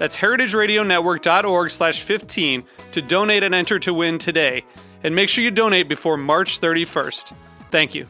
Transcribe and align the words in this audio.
That's 0.00 0.16
heritageradionetwork.org 0.16 1.70
slash 1.70 2.00
15 2.00 2.64
to 2.92 3.02
donate 3.02 3.42
and 3.42 3.54
enter 3.54 3.78
to 3.80 3.92
win 3.92 4.16
today. 4.16 4.64
And 5.04 5.14
make 5.14 5.28
sure 5.28 5.44
you 5.44 5.50
donate 5.50 5.90
before 5.90 6.16
March 6.16 6.58
31st. 6.58 7.34
Thank 7.70 7.94
you. 7.94 8.06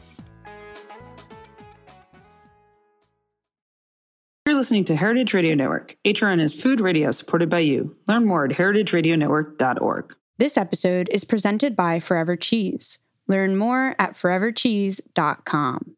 You're 4.47 4.55
listening 4.55 4.85
to 4.85 4.95
Heritage 4.95 5.35
Radio 5.35 5.57
Network. 5.57 5.97
HRN 6.05 6.41
is 6.41 6.61
food 6.63 6.81
radio 6.81 7.11
supported 7.11 7.51
by 7.51 7.59
you. 7.59 7.97
Learn 8.07 8.25
more 8.25 8.45
at 8.45 8.53
heritageradionetwork.org. 8.53 10.15
This 10.39 10.57
episode 10.57 11.09
is 11.11 11.25
presented 11.25 11.75
by 11.75 11.99
Forever 11.99 12.37
Cheese. 12.37 12.99
Learn 13.27 13.57
more 13.57 13.97
at 13.99 14.15
forevercheese.com. 14.15 15.97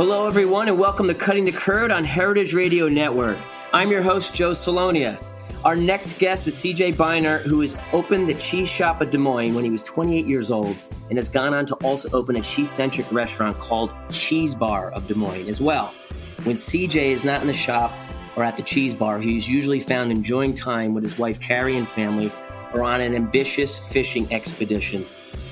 Hello, 0.00 0.26
everyone, 0.26 0.66
and 0.66 0.78
welcome 0.78 1.08
to 1.08 1.14
Cutting 1.14 1.44
the 1.44 1.52
Curd 1.52 1.92
on 1.92 2.04
Heritage 2.04 2.54
Radio 2.54 2.88
Network. 2.88 3.36
I'm 3.70 3.90
your 3.90 4.00
host, 4.00 4.32
Joe 4.32 4.52
Salonia. 4.52 5.22
Our 5.62 5.76
next 5.76 6.18
guest 6.18 6.46
is 6.46 6.56
CJ 6.56 6.94
Bienert, 6.94 7.42
who 7.42 7.60
has 7.60 7.76
opened 7.92 8.26
the 8.26 8.32
cheese 8.32 8.66
shop 8.66 9.02
of 9.02 9.10
Des 9.10 9.18
Moines 9.18 9.54
when 9.54 9.62
he 9.62 9.68
was 9.68 9.82
28 9.82 10.26
years 10.26 10.50
old 10.50 10.74
and 11.10 11.18
has 11.18 11.28
gone 11.28 11.52
on 11.52 11.66
to 11.66 11.74
also 11.84 12.08
open 12.12 12.36
a 12.36 12.40
cheese 12.40 12.70
centric 12.70 13.12
restaurant 13.12 13.58
called 13.58 13.94
Cheese 14.10 14.54
Bar 14.54 14.90
of 14.92 15.06
Des 15.06 15.12
Moines 15.12 15.50
as 15.50 15.60
well. 15.60 15.92
When 16.44 16.56
CJ 16.56 17.10
is 17.10 17.26
not 17.26 17.42
in 17.42 17.46
the 17.46 17.52
shop 17.52 17.92
or 18.36 18.42
at 18.42 18.56
the 18.56 18.62
cheese 18.62 18.94
bar, 18.94 19.20
he 19.20 19.36
is 19.36 19.46
usually 19.46 19.80
found 19.80 20.10
enjoying 20.10 20.54
time 20.54 20.94
with 20.94 21.04
his 21.04 21.18
wife 21.18 21.38
Kari 21.40 21.76
and 21.76 21.86
family 21.86 22.32
or 22.72 22.84
on 22.84 23.02
an 23.02 23.14
ambitious 23.14 23.92
fishing 23.92 24.32
expedition. 24.32 25.04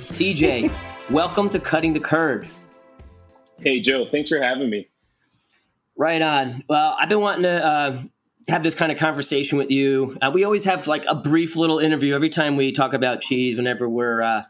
CJ, 0.05 0.73
welcome 1.11 1.51
to 1.51 1.61
Cutting 1.61 1.93
the 1.93 2.01
Curd. 2.01 2.49
Hey, 3.61 3.81
Joe, 3.81 4.07
thanks 4.11 4.29
for 4.29 4.41
having 4.41 4.71
me. 4.71 4.89
Right 5.97 6.23
on. 6.23 6.63
Well, 6.69 6.97
I've 6.97 7.09
been 7.09 7.21
wanting 7.21 7.43
to 7.43 7.67
uh, 7.67 8.03
have 8.47 8.63
this 8.63 8.77
kind 8.77 8.93
of 8.93 8.99
conversation 8.99 9.59
with 9.59 9.71
you. 9.71 10.17
Uh, 10.23 10.31
we 10.33 10.45
always 10.45 10.63
have 10.63 10.87
like 10.87 11.05
a 11.09 11.17
brief 11.17 11.57
little 11.57 11.81
interview 11.81 12.15
every 12.15 12.29
time 12.29 12.55
we 12.55 12.71
talk 12.71 12.93
about 12.93 13.21
cheese. 13.21 13.57
Whenever 13.57 13.89
we're 13.89 14.23
uh, 14.23 14.43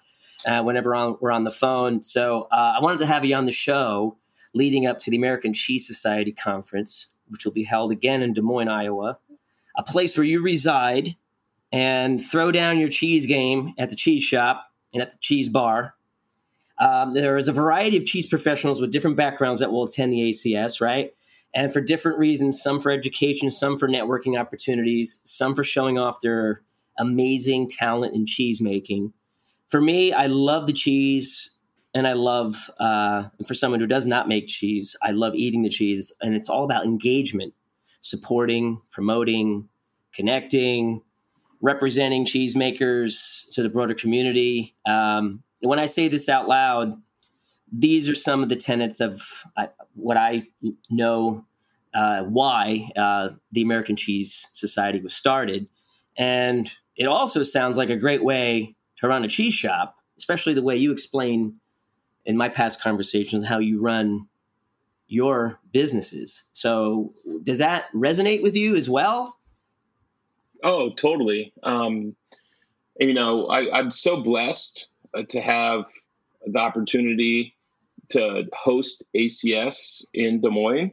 uh 0.44 0.62
whenever 0.62 0.94
on, 0.94 1.16
we're 1.22 1.32
on 1.32 1.44
the 1.44 1.50
phone, 1.50 2.02
so 2.02 2.48
uh, 2.52 2.74
I 2.76 2.82
wanted 2.82 2.98
to 2.98 3.06
have 3.06 3.24
you 3.24 3.34
on 3.34 3.46
the 3.46 3.50
show 3.50 4.18
leading 4.54 4.86
up 4.86 4.98
to 4.98 5.10
the 5.10 5.16
American 5.16 5.54
Cheese 5.54 5.86
Society 5.86 6.32
conference, 6.32 7.08
which 7.28 7.46
will 7.46 7.52
be 7.52 7.64
held 7.64 7.92
again 7.92 8.20
in 8.20 8.34
Des 8.34 8.42
Moines, 8.42 8.68
Iowa, 8.68 9.18
a 9.74 9.82
place 9.82 10.18
where 10.18 10.24
you 10.24 10.42
reside, 10.42 11.16
and 11.72 12.22
throw 12.22 12.52
down 12.52 12.78
your 12.78 12.90
cheese 12.90 13.24
game 13.24 13.72
at 13.78 13.88
the 13.88 13.96
cheese 13.96 14.22
shop 14.22 14.70
and 14.92 15.00
at 15.00 15.10
the 15.10 15.18
cheese 15.18 15.48
bar 15.48 15.94
um, 16.80 17.14
there 17.14 17.36
is 17.36 17.48
a 17.48 17.52
variety 17.52 17.96
of 17.96 18.04
cheese 18.04 18.26
professionals 18.26 18.80
with 18.80 18.92
different 18.92 19.16
backgrounds 19.16 19.60
that 19.60 19.72
will 19.72 19.84
attend 19.84 20.12
the 20.12 20.30
ACS, 20.30 20.80
right? 20.80 21.12
And 21.54 21.72
for 21.72 21.80
different 21.80 22.18
reasons, 22.18 22.62
some 22.62 22.80
for 22.80 22.90
education, 22.90 23.50
some 23.50 23.78
for 23.78 23.88
networking 23.88 24.38
opportunities, 24.38 25.20
some 25.24 25.54
for 25.54 25.64
showing 25.64 25.98
off 25.98 26.20
their 26.20 26.62
amazing 26.98 27.68
talent 27.68 28.14
in 28.14 28.26
cheese 28.26 28.60
making. 28.60 29.12
For 29.66 29.80
me, 29.80 30.12
I 30.12 30.26
love 30.26 30.66
the 30.66 30.72
cheese 30.72 31.50
and 31.94 32.06
I 32.06 32.12
love, 32.12 32.70
uh, 32.78 33.24
and 33.38 33.48
for 33.48 33.54
someone 33.54 33.80
who 33.80 33.86
does 33.86 34.06
not 34.06 34.28
make 34.28 34.46
cheese, 34.46 34.94
I 35.02 35.12
love 35.12 35.34
eating 35.34 35.62
the 35.62 35.70
cheese. 35.70 36.12
And 36.20 36.34
it's 36.34 36.48
all 36.48 36.64
about 36.64 36.84
engagement, 36.84 37.54
supporting, 38.02 38.80
promoting, 38.90 39.68
connecting, 40.12 41.02
representing 41.60 42.24
cheesemakers 42.24 43.50
to 43.52 43.62
the 43.62 43.68
broader 43.68 43.94
community. 43.94 44.76
Um, 44.86 45.42
when 45.60 45.78
I 45.78 45.86
say 45.86 46.08
this 46.08 46.28
out 46.28 46.48
loud, 46.48 47.00
these 47.70 48.08
are 48.08 48.14
some 48.14 48.42
of 48.42 48.48
the 48.48 48.56
tenets 48.56 49.00
of 49.00 49.20
uh, 49.56 49.66
what 49.94 50.16
I 50.16 50.44
know 50.90 51.44
uh, 51.94 52.24
why 52.24 52.90
uh, 52.96 53.30
the 53.52 53.62
American 53.62 53.96
Cheese 53.96 54.46
Society 54.52 55.00
was 55.00 55.14
started. 55.14 55.68
And 56.16 56.72
it 56.96 57.06
also 57.06 57.42
sounds 57.42 57.76
like 57.76 57.90
a 57.90 57.96
great 57.96 58.24
way 58.24 58.74
to 58.96 59.08
run 59.08 59.24
a 59.24 59.28
cheese 59.28 59.54
shop, 59.54 59.96
especially 60.16 60.54
the 60.54 60.62
way 60.62 60.76
you 60.76 60.92
explain 60.92 61.60
in 62.24 62.36
my 62.36 62.48
past 62.48 62.82
conversations 62.82 63.46
how 63.46 63.58
you 63.58 63.80
run 63.80 64.28
your 65.06 65.60
businesses. 65.72 66.44
So, 66.52 67.14
does 67.42 67.58
that 67.58 67.86
resonate 67.94 68.42
with 68.42 68.54
you 68.54 68.76
as 68.76 68.90
well? 68.90 69.38
Oh, 70.62 70.90
totally. 70.90 71.52
Um, 71.62 72.16
you 72.98 73.14
know, 73.14 73.46
I, 73.46 73.78
I'm 73.78 73.90
so 73.90 74.20
blessed 74.20 74.90
to 75.28 75.40
have 75.40 75.84
the 76.46 76.58
opportunity 76.58 77.54
to 78.10 78.44
host 78.52 79.04
ACS 79.16 80.04
in 80.14 80.40
Des 80.40 80.50
Moines. 80.50 80.92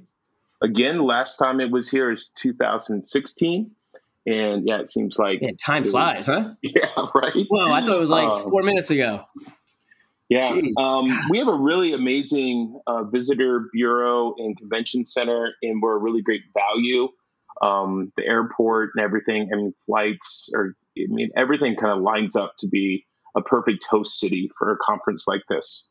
Again, 0.61 0.99
last 1.03 1.37
time 1.37 1.59
it 1.59 1.71
was 1.71 1.89
here 1.89 2.11
is 2.11 2.29
2016. 2.35 3.71
And 4.27 4.67
yeah, 4.67 4.79
it 4.79 4.89
seems 4.89 5.19
like 5.19 5.41
Man, 5.41 5.55
time 5.55 5.83
flies, 5.83 6.25
huh? 6.25 6.55
Yeah, 6.61 6.87
right. 7.13 7.33
Well, 7.49 7.71
I 7.71 7.81
thought 7.81 7.95
it 7.95 7.99
was 7.99 8.09
like 8.09 8.27
um, 8.27 8.49
four 8.49 8.63
minutes 8.63 8.89
ago. 8.89 9.25
Yeah, 10.27 10.59
um, 10.79 11.15
we 11.29 11.37
have 11.37 11.47
a 11.47 11.55
really 11.55 11.93
amazing 11.93 12.79
uh, 12.87 13.03
visitor 13.03 13.69
bureau 13.71 14.33
and 14.39 14.57
convention 14.57 15.05
center, 15.05 15.53
and 15.61 15.79
we're 15.79 15.95
a 15.95 15.99
really 15.99 16.23
great 16.23 16.41
value. 16.55 17.09
Um, 17.61 18.11
the 18.17 18.25
airport 18.25 18.91
and 18.95 19.05
everything, 19.05 19.49
I 19.53 19.55
mean, 19.55 19.75
flights 19.85 20.49
or 20.55 20.75
I 20.97 21.05
mean, 21.07 21.29
everything 21.37 21.75
kind 21.75 21.93
of 21.95 22.01
lines 22.01 22.35
up 22.35 22.53
to 22.59 22.67
be 22.67 23.05
a 23.35 23.41
perfect 23.41 23.85
host 23.89 24.19
city 24.19 24.49
for 24.57 24.71
a 24.71 24.77
conference 24.77 25.27
like 25.27 25.43
this. 25.49 25.87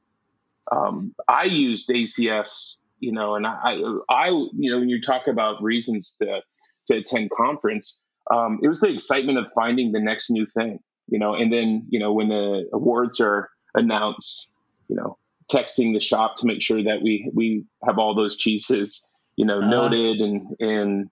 Um, 0.72 1.14
I 1.28 1.44
used 1.44 1.88
ACS, 1.88 2.76
you 3.00 3.12
know, 3.12 3.34
and 3.34 3.46
I, 3.46 3.80
I, 4.08 4.28
you 4.28 4.72
know, 4.72 4.78
when 4.78 4.88
you 4.88 5.00
talk 5.00 5.26
about 5.26 5.62
reasons 5.62 6.16
to 6.20 6.40
to 6.86 6.96
attend 6.96 7.30
conference, 7.30 8.00
um, 8.30 8.60
it 8.62 8.68
was 8.68 8.80
the 8.80 8.88
excitement 8.88 9.38
of 9.38 9.50
finding 9.54 9.92
the 9.92 10.00
next 10.00 10.30
new 10.30 10.46
thing, 10.46 10.78
you 11.08 11.18
know, 11.18 11.34
and 11.34 11.52
then 11.52 11.86
you 11.90 11.98
know 11.98 12.12
when 12.12 12.28
the 12.28 12.68
awards 12.72 13.20
are 13.20 13.50
announced, 13.74 14.48
you 14.88 14.96
know, 14.96 15.18
texting 15.52 15.92
the 15.92 16.00
shop 16.00 16.36
to 16.36 16.46
make 16.46 16.62
sure 16.62 16.82
that 16.82 17.02
we 17.02 17.30
we 17.34 17.64
have 17.86 17.98
all 17.98 18.14
those 18.14 18.36
cheeses, 18.36 19.06
you 19.36 19.44
know, 19.44 19.60
uh 19.60 19.68
noted 19.68 20.20
and 20.20 20.56
and 20.60 21.10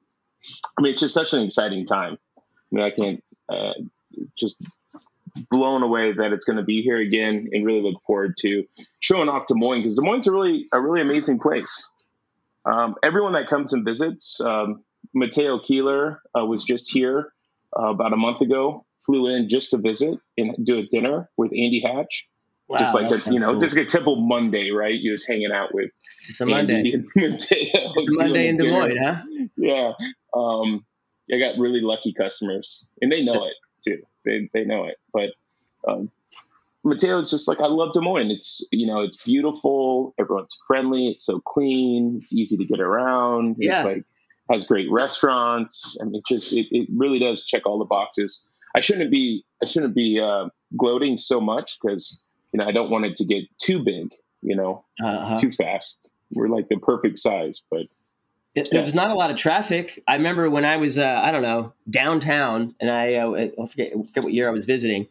I 0.79 0.83
mean 0.83 0.93
it's 0.93 1.01
just 1.01 1.15
such 1.15 1.35
an 1.35 1.43
exciting 1.43 1.87
time. 1.87 2.17
I 2.39 2.41
mean 2.71 2.85
I 2.85 2.91
can't 2.91 3.25
uh, 3.49 3.73
just 4.37 4.57
blown 5.51 5.83
away 5.83 6.13
that 6.13 6.33
it's 6.33 6.45
going 6.45 6.59
to 6.59 6.63
be 6.63 6.83
here 6.83 6.99
again 6.99 7.49
and 7.53 7.65
really 7.65 7.83
look 7.83 8.03
forward 8.07 8.37
to 8.41 8.65
showing 9.01 9.29
off 9.29 9.47
Des 9.47 9.55
Moines 9.55 9.81
because 9.81 9.97
Des 9.97 10.03
Moines 10.03 10.21
is 10.21 10.27
a 10.27 10.33
really 10.33 10.67
a 10.73 10.81
really 10.81 11.01
amazing 11.01 11.39
place. 11.39 11.89
Um, 12.65 12.95
everyone 13.03 13.33
that 13.33 13.49
comes 13.49 13.73
and 13.73 13.85
visits, 13.85 14.41
um, 14.41 14.85
Mateo 15.15 15.59
Kehler 15.59 16.19
uh, 16.39 16.45
was 16.45 16.65
just 16.65 16.93
here 16.93 17.33
uh, 17.77 17.89
about 17.89 18.13
a 18.13 18.17
month 18.17 18.41
ago. 18.41 18.85
Flew 19.05 19.35
in 19.35 19.49
just 19.49 19.71
to 19.73 19.79
visit 19.79 20.19
and 20.39 20.65
do 20.65 20.79
a 20.79 20.83
dinner 20.83 21.29
with 21.37 21.51
Andy 21.51 21.83
Hatch. 21.85 22.29
Wow, 22.69 22.79
just 22.79 22.95
like 22.95 23.11
a, 23.11 23.31
you 23.31 23.41
know, 23.41 23.53
cool. 23.53 23.61
just 23.61 23.77
like 23.77 23.87
a 23.87 23.89
typical 23.89 24.17
Monday, 24.17 24.71
right? 24.71 24.95
You 24.95 25.13
just 25.13 25.29
hanging 25.29 25.51
out 25.53 25.75
with 25.75 25.91
just 26.25 26.41
a 26.41 26.47
Monday, 26.47 27.03
Mateo, 27.17 27.37
just 27.99 28.09
a 28.09 28.13
Monday 28.13 28.49
in 28.49 28.57
Des 28.57 28.71
Moines, 28.71 28.97
huh? 28.97 29.23
Yeah, 29.57 29.93
um, 30.35 30.87
I 31.31 31.39
got 31.39 31.59
really 31.59 31.81
lucky 31.81 32.15
customers, 32.15 32.89
and 33.01 33.11
they 33.11 33.25
know 33.25 33.45
it 33.47 33.55
too. 33.83 34.03
They 34.25 34.49
they 34.53 34.65
know 34.65 34.85
it, 34.85 34.99
but 35.13 35.31
um, 35.87 36.11
Mateo 36.85 37.19
is 37.19 37.31
just 37.31 37.49
like 37.49 37.61
I 37.61 37.67
love 37.67 37.93
Des 37.93 38.01
Moines. 38.01 38.31
It's 38.31 38.67
you 38.73 38.87
know 38.87 39.01
it's 39.01 39.23
beautiful. 39.23 40.15
Everyone's 40.19 40.57
friendly. 40.67 41.09
It's 41.09 41.25
so 41.25 41.41
clean. 41.41 42.21
It's 42.23 42.35
easy 42.35 42.57
to 42.57 42.65
get 42.65 42.81
around. 42.81 43.57
Yeah. 43.59 43.77
It's 43.77 43.85
like 43.85 44.05
has 44.51 44.67
great 44.67 44.91
restaurants. 44.91 45.97
I 46.01 46.05
mean, 46.05 46.17
it 46.17 46.25
just 46.27 46.53
it, 46.53 46.67
it 46.71 46.89
really 46.95 47.19
does 47.19 47.45
check 47.45 47.63
all 47.67 47.79
the 47.79 47.85
boxes. 47.85 48.45
I 48.75 48.81
shouldn't 48.81 49.11
be 49.11 49.45
I 49.63 49.67
shouldn't 49.67 49.95
be 49.95 50.21
uh, 50.21 50.49
gloating 50.77 51.17
so 51.17 51.41
much 51.41 51.79
because 51.81 52.21
you 52.53 52.59
know 52.59 52.67
I 52.67 52.73
don't 52.73 52.91
want 52.91 53.05
it 53.05 53.17
to 53.17 53.25
get 53.25 53.45
too 53.59 53.83
big. 53.83 54.09
You 54.43 54.57
know, 54.57 54.85
uh-huh. 55.03 55.39
too 55.39 55.53
fast. 55.53 56.11
We're 56.33 56.49
like 56.49 56.69
the 56.69 56.79
perfect 56.79 57.19
size, 57.19 57.63
but 57.71 57.87
it, 58.55 58.69
yeah. 58.71 58.81
There's 58.81 58.95
not 58.95 59.11
a 59.11 59.15
lot 59.15 59.31
of 59.31 59.37
traffic. 59.37 60.03
I 60.07 60.17
remember 60.17 60.51
when 60.51 60.65
I 60.65 60.77
was, 60.77 60.99
uh, 60.99 61.21
I 61.25 61.33
don't 61.33 61.43
know, 61.43 61.73
downtown, 61.89 62.71
and 62.81 62.91
I, 62.91 63.15
uh, 63.15 63.49
I 63.61 63.67
forget, 63.67 63.93
I 63.99 64.03
forget 64.03 64.25
what 64.25 64.33
year 64.33 64.47
I 64.47 64.53
was 64.53 64.67
visiting, 64.67 65.09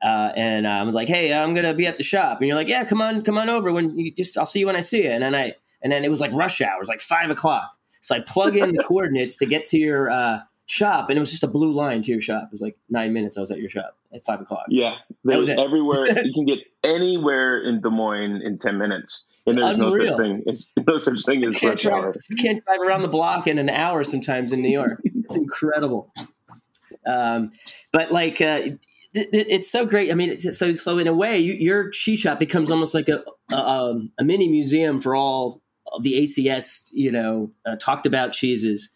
uh, 0.00 0.30
and 0.36 0.66
uh, 0.66 0.70
I 0.70 0.82
was 0.84 0.94
like, 0.94 1.08
"Hey, 1.08 1.34
I'm 1.34 1.54
gonna 1.54 1.74
be 1.74 1.86
at 1.86 1.96
the 1.96 2.04
shop," 2.04 2.38
and 2.38 2.46
you're 2.46 2.56
like, 2.56 2.68
"Yeah, 2.68 2.84
come 2.84 3.02
on, 3.02 3.22
come 3.22 3.36
on 3.36 3.50
over. 3.50 3.72
When 3.72 3.98
you 3.98 4.12
just, 4.12 4.38
I'll 4.38 4.46
see 4.46 4.60
you 4.60 4.66
when 4.66 4.76
I 4.76 4.80
see 4.80 5.04
you." 5.04 5.10
And 5.10 5.24
then 5.24 5.34
I, 5.34 5.54
and 5.82 5.92
then 5.92 6.04
it 6.04 6.10
was 6.10 6.20
like 6.20 6.32
rush 6.32 6.60
hours, 6.60 6.88
like 6.88 7.00
five 7.00 7.30
o'clock. 7.30 7.68
So 8.00 8.14
I 8.14 8.20
plug 8.20 8.56
in 8.56 8.72
the 8.74 8.82
coordinates 8.86 9.38
to 9.38 9.46
get 9.46 9.66
to 9.68 9.78
your 9.78 10.10
uh, 10.10 10.40
shop, 10.66 11.10
and 11.10 11.16
it 11.16 11.20
was 11.20 11.30
just 11.30 11.44
a 11.44 11.48
blue 11.48 11.72
line 11.72 12.02
to 12.02 12.10
your 12.10 12.20
shop. 12.20 12.44
It 12.44 12.52
was 12.52 12.62
like 12.62 12.76
nine 12.88 13.12
minutes. 13.12 13.36
I 13.36 13.40
was 13.40 13.50
at 13.50 13.58
your 13.58 13.70
shop 13.70 13.96
at 14.12 14.24
five 14.24 14.40
o'clock. 14.40 14.66
Yeah, 14.68 14.96
there 15.24 15.38
was 15.38 15.48
everywhere. 15.48 16.06
you 16.24 16.32
can 16.32 16.46
get 16.46 16.60
anywhere 16.82 17.62
in 17.62 17.80
Des 17.80 17.90
Moines 17.90 18.42
in 18.42 18.58
ten 18.58 18.78
minutes 18.78 19.24
and 19.46 19.58
there's 19.58 19.78
Unreal. 19.78 19.90
no 19.90 20.06
such 20.06 20.16
thing 20.16 20.42
as 20.48 20.68
no 20.86 20.98
such 20.98 21.24
thing 21.24 21.46
as 21.46 21.62
rush 21.62 21.86
hour. 21.86 22.14
You 22.28 22.36
can't 22.36 22.64
drive 22.64 22.80
around 22.80 23.02
the 23.02 23.08
block 23.08 23.46
in 23.46 23.58
an 23.58 23.68
hour 23.68 24.04
sometimes 24.04 24.52
in 24.52 24.62
New 24.62 24.70
York. 24.70 25.00
It's 25.04 25.36
incredible. 25.36 26.12
Um, 27.06 27.52
but 27.92 28.10
like, 28.10 28.40
uh, 28.40 28.62
it, 28.64 28.78
it's 29.32 29.70
so 29.70 29.86
great. 29.86 30.10
I 30.10 30.14
mean, 30.14 30.40
so 30.40 30.74
so 30.74 30.98
in 30.98 31.06
a 31.06 31.12
way, 31.12 31.38
you, 31.38 31.52
your 31.54 31.90
cheese 31.90 32.20
shop 32.20 32.38
becomes 32.38 32.70
almost 32.70 32.94
like 32.94 33.08
a, 33.08 33.22
a, 33.50 33.56
um, 33.56 34.10
a 34.18 34.24
mini 34.24 34.48
museum 34.48 35.00
for 35.00 35.14
all 35.14 35.62
the 36.02 36.22
ACS, 36.22 36.90
you 36.92 37.12
know, 37.12 37.52
uh, 37.66 37.76
talked 37.76 38.06
about 38.06 38.32
cheeses, 38.32 38.90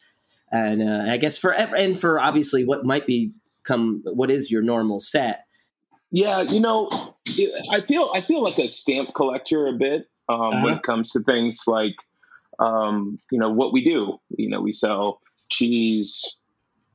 and 0.52 0.82
uh, 0.82 1.12
I 1.12 1.16
guess 1.16 1.38
for 1.38 1.52
and 1.52 1.98
for 1.98 2.20
obviously 2.20 2.64
what 2.64 2.84
might 2.84 3.06
become 3.06 4.02
what 4.04 4.30
is 4.30 4.50
your 4.50 4.62
normal 4.62 5.00
set. 5.00 5.44
Yeah, 6.10 6.42
you 6.42 6.60
know, 6.60 6.88
I 7.70 7.80
feel 7.80 8.10
I 8.14 8.20
feel 8.20 8.42
like 8.42 8.58
a 8.58 8.68
stamp 8.68 9.14
collector 9.14 9.66
a 9.66 9.72
bit 9.72 10.08
um, 10.28 10.40
uh-huh. 10.40 10.64
when 10.64 10.74
it 10.74 10.82
comes 10.82 11.12
to 11.12 11.20
things 11.20 11.64
like 11.66 11.96
um, 12.58 13.18
you 13.30 13.38
know 13.38 13.50
what 13.50 13.72
we 13.72 13.84
do. 13.84 14.18
You 14.30 14.48
know, 14.48 14.60
we 14.60 14.72
sell 14.72 15.20
cheese. 15.50 16.34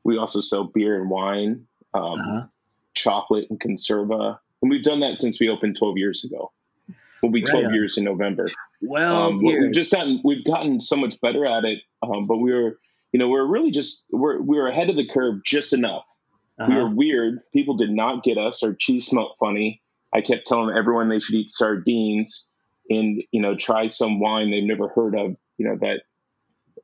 We 0.04 0.18
also 0.18 0.42
sell 0.42 0.66
beer 0.66 1.00
and 1.00 1.10
wine, 1.10 1.66
um, 1.94 2.04
uh-huh. 2.04 2.46
chocolate 2.94 3.48
and 3.50 3.60
conserva, 3.60 4.38
and 4.62 4.72
we've 4.72 4.84
done 4.84 5.02
that 5.02 5.18
since 5.18 5.40
we 5.40 5.48
opened 5.48 5.78
12 5.78 5.98
years 5.98 6.24
ago. 6.26 6.52
We'll 7.22 7.32
be 7.32 7.42
12 7.42 7.66
right 7.66 7.74
years 7.74 7.98
in 7.98 8.04
November. 8.04 8.48
Well, 8.82 9.28
um, 9.28 9.42
we've 9.42 9.72
just 9.72 9.94
gotten 9.94 10.20
we've 10.26 10.44
gotten 10.44 10.82
so 10.82 10.98
much 10.98 11.22
better 11.22 11.46
at 11.46 11.64
it, 11.64 11.80
um, 12.02 12.28
but 12.28 12.38
we 12.38 12.52
were 12.52 12.78
you 13.14 13.20
know 13.20 13.30
we're 13.30 13.46
really 13.46 13.72
just 13.72 14.04
we're 14.12 14.42
we 14.42 14.58
were 14.58 14.68
ahead 14.68 14.90
of 14.90 14.98
the 14.98 15.08
curve 15.08 15.44
just 15.46 15.72
enough. 15.72 16.04
Uh-huh. 16.60 16.70
We 16.70 16.76
were 16.76 16.90
weird. 16.90 17.40
People 17.54 17.78
did 17.78 17.92
not 17.92 18.24
get 18.24 18.38
us. 18.38 18.62
Our 18.62 18.74
cheese 18.74 19.08
smelled 19.08 19.36
funny. 19.40 19.82
I 20.14 20.22
kept 20.22 20.46
telling 20.46 20.76
everyone 20.76 21.10
they 21.10 21.20
should 21.20 21.36
eat 21.36 21.50
sardines 21.50 22.48
and 22.90 23.24
you 23.32 23.42
know 23.42 23.56
try 23.56 23.88
some 23.88 24.20
wine 24.20 24.52
they've 24.52 24.64
never 24.64 24.90
heard 24.90 25.16
of 25.16 25.36
you 25.58 25.68
know 25.68 25.78
that 25.80 26.02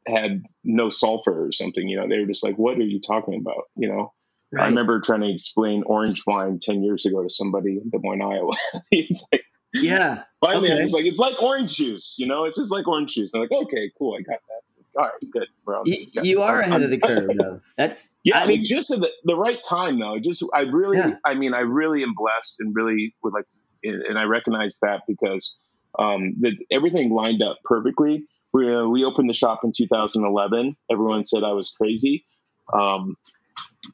had 0.08 0.44
no 0.64 0.90
sulfur 0.90 1.46
or 1.46 1.52
something 1.52 1.88
you 1.88 1.98
know 1.98 2.08
they 2.08 2.20
were 2.20 2.26
just 2.26 2.44
like 2.44 2.56
what 2.56 2.78
are 2.78 2.84
you 2.84 3.02
talking 3.02 3.36
about 3.36 3.66
you 3.76 3.88
know 3.88 4.14
right. 4.52 4.64
i 4.64 4.68
remember 4.68 5.00
trying 5.02 5.22
to 5.22 5.31
explain 5.31 5.84
orange 5.86 6.24
wine 6.26 6.60
10 6.62 6.84
years 6.84 7.06
ago 7.06 7.22
to 7.22 7.30
somebody 7.30 7.80
in 7.84 7.90
des 7.90 8.00
moines 8.02 8.22
iowa 8.22 8.54
it's 8.92 9.28
like 9.31 9.44
yeah 9.74 10.24
finally 10.44 10.72
okay. 10.72 10.80
i 10.80 10.84
was 10.84 10.94
like 10.94 11.06
it's 11.06 11.20
like 11.20 11.40
orange 11.42 11.76
juice 11.76 12.16
you 12.18 12.26
know 12.26 12.46
it's 12.46 12.56
just 12.56 12.72
like 12.72 12.88
orange 12.88 13.14
juice 13.14 13.34
i'm 13.34 13.42
like 13.42 13.52
okay 13.52 13.92
cool 13.98 14.16
i 14.18 14.22
got 14.22 14.40
that 14.48 14.62
all 15.00 15.06
right, 15.06 15.31
good. 15.31 15.48
Bro. 15.63 15.84
You, 15.86 16.07
you 16.24 16.42
are 16.42 16.60
ahead 16.60 16.74
I'm, 16.74 16.84
of 16.84 16.92
the 16.92 17.00
curve, 17.00 17.30
though. 17.38 17.62
That's 17.78 18.16
yeah. 18.25 18.42
I 18.42 18.46
mean, 18.46 18.66
just 18.66 18.92
at 18.92 19.00
the, 19.00 19.10
the 19.24 19.36
right 19.36 19.62
time, 19.68 19.98
though. 19.98 20.19
Just 20.19 20.44
I 20.54 20.62
really, 20.62 20.98
yeah. 20.98 21.13
I 21.25 21.36
mean, 21.36 21.54
I 21.54 21.62
really 21.62 22.04
am 22.04 22.13
blessed 22.18 22.57
and 22.60 22.75
really 22.75 23.16
would 23.24 23.34
like, 23.34 23.46
and 23.84 24.19
I 24.19 24.24
recognize 24.24 24.78
that 24.81 25.04
because 25.07 25.56
um, 25.98 26.36
that 26.42 26.51
everything 26.69 27.12
lined 27.12 27.42
up 27.42 27.60
perfectly. 27.63 28.25
We, 28.51 28.74
uh, 28.74 28.88
we 28.88 29.06
opened 29.06 29.30
the 29.30 29.34
shop 29.34 29.62
in 29.63 29.72
2011. 29.75 30.75
Everyone 30.92 31.24
said 31.24 31.44
I 31.44 31.54
was 31.54 31.72
crazy. 31.72 32.25
Um, 32.74 33.16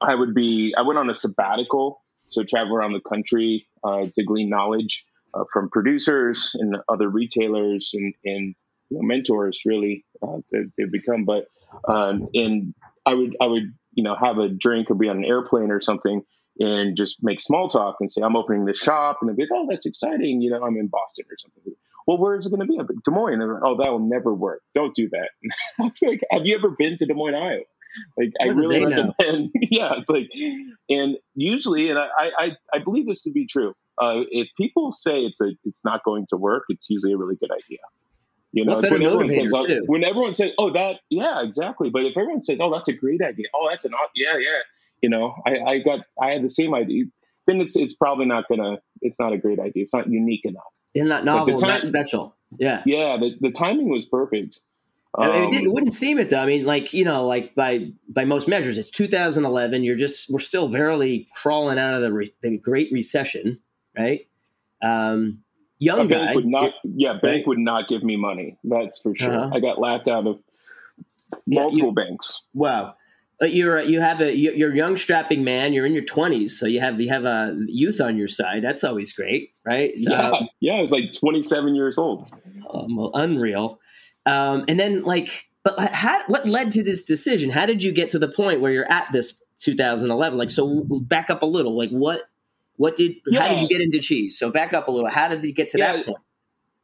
I 0.02 0.16
would 0.16 0.34
be, 0.34 0.74
I 0.76 0.82
went 0.82 0.98
on 0.98 1.10
a 1.10 1.14
sabbatical, 1.14 2.02
so 2.30 2.44
travel 2.44 2.76
around 2.76 2.94
the 2.94 3.02
country 3.08 3.68
uh, 3.84 4.08
to 4.16 4.24
glean 4.24 4.50
knowledge 4.50 5.06
uh, 5.36 5.44
from 5.54 5.70
producers 5.70 6.52
and 6.56 6.78
other 6.90 7.10
retailers 7.10 7.92
and, 7.94 8.14
and 8.24 8.56
you 8.90 8.98
know, 8.98 9.04
mentors 9.04 9.62
really 9.66 10.06
uh, 10.22 10.38
that 10.52 10.72
they've 10.78 10.92
become. 10.92 11.26
But, 11.26 11.46
um, 11.88 12.30
and 12.34 12.74
I 13.06 13.14
would, 13.14 13.36
I 13.42 13.46
would, 13.46 13.74
you 13.94 14.04
know, 14.04 14.16
have 14.16 14.38
a 14.38 14.50
drink 14.50 14.90
or 14.90 14.96
be 14.96 15.10
on 15.10 15.18
an 15.18 15.26
airplane 15.26 15.72
or 15.72 15.82
something 15.82 16.22
and 16.60 16.96
just 16.96 17.22
make 17.22 17.42
small 17.42 17.68
talk 17.68 17.98
and 18.00 18.10
say, 18.10 18.22
I'm 18.22 18.36
opening 18.36 18.66
this 18.66 18.80
shop. 18.80 19.18
And 19.22 19.30
they'd 19.30 19.36
be 19.36 19.44
like, 19.44 19.52
oh, 19.54 19.68
that's 19.70 19.86
exciting. 19.86 20.42
You 20.42 20.52
know, 20.52 20.64
I'm 20.64 20.78
in 20.78 20.88
Boston 20.88 21.26
or 21.30 21.38
something. 21.38 21.74
Well, 22.08 22.18
where 22.18 22.36
is 22.36 22.46
it 22.46 22.50
going 22.52 22.62
to 22.62 22.68
be? 22.68 22.78
Like, 22.78 22.88
Des 23.04 23.12
Moines. 23.12 23.40
Like, 23.40 23.62
oh, 23.64 23.78
that 23.78 23.92
will 23.92 24.08
never 24.08 24.34
work. 24.34 24.62
Don't 24.74 24.96
do 24.96 25.10
that. 25.10 25.30
like, 26.02 26.22
have 26.32 26.46
you 26.46 26.56
ever 26.56 26.70
been 26.70 26.96
to 26.98 27.06
Des 27.06 27.14
Moines, 27.14 27.36
Iowa? 27.36 27.64
Like, 28.18 28.32
what 28.38 28.48
I 28.48 28.52
really 28.52 28.86
recommend. 28.86 29.52
yeah, 29.72 29.94
it's 29.98 30.10
like, 30.10 30.30
and 30.90 31.18
usually, 31.34 31.90
and 31.90 31.98
I, 31.98 32.32
I, 32.38 32.52
I 32.74 32.80
believe 32.80 33.08
this 33.08 33.24
to 33.24 33.32
be 33.32 33.48
true. 33.48 33.74
Uh, 34.02 34.22
if 34.30 34.50
people 34.58 34.92
say 34.92 35.22
it's 35.22 35.42
a, 35.42 35.52
it's 35.64 35.86
not 35.86 36.04
going 36.04 36.26
to 36.30 36.38
work, 36.38 36.66
it's 36.70 36.90
usually 36.90 37.14
a 37.14 37.18
really 37.18 37.36
good 37.36 37.52
idea. 37.52 37.80
You 38.56 38.64
know, 38.64 38.80
when 38.80 39.04
everyone 39.04 39.34
says, 39.34 39.52
oh, 39.54 39.68
when 39.88 40.06
everyone 40.06 40.34
says, 40.34 40.54
"Oh, 40.58 40.72
that, 40.72 41.02
yeah, 41.10 41.44
exactly," 41.44 41.90
but 41.90 42.06
if 42.06 42.16
everyone 42.16 42.40
says, 42.40 42.60
"Oh, 42.62 42.72
that's 42.72 42.88
a 42.88 42.94
great 42.94 43.22
idea," 43.22 43.48
"Oh, 43.54 43.68
that's 43.70 43.84
an, 43.84 43.92
yeah, 44.16 44.38
yeah," 44.38 44.60
you 45.02 45.10
know, 45.10 45.36
I, 45.46 45.58
I 45.60 45.80
got, 45.80 46.06
I 46.22 46.30
had 46.30 46.42
the 46.42 46.50
same 46.50 46.74
idea. 46.74 47.04
Then 47.48 47.60
it's, 47.60 47.76
it's 47.76 47.94
probably 47.94 48.28
not 48.28 48.48
gonna, 48.48 48.78
it's 49.02 49.20
not 49.20 49.34
a 49.34 49.38
great 49.38 49.60
idea. 49.60 49.84
It's 49.84 49.94
not 49.94 50.10
unique 50.10 50.46
enough. 50.46 50.64
In 50.94 51.10
that 51.10 51.26
novel, 51.26 51.58
time, 51.58 51.68
not 51.68 51.84
special. 51.84 52.38
Yeah, 52.58 52.82
yeah. 52.86 53.18
The, 53.20 53.36
the 53.42 53.52
timing 53.52 53.90
was 53.90 54.06
perfect. 54.06 54.62
Um, 55.18 55.30
I 55.30 55.42
mean, 55.42 55.54
it, 55.54 55.64
it, 55.64 55.74
wouldn't 55.74 55.92
seem 55.92 56.18
it 56.18 56.30
though. 56.30 56.40
I 56.40 56.46
mean, 56.46 56.66
like 56.66 56.94
you 56.94 57.04
know, 57.04 57.28
like 57.28 57.56
by 57.56 57.92
by 58.08 58.24
most 58.24 58.48
measures, 58.48 58.78
it's 58.78 58.90
2011. 58.90 59.84
You're 59.84 59.98
just 59.98 60.30
we're 60.30 60.40
still 60.40 60.70
barely 60.70 61.28
crawling 61.36 61.78
out 61.78 61.96
of 61.96 62.00
the, 62.00 62.14
re, 62.14 62.34
the 62.42 62.58
Great 62.58 62.90
Recession, 62.94 63.58
right? 63.98 64.30
Um, 64.82 65.44
young 65.80 66.02
a 66.02 66.08
guy 66.08 66.36
would 66.36 66.46
not, 66.46 66.74
yeah, 66.84 67.14
bank 67.14 67.24
right? 67.24 67.48
would 67.48 67.60
not 67.60 67.88
give 67.88 68.04
me 68.04 68.16
money. 68.16 68.58
That's 68.64 69.00
for 69.00 69.16
sure. 69.16 69.34
Uh-huh. 69.34 69.56
I 69.56 69.60
got 69.60 69.80
laughed 69.80 70.08
out 70.08 70.28
of 70.28 70.40
multiple 71.48 71.78
yeah, 71.78 71.86
you, 71.86 71.92
banks. 71.94 72.42
Wow 72.54 72.96
you're 73.42 73.82
you 73.82 74.00
have 74.00 74.22
a 74.22 74.36
you're 74.36 74.72
a 74.72 74.76
young 74.76 74.96
strapping 74.96 75.44
man. 75.44 75.74
You're 75.74 75.86
in 75.86 75.94
your 75.94 76.06
twenties, 76.06 76.58
so 76.58 76.66
you 76.66 76.80
have 76.80 77.02
you 77.02 77.10
have 77.10 77.26
a 77.26 77.58
youth 77.68 78.00
on 78.00 78.18
your 78.18 78.28
side. 78.28 78.64
That's 78.64 78.84
always 78.84 79.14
great, 79.14 79.54
right? 79.66 79.98
So, 80.00 80.12
yeah, 80.12 80.32
yeah. 80.62 80.82
It's 80.82 80.92
like 80.92 81.12
27 81.12 81.76
years 81.76 81.98
old. 81.98 82.32
Um, 82.70 82.96
well, 82.96 83.12
unreal. 83.14 83.80
Um, 84.26 84.66
and 84.68 84.80
then 84.80 85.04
like, 85.04 85.48
but 85.64 85.78
how, 85.92 86.22
what 86.28 86.48
led 86.48 86.72
to 86.72 86.84
this 86.84 87.04
decision? 87.04 87.50
How 87.50 87.66
did 87.66 87.84
you 87.84 87.92
get 87.92 88.12
to 88.12 88.20
the 88.20 88.30
point 88.30 88.62
where 88.62 88.72
you're 88.72 88.92
at 88.92 89.12
this 89.12 89.42
2011? 89.60 90.38
Like, 90.38 90.52
so 90.52 90.86
back 91.02 91.30
up 91.30 91.44
a 91.44 91.46
little. 91.46 91.78
Like, 91.78 91.90
what 91.90 92.22
what 92.78 92.98
did 92.98 93.16
yeah. 93.28 93.42
how 93.42 93.54
did 93.54 93.62
you 93.62 93.68
get 93.68 93.82
into 93.82 94.00
cheese? 94.00 94.38
So 94.38 94.52
back 94.52 94.74
up 94.74 94.88
a 94.88 94.92
little. 94.92 95.10
How 95.10 95.28
did 95.28 95.44
you 95.44 95.54
get 95.54 95.70
to 95.70 95.78
yeah. 95.78 95.94
that 95.94 96.06
point? 96.06 96.18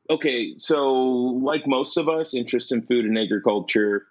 Okay, 0.09 0.55
so 0.57 0.93
like 0.93 1.67
most 1.67 1.97
of 1.97 2.09
us, 2.09 2.33
interest 2.33 2.71
in 2.71 2.81
food 2.81 3.05
and 3.05 3.17
agriculture 3.17 4.07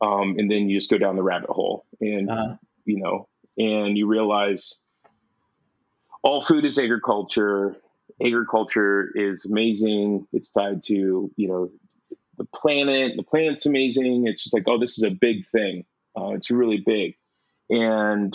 um, 0.00 0.36
and 0.38 0.50
then 0.50 0.68
you 0.68 0.78
just 0.78 0.90
go 0.90 0.98
down 0.98 1.16
the 1.16 1.22
rabbit 1.22 1.50
hole 1.50 1.84
and 2.00 2.30
uh-huh. 2.30 2.56
you 2.84 2.98
know 2.98 3.28
and 3.58 3.98
you 3.98 4.06
realize 4.06 4.76
all 6.22 6.42
food 6.42 6.64
is 6.64 6.78
agriculture 6.78 7.76
agriculture 8.24 9.10
is 9.14 9.44
amazing 9.44 10.26
it's 10.32 10.50
tied 10.50 10.82
to 10.82 11.30
you 11.36 11.48
know 11.48 11.70
the 12.38 12.44
planet 12.44 13.12
the 13.16 13.22
planet's 13.22 13.66
amazing 13.66 14.26
it's 14.26 14.42
just 14.42 14.54
like 14.54 14.64
oh 14.66 14.78
this 14.78 14.96
is 14.96 15.04
a 15.04 15.10
big 15.10 15.46
thing 15.46 15.84
uh, 16.16 16.30
it's 16.30 16.50
really 16.50 16.82
big 16.84 17.14
and 17.68 18.34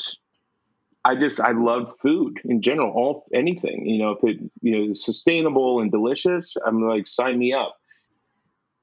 i 1.07 1.15
just 1.15 1.39
i 1.41 1.51
love 1.51 1.93
food 2.01 2.39
in 2.45 2.61
general 2.61 2.91
all 2.91 3.25
anything 3.33 3.85
you 3.85 3.97
know 3.97 4.11
if 4.11 4.19
it 4.23 4.37
you 4.61 4.77
know 4.77 4.91
sustainable 4.91 5.79
and 5.79 5.91
delicious 5.91 6.55
i'm 6.65 6.87
like 6.87 7.07
sign 7.07 7.37
me 7.39 7.53
up 7.53 7.77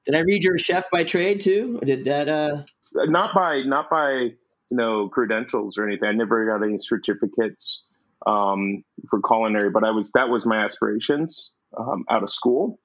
did 0.05 0.15
I 0.15 0.19
read 0.19 0.43
you're 0.43 0.55
a 0.55 0.59
chef 0.59 0.89
by 0.91 1.03
trade 1.03 1.41
too? 1.41 1.79
Did 1.83 2.05
that? 2.05 2.29
uh 2.29 2.63
Not 2.93 3.33
by 3.33 3.61
not 3.61 3.89
by 3.89 4.11
you 4.11 4.77
know 4.77 5.09
credentials 5.09 5.77
or 5.77 5.87
anything. 5.87 6.07
I 6.07 6.11
never 6.11 6.45
got 6.45 6.63
any 6.63 6.77
certificates 6.77 7.83
um, 8.25 8.83
for 9.09 9.21
culinary, 9.21 9.71
but 9.71 9.83
I 9.83 9.91
was 9.91 10.11
that 10.13 10.29
was 10.29 10.45
my 10.45 10.63
aspirations 10.63 11.51
um, 11.77 12.05
out 12.09 12.23
of 12.23 12.29
school. 12.29 12.79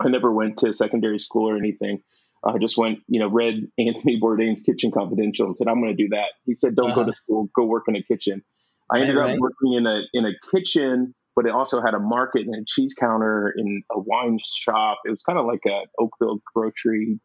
I 0.00 0.08
never 0.08 0.32
went 0.32 0.58
to 0.58 0.72
secondary 0.72 1.18
school 1.18 1.48
or 1.48 1.56
anything. 1.56 2.02
I 2.44 2.58
just 2.58 2.76
went, 2.76 2.98
you 3.08 3.20
know, 3.20 3.28
read 3.28 3.68
Anthony 3.78 4.20
Bourdain's 4.20 4.60
Kitchen 4.60 4.90
Confidential 4.90 5.46
and 5.46 5.56
said, 5.56 5.66
"I'm 5.66 5.80
going 5.80 5.96
to 5.96 6.02
do 6.02 6.10
that." 6.10 6.32
He 6.46 6.54
said, 6.54 6.76
"Don't 6.76 6.92
uh-huh. 6.92 7.02
go 7.02 7.10
to 7.10 7.16
school, 7.16 7.48
go 7.56 7.64
work 7.64 7.84
in 7.88 7.96
a 7.96 8.02
kitchen." 8.02 8.42
I 8.90 9.00
ended 9.00 9.16
right, 9.16 9.24
up 9.24 9.28
right. 9.30 9.40
working 9.40 9.74
in 9.74 9.86
a 9.86 10.02
in 10.12 10.24
a 10.26 10.32
kitchen 10.50 11.14
but 11.36 11.46
it 11.46 11.52
also 11.52 11.80
had 11.82 11.94
a 11.94 11.98
market 11.98 12.46
and 12.46 12.54
a 12.54 12.64
cheese 12.66 12.94
counter 12.94 13.52
in 13.56 13.82
a 13.90 13.98
wine 13.98 14.38
shop. 14.44 14.98
It 15.04 15.10
was 15.10 15.22
kind 15.22 15.38
of 15.38 15.46
like 15.46 15.62
a 15.66 15.82
Oakville 15.98 16.40
grocery 16.54 17.18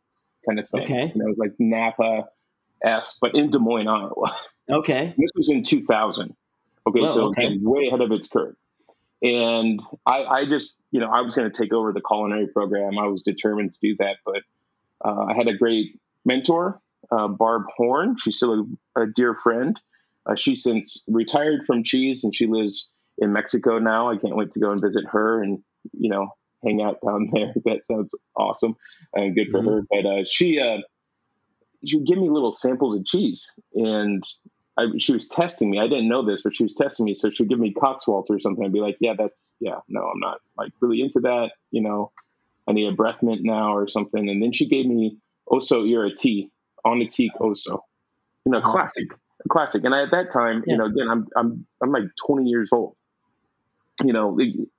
kind 0.48 0.60
of 0.60 0.68
thing. 0.68 0.82
Okay. 0.82 1.02
And 1.02 1.22
it 1.22 1.28
was 1.28 1.38
like 1.38 1.54
Napa 1.60 2.28
S, 2.84 3.18
but 3.22 3.36
in 3.36 3.52
Des 3.52 3.60
Moines, 3.60 3.88
Iowa. 3.88 4.36
Okay. 4.70 5.14
This 5.18 5.32
was 5.36 5.50
in 5.50 5.64
2000. 5.64 6.36
Okay, 6.88 7.00
Whoa, 7.02 7.08
so 7.10 7.26
okay. 7.26 7.58
way 7.62 7.88
ahead 7.88 8.02
of 8.02 8.12
its 8.12 8.28
curve. 8.28 8.56
And 9.22 9.82
I, 10.06 10.24
I 10.24 10.46
just, 10.46 10.80
you 10.92 11.00
know, 11.00 11.10
I 11.12 11.22
was 11.22 11.36
going 11.36 11.52
to 11.52 11.56
take 11.56 11.74
over 11.74 11.92
the 11.92 12.02
culinary 12.02 12.48
program. 12.48 12.98
I 12.98 13.08
was 13.08 13.22
determined 13.22 13.74
to 13.74 13.80
do 13.82 13.96
that, 14.00 14.18
but 14.26 14.42
uh, 15.04 15.26
I 15.26 15.34
had 15.36 15.48
a 15.48 15.54
great 15.54 16.00
mentor, 16.26 16.80
uh, 17.12 17.28
Barb 17.28 17.64
Horn. 17.76 18.16
She's 18.18 18.38
still 18.38 18.66
a, 18.96 19.02
a 19.02 19.08
dear 19.08 19.36
friend. 19.44 19.78
Uh, 20.30 20.36
she's 20.36 20.62
since 20.64 21.04
retired 21.08 21.66
from 21.66 21.84
cheese, 21.84 22.24
and 22.24 22.36
she 22.36 22.46
lives 22.46 22.88
in 23.18 23.34
Mexico 23.34 23.80
now. 23.80 24.10
I 24.12 24.18
can't 24.18 24.36
wait 24.36 24.52
to 24.52 24.60
go 24.60 24.70
and 24.70 24.82
visit 24.82 25.06
her 25.12 25.42
and 25.42 25.60
you 25.94 26.10
know 26.10 26.28
hang 26.64 26.82
out 26.82 26.98
down 27.06 27.30
there. 27.34 27.54
That 27.66 27.88
sounds 27.88 28.14
awesome 28.36 28.76
and 29.14 29.36
good 29.36 29.48
for 29.52 29.62
Mhm. 29.62 29.66
her. 29.66 29.82
But 29.90 30.06
uh, 30.06 30.24
she 30.26 30.60
uh, 30.60 30.78
she 31.86 31.98
would 31.98 32.08
give 32.08 32.18
me 32.18 32.30
little 32.30 32.54
samples 32.54 32.96
of 32.96 33.06
cheese, 33.06 33.52
and 33.74 34.24
I, 34.78 34.86
she 34.98 35.14
was 35.14 35.28
testing 35.28 35.70
me. 35.72 35.80
I 35.80 35.88
didn't 35.88 36.10
know 36.10 36.26
this, 36.26 36.42
but 36.42 36.56
she 36.56 36.64
was 36.64 36.74
testing 36.74 37.06
me. 37.06 37.14
So 37.14 37.30
she'd 37.30 37.50
give 37.50 37.60
me 37.60 37.74
Cotswold 37.74 38.28
or 38.30 38.40
something. 38.40 38.64
I'd 38.66 38.74
be 38.74 38.82
like, 38.82 38.98
"Yeah, 39.00 39.14
that's 39.18 39.56
yeah, 39.60 39.80
no, 39.88 40.02
I'm 40.02 40.20
not 40.20 40.40
like 40.58 40.72
really 40.82 41.02
into 41.02 41.22
that. 41.22 41.52
You 41.72 41.82
know, 41.82 42.12
I 42.68 42.74
need 42.74 42.88
a 42.88 42.96
breath 42.96 43.24
mint 43.24 43.42
now 43.44 43.76
or 43.76 43.88
something." 43.88 44.30
And 44.30 44.42
then 44.44 44.52
she 44.54 44.68
gave 44.68 44.86
me 44.86 45.18
Ossau-Iraty, 45.52 46.52
on 46.86 47.00
the 47.00 47.08
teak 47.08 47.32
Oso, 47.42 47.80
you 48.46 48.52
know, 48.52 48.62
classic, 48.62 49.08
classic. 49.48 49.84
And 49.86 49.94
I, 49.96 50.04
at 50.04 50.12
that 50.12 50.30
time, 50.32 50.64
Yeah. 50.66 50.74
you 50.74 50.78
know, 50.80 50.86
again, 50.86 51.08
I'm 51.10 51.28
I'm 51.36 51.66
I'm 51.82 51.92
like 51.92 52.04
20 52.26 52.50
years 52.50 52.70
old 52.72 52.96
you 54.04 54.14
know, 54.14 54.38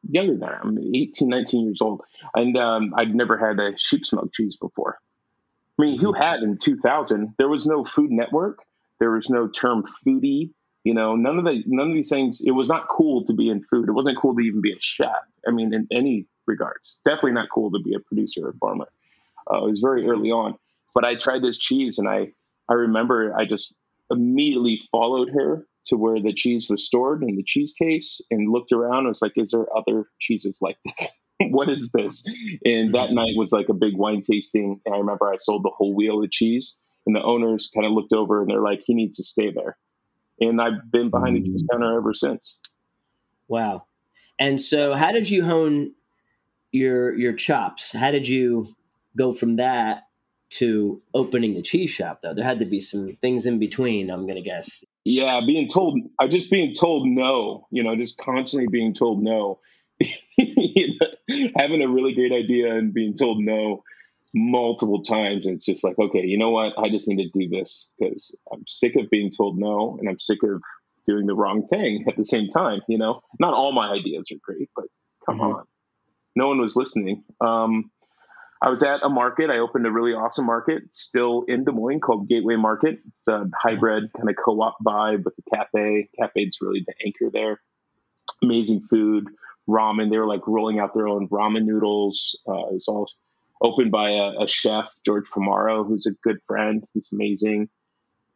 younger 0.09 0.33
than 0.33 0.41
that. 0.41 0.61
I'm 0.63 0.79
18, 0.79 1.29
19 1.29 1.65
years 1.67 1.83
old. 1.83 2.01
And 2.35 2.57
um, 2.57 2.95
I'd 2.97 3.15
never 3.15 3.37
had 3.37 3.59
a 3.61 3.73
sheep's 3.77 4.13
milk 4.13 4.33
cheese 4.33 4.57
before. 4.57 4.99
I 5.79 5.83
mean, 5.83 5.99
who 5.99 6.13
had 6.13 6.41
in 6.41 6.57
2000? 6.57 7.35
There 7.37 7.49
was 7.49 7.67
no 7.67 7.85
Food 7.85 8.11
Network. 8.11 8.61
There 8.99 9.11
was 9.11 9.29
no 9.29 9.47
term 9.49 9.85
foodie. 10.07 10.53
You 10.85 10.95
know, 10.95 11.17
none 11.17 11.39
of 11.39 11.45
the 11.45 11.63
none 11.67 11.89
of 11.91 11.95
these 11.95 12.09
things. 12.09 12.41
It 12.41 12.53
was 12.53 12.71
not 12.71 12.89
cool 12.89 13.27
to 13.27 13.35
be 13.35 13.51
in 13.51 13.63
food. 13.63 13.89
It 13.89 13.93
wasn't 13.93 14.17
cool 14.17 14.35
to 14.35 14.41
even 14.41 14.63
be 14.63 14.73
a 14.73 14.81
chef. 14.81 15.11
I 15.47 15.51
mean, 15.51 15.75
in 15.75 15.87
any 15.93 16.27
regards, 16.47 16.97
definitely 17.05 17.33
not 17.33 17.49
cool 17.53 17.71
to 17.73 17.79
be 17.79 17.93
a 17.95 18.01
producer 18.01 18.49
or 18.49 18.55
farmer. 18.55 18.89
Uh, 19.53 19.65
it 19.65 19.69
was 19.69 19.81
very 19.81 20.09
early 20.09 20.31
on. 20.31 20.55
But 20.95 21.05
I 21.05 21.17
tried 21.17 21.43
this 21.43 21.59
cheese, 21.59 21.99
and 21.99 22.09
I 22.09 22.33
I 22.71 22.73
remember 22.75 23.35
I 23.37 23.45
just 23.45 23.75
immediately 24.11 24.81
followed 24.91 25.31
her 25.31 25.67
to 25.87 25.97
where 25.97 26.21
the 26.21 26.33
cheese 26.33 26.69
was 26.69 26.85
stored 26.85 27.23
in 27.23 27.37
the 27.37 27.43
cheese 27.43 27.75
case 27.81 28.21
and 28.31 28.53
looked 28.53 28.73
around. 28.73 29.07
I 29.07 29.09
was 29.09 29.23
like, 29.23 29.33
is 29.37 29.51
there 29.51 29.67
other 29.77 30.07
cheeses 30.21 30.59
like 30.61 30.77
this? 30.85 31.19
what 31.51 31.69
is 31.69 31.91
this? 31.93 32.25
And 32.65 32.95
that 32.95 33.07
mm-hmm. 33.07 33.15
night 33.15 33.35
was 33.37 33.53
like 33.53 33.69
a 33.69 33.75
big 33.75 33.97
wine 33.97 34.21
tasting. 34.21 34.81
And 34.85 34.95
I 34.95 34.99
remember 34.99 35.33
I 35.33 35.37
sold 35.39 35.65
the 35.65 35.73
whole 35.75 35.95
wheel 35.95 36.23
of 36.23 36.31
cheese, 36.31 36.79
and 37.07 37.17
the 37.17 37.23
owners 37.23 37.71
kind 37.75 37.87
of 37.87 37.93
looked 37.93 38.13
over 38.13 38.43
and 38.43 38.51
they're 38.51 38.61
like, 38.61 38.83
he 38.85 38.95
needs 38.95 39.17
to 39.17 39.25
stay 39.25 39.51
there. 39.53 39.77
And 40.39 40.61
I've 40.61 40.91
been 40.91 41.11
behind 41.11 41.37
the 41.37 41.43
cheese 41.43 41.63
mm. 41.63 41.73
counter 41.73 41.97
ever 41.97 42.15
since. 42.15 42.59
Wow. 43.49 43.85
And 44.39 44.61
so, 44.61 44.95
how 44.95 45.13
did 45.13 45.29
you 45.29 45.45
hone 45.45 45.93
your 46.73 47.15
your 47.17 47.33
chops? 47.33 47.93
How 47.93 48.11
did 48.11 48.27
you 48.27 48.75
go 49.17 49.33
from 49.33 49.57
that 49.57 50.05
to 50.51 51.01
opening 51.15 51.55
the 51.55 51.63
cheese 51.63 51.91
shop? 51.91 52.21
Though 52.23 52.35
there 52.35 52.45
had 52.45 52.59
to 52.61 52.67
be 52.67 52.81
some 52.81 53.17
things 53.21 53.47
in 53.47 53.59
between. 53.59 54.11
I'm 54.11 54.27
gonna 54.27 54.41
guess. 54.43 54.83
Yeah, 55.05 55.41
being 55.47 55.69
told, 55.69 55.99
I 56.19 56.27
just 56.29 56.51
being 56.51 56.75
told 56.75 57.07
no, 57.09 57.67
you 57.71 57.83
know, 57.83 57.97
just 57.97 58.19
constantly 58.19 58.69
being 58.69 58.93
told 58.95 59.23
no. 59.23 59.59
Having 60.39 61.83
a 61.83 61.89
really 61.89 62.15
great 62.15 62.33
idea 62.33 62.75
and 62.75 62.93
being 62.93 63.15
told 63.15 63.43
no 63.43 63.83
multiple 64.35 65.03
times. 65.03 65.47
And 65.47 65.55
it's 65.55 65.65
just 65.65 65.85
like, 65.85 65.99
okay, 65.99 66.25
you 66.25 66.39
know 66.39 66.51
what? 66.51 66.73
I 66.79 66.89
just 66.89 67.09
need 67.09 67.23
to 67.33 67.39
do 67.39 67.49
this 67.49 67.89
because 67.99 68.37
I'm 68.53 68.65
sick 68.67 68.97
of 68.97 69.11
being 69.11 69.31
told 69.31 69.59
no 69.59 69.97
and 69.99 70.09
I'm 70.09 70.19
sick 70.19 70.39
of 70.43 70.61
doing 71.07 71.27
the 71.27 71.35
wrong 71.35 71.67
thing 71.69 72.05
at 72.09 72.17
the 72.17 72.25
same 72.25 72.49
time. 72.51 72.81
You 72.89 72.99
know, 72.99 73.21
not 73.39 73.55
all 73.55 73.73
my 73.73 73.91
ideas 73.93 74.29
are 74.33 74.39
great, 74.43 74.69
but 74.77 74.87
come 75.27 75.39
Mhm. 75.39 75.55
on. 75.57 75.65
No 76.37 76.49
one 76.49 76.61
was 76.61 76.77
listening. 76.77 77.25
Um, 77.41 77.91
I 78.63 78.69
was 78.69 78.83
at 78.83 79.03
a 79.03 79.09
market. 79.09 79.49
I 79.49 79.59
opened 79.59 79.87
a 79.87 79.91
really 79.91 80.13
awesome 80.13 80.45
market 80.45 80.95
still 80.95 81.45
in 81.49 81.65
Des 81.65 81.73
Moines 81.73 82.01
called 82.01 82.29
Gateway 82.29 82.57
Market. 82.57 82.99
It's 83.19 83.29
a 83.29 83.49
hybrid 83.57 84.13
kind 84.15 84.29
of 84.29 84.37
co-op 84.37 84.77
vibe 84.85 85.25
with 85.25 85.35
a 85.39 85.57
cafe. 85.57 86.11
Cafe's 86.19 86.61
really 86.61 86.85
the 86.87 86.95
anchor 87.05 87.31
there. 87.33 87.61
Amazing 88.43 88.83
food, 88.83 89.29
ramen. 89.67 90.11
They 90.11 90.19
were 90.19 90.27
like 90.27 90.47
rolling 90.47 90.79
out 90.79 90.93
their 90.93 91.09
own 91.09 91.29
ramen 91.29 91.65
noodles. 91.65 92.39
Uh, 92.47 92.67
it 92.67 92.75
was 92.75 92.87
all 92.87 93.09
opened 93.63 93.93
by 93.93 94.11
a, 94.11 94.43
a 94.43 94.49
chef, 94.49 94.95
George 95.07 95.29
Formaro, 95.29 95.87
who's 95.87 96.07
a 96.07 96.13
good 96.23 96.43
friend. 96.47 96.85
He's 96.93 97.09
amazing. 97.13 97.71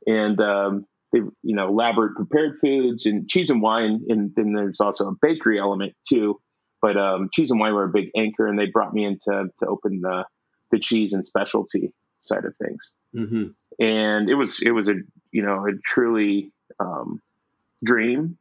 And 0.07 0.41
um, 0.41 0.87
they, 1.13 1.19
you 1.19 1.55
know, 1.55 1.69
elaborate 1.69 2.17
prepared 2.17 2.59
foods 2.61 3.05
and 3.05 3.29
cheese 3.29 3.51
and 3.51 3.61
wine. 3.61 4.07
And 4.09 4.35
then 4.35 4.55
there's 4.55 4.81
also 4.81 5.09
a 5.09 5.15
bakery 5.21 5.59
element 5.59 5.95
too 6.07 6.41
but 6.85 6.99
um, 6.99 7.31
cheese 7.33 7.51
and 7.51 7.59
wine 7.59 7.73
were 7.73 7.85
a 7.85 7.89
big 7.89 8.11
anchor, 8.15 8.47
and 8.47 8.59
they 8.59 8.67
brought 8.67 8.93
me 8.93 9.07
in 9.07 9.17
to, 9.25 9.49
to 9.59 9.67
open 9.67 10.03
the 10.03 10.27
the 10.71 10.79
cheese 10.79 11.15
and 11.15 11.25
specialty 11.25 11.95
side 12.19 12.45
of 12.45 12.55
things. 12.59 12.93
Mm-hmm. 13.15 13.83
And 13.83 14.29
it 14.29 14.35
was 14.35 14.61
it 14.61 14.73
was 14.73 14.91
a 14.91 14.97
you 15.33 15.43
know 15.43 15.67
a 15.67 15.79
truly 15.83 16.53
um, 16.79 17.23
dream 17.83 18.37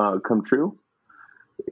uh, 0.00 0.18
come 0.18 0.44
true. 0.44 0.80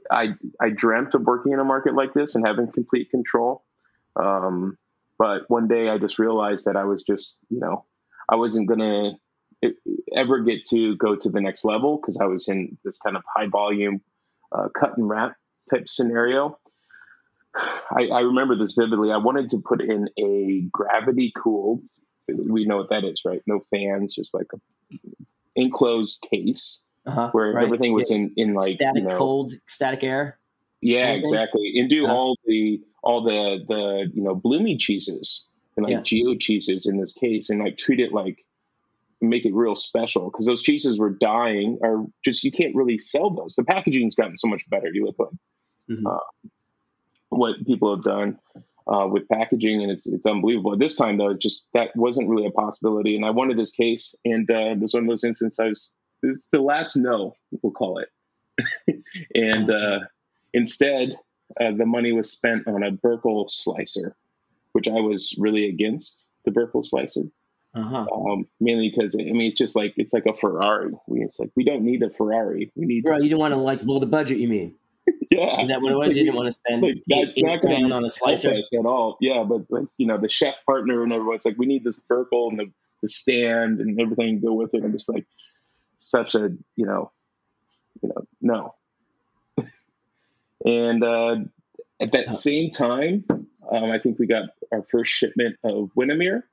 I 0.09 0.35
I 0.61 0.69
dreamt 0.69 1.15
of 1.15 1.23
working 1.23 1.51
in 1.51 1.59
a 1.59 1.65
market 1.65 1.95
like 1.95 2.13
this 2.13 2.33
and 2.33 2.47
having 2.47 2.71
complete 2.71 3.09
control. 3.09 3.65
Um, 4.15 4.77
but 5.17 5.49
one 5.49 5.67
day 5.67 5.89
I 5.89 5.97
just 5.97 6.17
realized 6.17 6.67
that 6.67 6.77
I 6.77 6.85
was 6.85 7.03
just 7.03 7.35
you 7.49 7.59
know 7.59 7.83
I 8.29 8.37
wasn't 8.37 8.69
gonna 8.69 9.15
ever 10.15 10.39
get 10.43 10.63
to 10.69 10.95
go 10.95 11.17
to 11.17 11.29
the 11.29 11.41
next 11.41 11.65
level 11.65 11.97
because 11.97 12.19
I 12.21 12.25
was 12.27 12.47
in 12.47 12.77
this 12.85 12.99
kind 12.99 13.17
of 13.17 13.23
high 13.35 13.47
volume 13.47 13.99
uh, 14.53 14.69
cut 14.73 14.97
and 14.97 15.09
wrap 15.09 15.35
type 15.69 15.87
scenario. 15.87 16.57
I, 17.55 18.07
I, 18.13 18.19
remember 18.21 18.55
this 18.55 18.73
vividly. 18.73 19.11
I 19.11 19.17
wanted 19.17 19.49
to 19.49 19.57
put 19.57 19.81
in 19.81 20.07
a 20.19 20.61
gravity 20.71 21.33
cooled. 21.35 21.81
We 22.27 22.65
know 22.65 22.77
what 22.77 22.89
that 22.89 23.03
is, 23.03 23.23
right? 23.25 23.41
No 23.47 23.59
fans, 23.71 24.13
just 24.13 24.33
like 24.33 24.47
a 24.53 24.59
enclosed 25.55 26.25
case 26.29 26.83
uh-huh, 27.07 27.29
where 27.31 27.53
right. 27.53 27.65
everything 27.65 27.93
was 27.93 28.11
in 28.11 28.31
in 28.37 28.53
like 28.53 28.75
static 28.75 29.03
you 29.03 29.09
know, 29.09 29.17
cold, 29.17 29.53
static 29.67 30.03
air. 30.03 30.37
Yeah, 30.81 30.99
Anything? 30.99 31.21
exactly. 31.21 31.73
And 31.75 31.89
do 31.89 32.05
Uh-huh. 32.05 32.13
all 32.13 32.37
the 32.45 32.81
all 33.03 33.23
the 33.23 33.65
the 33.67 34.11
you 34.13 34.21
know 34.23 34.35
bloomy 34.35 34.77
cheeses 34.77 35.43
and 35.75 35.85
like 35.85 35.91
Yeah. 35.91 36.01
geo 36.03 36.35
cheeses 36.35 36.85
in 36.85 36.97
this 36.97 37.13
case, 37.13 37.49
and 37.49 37.59
like 37.59 37.77
treat 37.77 37.99
it 37.99 38.13
like 38.13 38.45
make 39.21 39.45
it 39.45 39.53
real 39.53 39.75
special 39.75 40.29
because 40.31 40.45
those 40.45 40.63
cheeses 40.63 40.97
were 40.97 41.09
dying 41.09 41.77
or 41.81 42.05
just 42.23 42.43
you 42.43 42.51
can't 42.51 42.75
really 42.75 42.97
sell 42.97 43.31
those. 43.31 43.55
The 43.55 43.63
packaging's 43.63 44.15
gotten 44.15 44.37
so 44.37 44.47
much 44.47 44.69
better. 44.69 44.89
You 44.93 45.05
look 45.05 45.17
like 45.19 45.29
Mhm. 45.89 46.05
uh, 46.05 46.19
what 47.29 47.65
people 47.65 47.95
have 47.95 48.03
done 48.03 48.39
uh, 48.87 49.07
with 49.07 49.27
packaging, 49.29 49.81
and 49.83 49.91
it's 49.91 50.07
it's 50.07 50.25
unbelievable. 50.25 50.75
This 50.77 50.95
time 50.95 51.17
though, 51.17 51.29
it 51.29 51.39
just 51.41 51.67
that 51.73 51.95
wasn't 51.95 52.29
really 52.29 52.45
a 52.47 52.51
possibility, 52.51 53.15
and 53.15 53.25
I 53.25 53.29
wanted 53.31 53.57
this 53.57 53.71
case, 53.71 54.15
and 54.25 54.49
uh, 54.49 54.71
it 54.73 54.79
was 54.79 54.93
one 54.93 55.03
of 55.03 55.09
those 55.09 55.23
instances. 55.23 55.59
I 55.59 55.67
was 55.67 55.93
it's 56.23 56.47
the 56.51 56.59
last 56.59 56.95
no, 56.95 57.35
we'll 57.61 57.71
call 57.71 57.99
it, 57.99 58.09
and 59.35 59.69
uh, 59.69 59.99
instead 60.53 61.17
uh, 61.59 61.71
the 61.71 61.85
money 61.85 62.11
was 62.11 62.31
spent 62.31 62.67
on 62.67 62.83
a 62.83 62.91
Berkel 62.91 63.49
slicer, 63.49 64.15
which 64.73 64.87
I 64.87 64.99
was 64.99 65.33
really 65.37 65.69
against 65.69 66.27
the 66.45 66.51
Berkel 66.51 66.83
slicer 66.85 67.23
Uh-huh. 67.75 68.05
um, 68.11 68.47
mainly 68.59 68.89
because 68.89 69.15
I 69.19 69.23
mean 69.23 69.51
it's 69.51 69.57
just 69.57 69.75
like 69.75 69.93
it's 69.97 70.13
like 70.13 70.25
a 70.25 70.33
Ferrari. 70.33 70.93
We, 71.07 71.21
it's 71.21 71.39
like 71.39 71.51
we 71.55 71.63
don't 71.63 71.83
need 71.83 72.01
a 72.03 72.09
Ferrari. 72.09 72.71
We 72.75 72.85
need 72.85 73.03
Bro, 73.03 73.19
you 73.19 73.29
don't 73.29 73.39
want 73.39 73.53
to 73.53 73.59
like 73.59 73.83
blow 73.83 73.99
the 73.99 74.07
budget. 74.07 74.39
You 74.39 74.47
mean? 74.47 74.75
Yeah. 75.39 75.61
Is 75.61 75.67
that 75.69 75.81
what 75.81 75.91
it 75.91 75.95
was? 75.95 76.15
You 76.15 76.23
didn't 76.23 76.35
want 76.35 76.47
to 76.47 76.51
spend 76.51 76.81
Like, 76.81 77.03
that's 77.07 77.37
eight- 77.37 77.45
not 77.45 77.61
gonna 77.61 77.93
on 77.95 78.03
a 78.05 78.09
slicer. 78.09 78.49
at 78.51 78.85
all. 78.85 79.17
Yeah, 79.21 79.43
but 79.47 79.61
like 79.69 79.85
you 79.97 80.05
know 80.07 80.17
the 80.17 80.29
chef 80.29 80.55
partner 80.65 81.03
and 81.03 81.13
everyone's 81.13 81.45
like 81.45 81.57
we 81.57 81.65
need 81.65 81.83
this 81.83 81.99
Berkel 82.09 82.49
and 82.49 82.59
the, 82.59 82.71
the 83.01 83.07
stand 83.07 83.79
and 83.79 83.99
everything 83.99 84.41
to 84.41 84.47
go 84.47 84.53
with 84.53 84.73
it. 84.73 84.83
I'm 84.83 84.91
just 84.91 85.07
like 85.09 85.25
such 85.97 86.35
a 86.35 86.49
you 86.75 86.85
know 86.85 87.11
you 88.01 88.09
know 88.09 88.73
no. 89.57 89.65
and 90.65 91.03
uh, 91.03 91.35
at 91.99 92.11
that 92.11 92.31
same 92.31 92.69
time, 92.69 93.23
um, 93.71 93.91
I 93.91 93.99
think 93.99 94.19
we 94.19 94.27
got 94.27 94.49
our 94.71 94.83
first 94.83 95.11
shipment 95.11 95.57
of 95.63 95.91
Winnimere. 95.97 96.43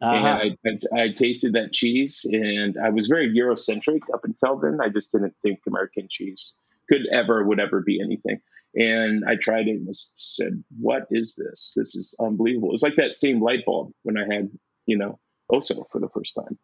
Uh-huh. 0.00 0.40
and 0.42 0.58
I, 0.66 0.98
I, 0.98 1.02
I 1.04 1.08
tasted 1.10 1.52
that 1.52 1.72
cheese 1.72 2.26
and 2.28 2.76
I 2.76 2.88
was 2.90 3.06
very 3.06 3.32
Eurocentric 3.32 4.00
up 4.12 4.24
until 4.24 4.56
then. 4.56 4.80
I 4.82 4.88
just 4.88 5.12
didn't 5.12 5.36
think 5.42 5.60
American 5.68 6.08
cheese 6.10 6.54
could 6.88 7.06
ever, 7.10 7.44
would 7.44 7.60
ever 7.60 7.80
be 7.80 8.00
anything. 8.00 8.40
And 8.74 9.24
I 9.28 9.36
tried 9.36 9.68
it 9.68 9.72
and 9.72 9.86
just 9.86 10.12
said, 10.16 10.64
what 10.78 11.06
is 11.10 11.34
this? 11.34 11.74
This 11.76 11.94
is 11.94 12.14
unbelievable. 12.20 12.72
It's 12.72 12.82
like 12.82 12.96
that 12.96 13.14
same 13.14 13.42
light 13.42 13.64
bulb 13.66 13.92
when 14.02 14.16
I 14.16 14.32
had, 14.32 14.50
you 14.86 14.96
know, 14.96 15.18
Ossau 15.52 15.84
for 15.90 16.00
the 16.00 16.08
first 16.08 16.34
time. 16.34 16.58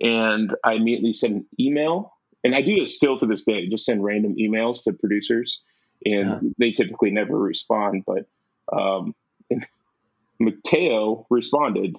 And 0.00 0.54
I 0.64 0.74
immediately 0.74 1.12
sent 1.12 1.34
an 1.34 1.46
email 1.58 2.12
and 2.44 2.54
I 2.54 2.62
do 2.62 2.76
this 2.76 2.94
still 2.94 3.18
to 3.18 3.26
this 3.26 3.42
day, 3.42 3.68
just 3.68 3.84
send 3.84 4.04
random 4.04 4.36
emails 4.36 4.84
to 4.84 4.92
producers 4.92 5.60
and 6.04 6.28
yeah. 6.28 6.50
they 6.58 6.70
typically 6.70 7.10
never 7.10 7.36
respond. 7.36 8.04
But 8.06 8.26
um, 8.72 9.14
Mateo 10.40 11.26
responded 11.30 11.96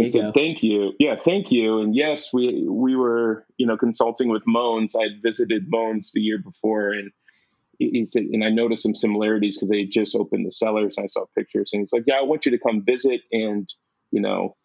and 0.00 0.10
said, 0.10 0.22
go. 0.22 0.32
"Thank 0.32 0.62
you, 0.62 0.92
yeah, 0.98 1.16
thank 1.16 1.50
you." 1.50 1.80
And 1.80 1.94
yes, 1.94 2.32
we 2.32 2.66
we 2.68 2.96
were 2.96 3.44
you 3.56 3.66
know 3.66 3.76
consulting 3.76 4.28
with 4.28 4.42
Mons. 4.46 4.94
I 4.94 5.04
had 5.04 5.22
visited 5.22 5.68
Mons 5.68 6.12
the 6.12 6.20
year 6.20 6.38
before, 6.38 6.92
and 6.92 7.10
he 7.78 8.04
said, 8.04 8.24
and 8.24 8.42
I 8.44 8.48
noticed 8.50 8.82
some 8.82 8.94
similarities 8.94 9.56
because 9.56 9.68
they 9.68 9.84
just 9.84 10.16
opened 10.16 10.46
the 10.46 10.50
cellars. 10.50 10.96
I 10.98 11.06
saw 11.06 11.26
pictures, 11.36 11.70
and 11.72 11.80
he's 11.80 11.92
like, 11.92 12.04
"Yeah, 12.06 12.16
I 12.18 12.22
want 12.22 12.46
you 12.46 12.52
to 12.52 12.58
come 12.58 12.82
visit, 12.84 13.22
and 13.32 13.68
you 14.10 14.20
know, 14.20 14.56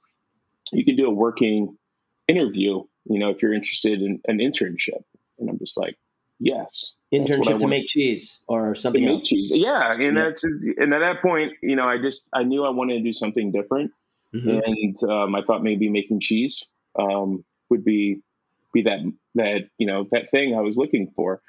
you 0.71 0.85
can 0.85 0.95
do 0.95 1.07
a 1.07 1.13
working 1.13 1.77
interview. 2.27 2.83
You 3.05 3.19
know, 3.19 3.29
if 3.29 3.41
you're 3.41 3.53
interested 3.53 4.01
in 4.01 4.21
an 4.25 4.39
internship." 4.39 5.03
And 5.39 5.49
I'm 5.49 5.59
just 5.59 5.77
like, 5.77 5.97
"Yes." 6.39 6.93
Internship 7.13 7.59
to 7.59 7.67
make 7.67 7.87
cheese 7.87 8.39
or 8.47 8.73
something 8.73 9.05
else. 9.05 9.27
cheese, 9.27 9.51
yeah. 9.53 9.91
And 9.91 10.15
yeah. 10.15 10.23
that's 10.23 10.45
and 10.45 10.93
at 10.93 10.99
that 10.99 11.21
point, 11.21 11.51
you 11.61 11.75
know, 11.75 11.85
I 11.85 11.97
just 11.97 12.29
I 12.33 12.43
knew 12.43 12.63
I 12.63 12.69
wanted 12.69 12.99
to 12.99 13.03
do 13.03 13.11
something 13.11 13.51
different, 13.51 13.91
mm-hmm. 14.33 14.49
and 14.49 15.11
um, 15.11 15.35
I 15.35 15.41
thought 15.41 15.63
maybe 15.63 15.89
making 15.89 16.19
cheese 16.19 16.63
um, 16.97 17.43
would 17.69 17.83
be 17.83 18.21
be 18.73 18.83
that 18.83 18.99
that 19.35 19.69
you 19.77 19.87
know 19.87 20.07
that 20.11 20.31
thing 20.31 20.55
I 20.55 20.61
was 20.61 20.77
looking 20.77 21.11
for 21.15 21.41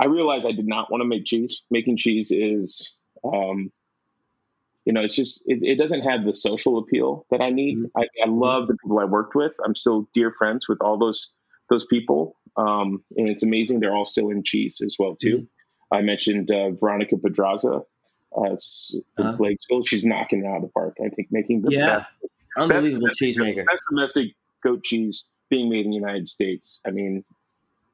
I 0.00 0.06
realized 0.06 0.46
I 0.46 0.52
did 0.52 0.66
not 0.66 0.90
want 0.90 1.02
to 1.02 1.04
make 1.06 1.26
cheese. 1.26 1.60
Making 1.70 1.98
cheese 1.98 2.32
is, 2.32 2.96
um, 3.22 3.70
you 4.86 4.94
know, 4.94 5.02
it's 5.02 5.14
just 5.14 5.42
it, 5.46 5.58
it, 5.62 5.76
doesn't 5.76 6.00
have 6.00 6.24
the 6.24 6.34
social 6.34 6.78
appeal 6.78 7.26
that 7.30 7.42
I 7.42 7.50
need. 7.50 7.76
Mm-hmm. 7.76 7.98
I, 7.98 8.06
I, 8.24 8.28
love 8.28 8.66
the 8.66 8.78
people 8.78 8.98
I 8.98 9.04
worked 9.04 9.34
with. 9.34 9.52
I'm 9.62 9.76
still 9.76 10.08
dear 10.14 10.32
friends 10.32 10.66
with 10.68 10.78
all 10.80 10.98
those 10.98 11.30
those 11.68 11.84
people, 11.84 12.36
um, 12.56 13.04
and 13.14 13.28
it's 13.28 13.42
amazing. 13.42 13.80
They're 13.80 13.94
all 13.94 14.06
still 14.06 14.30
in 14.30 14.42
cheese 14.42 14.80
as 14.82 14.96
well 14.98 15.16
too. 15.16 15.36
Mm-hmm. 15.36 15.94
I 15.94 16.00
mentioned 16.00 16.50
uh, 16.50 16.70
Veronica 16.70 17.18
Pedraza. 17.18 17.82
Uh, 18.36 18.42
uh-huh. 18.42 19.36
Blakesville. 19.36 19.86
She's 19.86 20.04
knocking 20.04 20.44
it 20.44 20.48
out 20.48 20.56
of 20.56 20.62
the 20.62 20.68
park. 20.68 20.96
I 21.04 21.08
think 21.08 21.28
making 21.30 21.62
the 21.62 21.72
yeah, 21.72 21.86
best, 21.86 22.08
unbelievable 22.56 23.08
best 23.08 23.18
cheese 23.18 23.38
maker, 23.38 23.64
best 23.64 23.82
domestic 23.88 24.34
goat 24.62 24.84
cheese 24.84 25.24
being 25.48 25.68
made 25.68 25.84
in 25.84 25.90
the 25.90 25.96
United 25.96 26.28
States. 26.28 26.80
I 26.86 26.90
mean, 26.90 27.24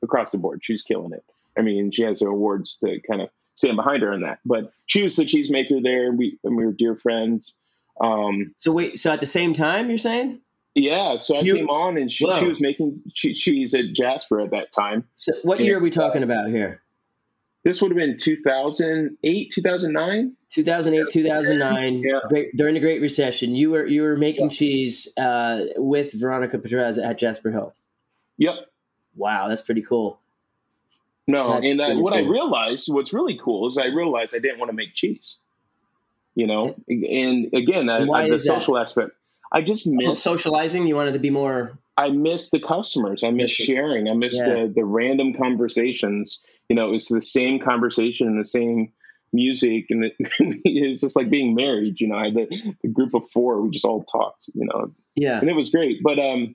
across 0.02 0.30
the 0.30 0.38
board, 0.38 0.60
she's 0.62 0.82
killing 0.82 1.12
it. 1.12 1.24
I 1.58 1.62
mean, 1.62 1.90
she 1.90 2.02
has 2.02 2.20
her 2.20 2.28
awards 2.28 2.76
to 2.78 3.00
kind 3.00 3.22
of 3.22 3.30
stand 3.54 3.76
behind 3.76 4.02
her 4.02 4.12
in 4.12 4.20
that. 4.22 4.38
But 4.44 4.72
she 4.86 5.02
was 5.02 5.16
the 5.16 5.24
cheesemaker 5.24 5.82
there. 5.82 6.12
We 6.12 6.38
and 6.44 6.56
we 6.56 6.66
were 6.66 6.72
dear 6.72 6.94
friends. 6.94 7.58
Um, 8.00 8.54
so 8.56 8.72
wait, 8.72 8.98
so 8.98 9.10
at 9.10 9.20
the 9.20 9.26
same 9.26 9.54
time, 9.54 9.88
you're 9.88 9.98
saying? 9.98 10.40
Yeah. 10.74 11.16
So 11.16 11.36
I 11.36 11.40
you, 11.40 11.54
came 11.56 11.70
on, 11.70 11.96
and 11.96 12.12
she, 12.12 12.30
she 12.34 12.46
was 12.46 12.60
making 12.60 13.00
cheese 13.14 13.74
at 13.74 13.94
Jasper 13.94 14.40
at 14.42 14.50
that 14.50 14.70
time. 14.72 15.04
So 15.16 15.32
what 15.42 15.58
and, 15.58 15.66
year 15.66 15.78
are 15.78 15.80
we 15.80 15.90
talking 15.90 16.22
uh, 16.22 16.26
about 16.26 16.50
here? 16.50 16.82
This 17.66 17.82
would 17.82 17.90
have 17.90 17.96
been 17.96 18.16
2008, 18.16 19.50
2009. 19.50 20.36
2008, 20.50 21.12
2009, 21.12 21.98
yeah. 21.98 22.20
great, 22.28 22.56
during 22.56 22.74
the 22.74 22.80
Great 22.80 23.00
Recession. 23.00 23.56
You 23.56 23.72
were 23.72 23.84
you 23.84 24.02
were 24.02 24.16
making 24.16 24.50
yeah. 24.52 24.56
cheese 24.56 25.08
uh, 25.18 25.62
with 25.74 26.12
Veronica 26.12 26.60
Pedraza 26.60 27.04
at 27.04 27.18
Jasper 27.18 27.50
Hill. 27.50 27.74
Yep. 28.38 28.54
Wow, 29.16 29.48
that's 29.48 29.62
pretty 29.62 29.82
cool. 29.82 30.20
No, 31.26 31.54
That's 31.54 31.68
and 31.68 31.80
uh, 31.80 31.94
what 31.96 32.14
cool. 32.14 32.24
I 32.24 32.28
realized, 32.28 32.88
what's 32.88 33.12
really 33.12 33.36
cool 33.36 33.66
is 33.66 33.78
I 33.78 33.86
realized 33.86 34.36
I 34.36 34.38
didn't 34.38 34.60
want 34.60 34.70
to 34.70 34.76
make 34.76 34.94
cheese. 34.94 35.38
You 36.36 36.46
know, 36.46 36.76
and 36.86 37.52
again, 37.52 37.88
I, 37.88 38.06
I, 38.08 38.30
the 38.30 38.38
social 38.38 38.74
that? 38.74 38.82
aspect. 38.82 39.10
I 39.50 39.62
just 39.62 39.88
miss 39.88 40.08
oh, 40.08 40.14
socializing. 40.14 40.86
You 40.86 40.94
wanted 40.94 41.14
to 41.14 41.18
be 41.18 41.30
more. 41.30 41.76
I 41.96 42.10
miss 42.10 42.50
the 42.50 42.60
customers. 42.60 43.24
I 43.24 43.32
miss 43.32 43.50
sharing. 43.50 44.08
I 44.08 44.14
miss 44.14 44.36
yeah. 44.36 44.44
the 44.44 44.72
the 44.72 44.84
random 44.84 45.34
conversations. 45.34 46.38
You 46.68 46.76
know, 46.76 46.88
it 46.88 46.92
was 46.92 47.06
the 47.06 47.22
same 47.22 47.60
conversation 47.60 48.26
and 48.26 48.38
the 48.38 48.44
same 48.44 48.92
music, 49.32 49.86
and 49.90 50.10
it's 50.18 51.00
just 51.00 51.16
like 51.16 51.30
being 51.30 51.54
married. 51.54 52.00
You 52.00 52.08
know, 52.08 52.16
I 52.16 52.26
had 52.26 52.34
the, 52.34 52.74
the 52.82 52.88
group 52.88 53.14
of 53.14 53.28
four. 53.30 53.60
We 53.62 53.70
just 53.70 53.84
all 53.84 54.04
talked. 54.04 54.48
You 54.54 54.66
know, 54.66 54.92
yeah, 55.14 55.38
and 55.38 55.48
it 55.48 55.54
was 55.54 55.70
great. 55.70 56.02
But 56.02 56.18
um, 56.18 56.54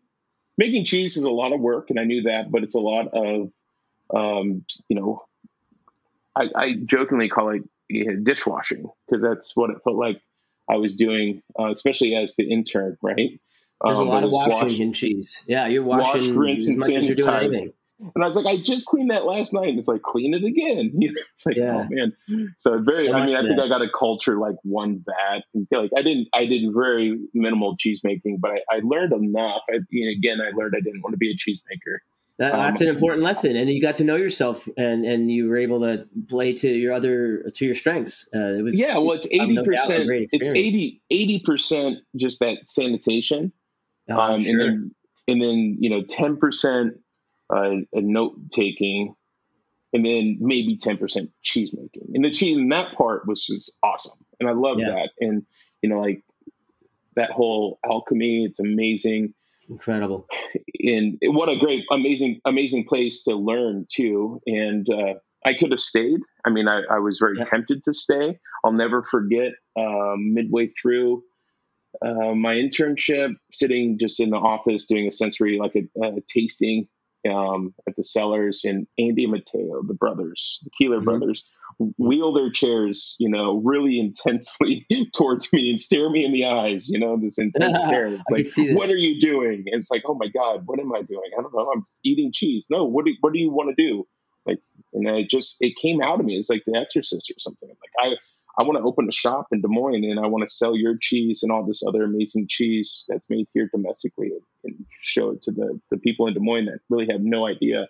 making 0.57 0.85
cheese 0.85 1.17
is 1.17 1.23
a 1.23 1.31
lot 1.31 1.53
of 1.53 1.59
work, 1.59 1.89
and 1.89 1.99
I 1.99 2.03
knew 2.03 2.23
that. 2.23 2.51
But 2.51 2.63
it's 2.63 2.75
a 2.75 2.79
lot 2.79 3.07
of 3.13 3.51
um, 4.13 4.65
you 4.89 4.95
know, 4.95 5.23
I, 6.35 6.49
I, 6.55 6.73
jokingly 6.85 7.29
call 7.29 7.49
it 7.49 7.63
you 7.89 8.05
know, 8.05 8.15
dishwashing 8.23 8.89
because 9.07 9.21
that's 9.21 9.55
what 9.55 9.69
it 9.69 9.77
felt 9.83 9.95
like 9.95 10.21
I 10.69 10.75
was 10.75 10.95
doing, 10.95 11.41
uh, 11.59 11.71
especially 11.71 12.15
as 12.15 12.35
the 12.35 12.49
intern, 12.49 12.97
right? 13.01 13.39
There's 13.83 13.99
um, 13.99 14.07
a 14.07 14.11
lot 14.11 14.23
of 14.23 14.31
washing 14.31 14.67
wash, 14.67 14.79
in 14.79 14.93
cheese. 14.93 15.41
Yeah, 15.47 15.67
you're 15.67 15.83
washing, 15.83 16.21
wash, 16.21 16.29
rinse, 16.29 16.67
and 16.67 16.77
sanitize. 16.77 17.73
And 18.15 18.23
I 18.23 18.25
was 18.25 18.35
like, 18.35 18.45
I 18.45 18.57
just 18.57 18.87
cleaned 18.87 19.11
that 19.11 19.25
last 19.25 19.53
night. 19.53 19.69
And 19.69 19.79
it's 19.79 19.87
like, 19.87 20.01
clean 20.01 20.33
it 20.33 20.43
again. 20.43 20.91
it's 21.33 21.45
like, 21.45 21.55
yeah. 21.55 21.85
oh 21.85 21.87
man. 21.89 22.13
So 22.57 22.77
very, 22.77 23.05
so 23.05 23.13
I 23.13 23.25
mean, 23.25 23.35
I 23.35 23.43
think 23.43 23.57
that. 23.57 23.65
I 23.65 23.69
got 23.69 23.81
a 23.81 23.89
culture 23.97 24.37
like 24.37 24.55
one 24.63 25.03
bad. 25.05 25.43
like 25.71 25.91
I 25.95 26.01
didn't, 26.01 26.27
I 26.33 26.45
did 26.45 26.63
very 26.73 27.17
minimal 27.33 27.75
cheese 27.77 28.01
making, 28.03 28.39
but 28.41 28.51
I, 28.51 28.77
I 28.77 28.81
learned 28.83 29.13
enough. 29.13 29.61
I, 29.69 29.75
again, 29.75 30.41
I 30.41 30.51
learned 30.55 30.73
I 30.75 30.81
didn't 30.81 31.01
want 31.01 31.13
to 31.13 31.17
be 31.17 31.31
a 31.31 31.35
cheesemaker. 31.35 31.99
That, 32.39 32.53
um, 32.53 32.59
that's 32.59 32.81
um, 32.81 32.87
an 32.87 32.95
important 32.95 33.23
lesson. 33.23 33.55
And 33.55 33.69
you 33.69 33.81
got 33.81 33.95
to 33.95 34.03
know 34.03 34.15
yourself 34.15 34.67
and, 34.77 35.05
and 35.05 35.31
you 35.31 35.47
were 35.47 35.57
able 35.57 35.81
to 35.81 36.07
play 36.27 36.53
to 36.53 36.69
your 36.69 36.93
other, 36.93 37.43
to 37.53 37.65
your 37.65 37.75
strengths. 37.75 38.27
Uh, 38.33 38.55
it 38.55 38.63
was, 38.63 38.79
yeah, 38.79 38.97
well, 38.97 39.11
it's 39.11 39.27
80%, 39.27 39.55
no 39.55 39.63
it's 40.09 40.33
80, 40.33 41.01
80% 41.11 41.95
just 42.15 42.39
that 42.39 42.67
sanitation. 42.67 43.51
Oh, 44.09 44.19
um, 44.19 44.41
sure. 44.41 44.51
and 44.51 44.59
then, 44.59 44.95
and 45.27 45.41
then, 45.41 45.77
you 45.79 45.89
know, 45.89 46.01
10% 46.01 46.91
uh, 47.51 47.75
note 47.93 48.35
taking, 48.51 49.15
and 49.93 50.05
then 50.05 50.37
maybe 50.39 50.77
10% 50.77 51.29
cheese 51.41 51.73
making. 51.73 52.11
And 52.13 52.23
the 52.23 52.31
cheese 52.31 52.57
in 52.57 52.69
that 52.69 52.93
part 52.93 53.27
was 53.27 53.45
just 53.45 53.71
awesome. 53.83 54.17
And 54.39 54.49
I 54.49 54.53
love 54.53 54.79
yeah. 54.79 54.91
that. 54.91 55.09
And, 55.19 55.45
you 55.81 55.89
know, 55.89 55.99
like 55.99 56.23
that 57.15 57.31
whole 57.31 57.79
alchemy, 57.85 58.45
it's 58.45 58.59
amazing. 58.59 59.33
Incredible. 59.69 60.27
And 60.79 61.17
what 61.23 61.49
a 61.49 61.57
great, 61.57 61.85
amazing, 61.91 62.41
amazing 62.45 62.85
place 62.85 63.23
to 63.23 63.35
learn 63.35 63.85
too. 63.89 64.41
And, 64.47 64.87
uh, 64.89 65.15
I 65.45 65.55
could 65.55 65.71
have 65.71 65.79
stayed. 65.79 66.19
I 66.45 66.51
mean, 66.51 66.67
I, 66.67 66.81
I 66.89 66.99
was 66.99 67.17
very 67.17 67.37
yeah. 67.37 67.43
tempted 67.43 67.83
to 67.85 67.93
stay. 67.93 68.39
I'll 68.63 68.73
never 68.73 69.01
forget 69.01 69.53
um, 69.75 70.33
midway 70.33 70.67
through 70.67 71.23
uh, 72.01 72.33
my 72.35 72.55
internship, 72.55 73.35
sitting 73.51 73.97
just 73.99 74.19
in 74.19 74.29
the 74.29 74.37
office 74.37 74.85
doing 74.85 75.07
a 75.07 75.11
sensory, 75.11 75.57
like 75.59 75.75
a, 75.75 76.05
a 76.05 76.21
tasting 76.27 76.87
um, 77.29 77.73
at 77.87 77.95
the 77.95 78.03
cellars, 78.03 78.63
and 78.63 78.87
Andy 78.97 79.23
and 79.23 79.31
Mateo, 79.31 79.81
the 79.85 79.93
brothers, 79.93 80.59
the 80.63 80.71
Kehler 80.79 80.97
mm-hmm. 80.97 81.05
brothers, 81.05 81.49
wheel 81.97 82.33
their 82.33 82.51
chairs, 82.51 83.15
you 83.19 83.29
know, 83.29 83.61
really 83.63 83.99
intensely 84.25 84.87
towards 85.15 85.51
me 85.53 85.69
and 85.69 85.79
stare 85.79 86.09
me 86.09 86.25
in 86.25 86.33
the 86.33 86.45
eyes, 86.45 86.89
you 86.89 86.99
know, 86.99 87.17
this 87.21 87.37
intense 87.37 87.81
stare. 87.83 88.07
It's 88.07 88.29
like, 88.31 88.47
what 88.75 88.89
are 88.89 88.97
you 88.97 89.19
doing? 89.19 89.63
And 89.67 89.79
it's 89.79 89.91
like, 89.91 90.03
oh 90.05 90.15
my 90.15 90.27
God, 90.27 90.63
what 90.65 90.79
am 90.79 90.93
I 90.93 91.01
doing? 91.01 91.31
I 91.37 91.41
don't 91.41 91.53
know. 91.53 91.71
I'm 91.73 91.85
eating 92.03 92.31
cheese. 92.33 92.67
No, 92.69 92.85
what 92.85 93.05
do, 93.05 93.13
what 93.21 93.33
do 93.33 93.39
you 93.39 93.51
want 93.51 93.75
to 93.75 93.81
do? 93.81 94.07
Like, 94.45 94.59
and 94.93 95.09
I 95.09 95.25
just, 95.29 95.57
it 95.59 95.75
came 95.81 96.01
out 96.01 96.19
of 96.19 96.25
me. 96.25 96.35
It's 96.35 96.49
like 96.49 96.63
the 96.65 96.77
exorcist 96.77 97.29
or 97.29 97.39
something. 97.39 97.69
Like 97.69 98.13
I, 98.13 98.15
I 98.57 98.63
want 98.63 98.77
to 98.77 98.83
open 98.83 99.07
a 99.07 99.13
shop 99.13 99.47
in 99.51 99.61
Des 99.61 99.67
Moines 99.69 100.03
and 100.03 100.19
I 100.19 100.27
want 100.27 100.47
to 100.47 100.53
sell 100.53 100.75
your 100.75 100.95
cheese 100.99 101.41
and 101.43 101.51
all 101.51 101.65
this 101.65 101.83
other 101.87 102.03
amazing 102.03 102.47
cheese 102.49 103.05
that's 103.07 103.29
made 103.29 103.47
here 103.53 103.69
domestically 103.73 104.31
and 104.63 104.85
show 105.01 105.31
it 105.31 105.41
to 105.43 105.51
the, 105.51 105.79
the 105.89 105.97
people 105.97 106.27
in 106.27 106.33
Des 106.33 106.41
Moines 106.41 106.65
that 106.65 106.79
really 106.89 107.07
have 107.11 107.21
no 107.21 107.47
idea 107.47 107.87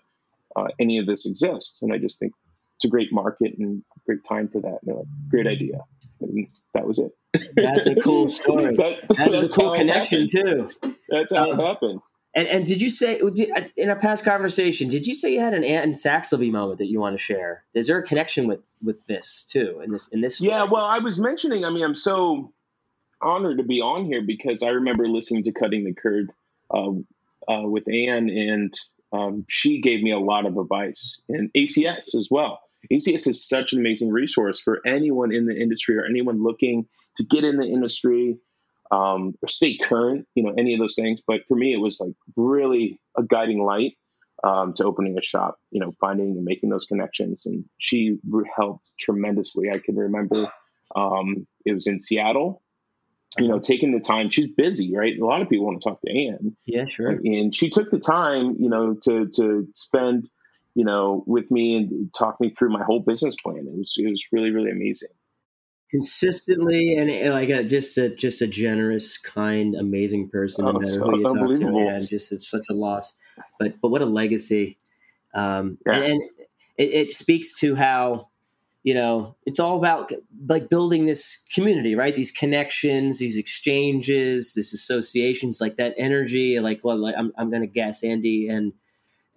uh, 0.55 0.67
any 0.79 0.99
of 0.99 1.07
this 1.07 1.25
exists. 1.25 1.79
And 1.81 1.91
I 1.91 1.97
just 1.97 2.19
think 2.19 2.33
it's 2.75 2.85
a 2.85 2.89
great 2.89 3.11
market 3.11 3.53
and 3.57 3.83
great 4.05 4.23
time 4.23 4.49
for 4.49 4.61
that. 4.61 4.79
like, 4.83 5.05
great 5.29 5.47
idea. 5.47 5.79
And 6.19 6.47
that 6.73 6.85
was 6.85 6.99
it. 6.99 7.11
That's 7.55 7.87
a 7.87 7.95
cool 7.95 8.29
story. 8.29 8.75
that, 8.75 9.05
that's, 9.09 9.43
a 9.43 9.49
cool 9.49 9.75
connection 9.75 10.27
too. 10.27 10.69
That's 11.09 11.33
how 11.33 11.51
um, 11.51 11.59
it 11.59 11.63
happened. 11.63 12.01
And, 12.33 12.47
and 12.47 12.65
did 12.65 12.81
you 12.81 12.89
say 12.89 13.19
in 13.75 13.89
a 13.89 13.95
past 13.95 14.23
conversation? 14.23 14.87
Did 14.87 15.05
you 15.05 15.13
say 15.13 15.33
you 15.33 15.41
had 15.41 15.53
an 15.53 15.65
Anne 15.65 15.91
Saxelby 15.91 16.49
moment 16.49 16.79
that 16.79 16.87
you 16.87 16.99
want 16.99 17.17
to 17.17 17.23
share? 17.23 17.63
Is 17.73 17.87
there 17.87 17.97
a 17.97 18.03
connection 18.03 18.47
with 18.47 18.61
with 18.81 19.05
this 19.05 19.45
too? 19.49 19.81
In 19.83 19.91
this 19.91 20.07
in 20.09 20.21
this? 20.21 20.37
Story? 20.37 20.51
Yeah. 20.51 20.63
Well, 20.63 20.85
I 20.85 20.99
was 20.99 21.19
mentioning. 21.19 21.65
I 21.65 21.69
mean, 21.69 21.83
I'm 21.83 21.95
so 21.95 22.53
honored 23.21 23.57
to 23.57 23.63
be 23.63 23.81
on 23.81 24.05
here 24.05 24.21
because 24.21 24.63
I 24.63 24.69
remember 24.69 25.07
listening 25.07 25.43
to 25.43 25.51
Cutting 25.51 25.83
the 25.83 25.93
Curd 25.93 26.31
uh, 26.73 26.91
uh, 27.51 27.67
with 27.67 27.87
Anne, 27.89 28.29
and 28.29 28.73
um, 29.11 29.45
she 29.49 29.81
gave 29.81 30.01
me 30.01 30.11
a 30.11 30.19
lot 30.19 30.45
of 30.45 30.57
advice, 30.57 31.19
and 31.27 31.51
ACS 31.53 32.15
as 32.15 32.29
well. 32.31 32.61
ACS 32.91 33.27
is 33.27 33.47
such 33.47 33.73
an 33.73 33.79
amazing 33.79 34.09
resource 34.09 34.59
for 34.59 34.81
anyone 34.87 35.33
in 35.33 35.45
the 35.45 35.55
industry 35.55 35.97
or 35.97 36.05
anyone 36.05 36.41
looking 36.41 36.87
to 37.17 37.23
get 37.23 37.43
in 37.43 37.57
the 37.57 37.65
industry 37.65 38.37
um, 38.91 39.33
or 39.41 39.47
stay 39.47 39.77
current, 39.77 40.27
you 40.35 40.43
know, 40.43 40.53
any 40.57 40.73
of 40.73 40.79
those 40.79 40.95
things. 40.95 41.21
But 41.25 41.41
for 41.47 41.55
me, 41.55 41.73
it 41.73 41.77
was 41.77 41.99
like 41.99 42.13
really 42.35 42.99
a 43.17 43.23
guiding 43.23 43.63
light 43.63 43.97
um, 44.43 44.73
to 44.73 44.85
opening 44.85 45.17
a 45.17 45.21
shop, 45.21 45.57
you 45.71 45.79
know, 45.79 45.93
finding 45.99 46.31
and 46.31 46.43
making 46.43 46.69
those 46.69 46.85
connections. 46.85 47.45
And 47.45 47.65
she 47.77 48.17
helped 48.55 48.91
tremendously. 48.99 49.69
I 49.69 49.77
can 49.77 49.95
remember 49.95 50.51
um, 50.95 51.47
it 51.65 51.73
was 51.73 51.87
in 51.87 51.99
Seattle, 51.99 52.61
you 53.37 53.47
know, 53.47 53.59
taking 53.59 53.93
the 53.93 54.01
time. 54.01 54.29
She's 54.29 54.51
busy, 54.55 54.95
right? 54.95 55.17
A 55.17 55.25
lot 55.25 55.41
of 55.41 55.49
people 55.49 55.65
want 55.65 55.81
to 55.81 55.89
talk 55.89 56.01
to 56.01 56.11
Anne. 56.11 56.57
Yeah, 56.65 56.85
sure. 56.85 57.09
And 57.09 57.55
she 57.55 57.69
took 57.69 57.91
the 57.91 57.99
time, 57.99 58.57
you 58.59 58.69
know, 58.69 58.95
to 59.03 59.27
to 59.37 59.67
spend 59.73 60.27
you 60.75 60.85
know, 60.85 61.23
with 61.27 61.49
me 61.51 61.75
and 61.75 62.13
talk 62.13 62.39
me 62.39 62.53
through 62.57 62.69
my 62.69 62.83
whole 62.83 63.01
business 63.01 63.35
plan. 63.35 63.67
It 63.67 63.77
was 63.77 63.95
it 63.97 64.09
was 64.09 64.23
really 64.31 64.51
really 64.51 64.71
amazing. 64.71 65.09
Consistently 65.91 66.95
and 66.95 67.33
like 67.33 67.49
a, 67.49 67.63
just 67.63 67.97
a 67.97 68.09
just 68.09 68.41
a 68.41 68.47
generous, 68.47 69.17
kind, 69.17 69.75
amazing 69.75 70.29
person. 70.29 70.65
Oh, 70.65 70.71
no 70.71 70.79
matter 70.79 70.89
so 70.91 71.03
who 71.03 71.17
you 71.17 71.23
talk 71.23 71.33
to, 71.33 71.39
unbelievable. 71.39 71.85
man, 71.85 72.07
just 72.07 72.31
it's 72.31 72.49
such 72.49 72.67
a 72.69 72.73
loss. 72.73 73.13
But 73.59 73.75
but 73.81 73.89
what 73.89 74.01
a 74.01 74.05
legacy. 74.05 74.77
Um, 75.33 75.77
Yeah. 75.85 75.95
and, 75.95 76.03
and 76.05 76.21
it, 76.77 76.93
it 76.93 77.11
speaks 77.11 77.59
to 77.59 77.75
how 77.75 78.29
you 78.83 78.93
know 78.93 79.35
it's 79.45 79.59
all 79.59 79.77
about 79.77 80.11
like 80.47 80.69
building 80.69 81.05
this 81.05 81.43
community 81.53 81.93
right 81.95 82.15
these 82.15 82.31
connections 82.31 83.19
these 83.19 83.37
exchanges 83.37 84.53
these 84.55 84.73
associations 84.73 85.61
like 85.61 85.77
that 85.77 85.93
energy 85.97 86.59
like 86.59 86.79
well 86.83 86.97
like 86.97 87.15
i'm, 87.17 87.31
I'm 87.37 87.51
gonna 87.51 87.67
guess 87.67 88.03
andy 88.03 88.47
and 88.47 88.73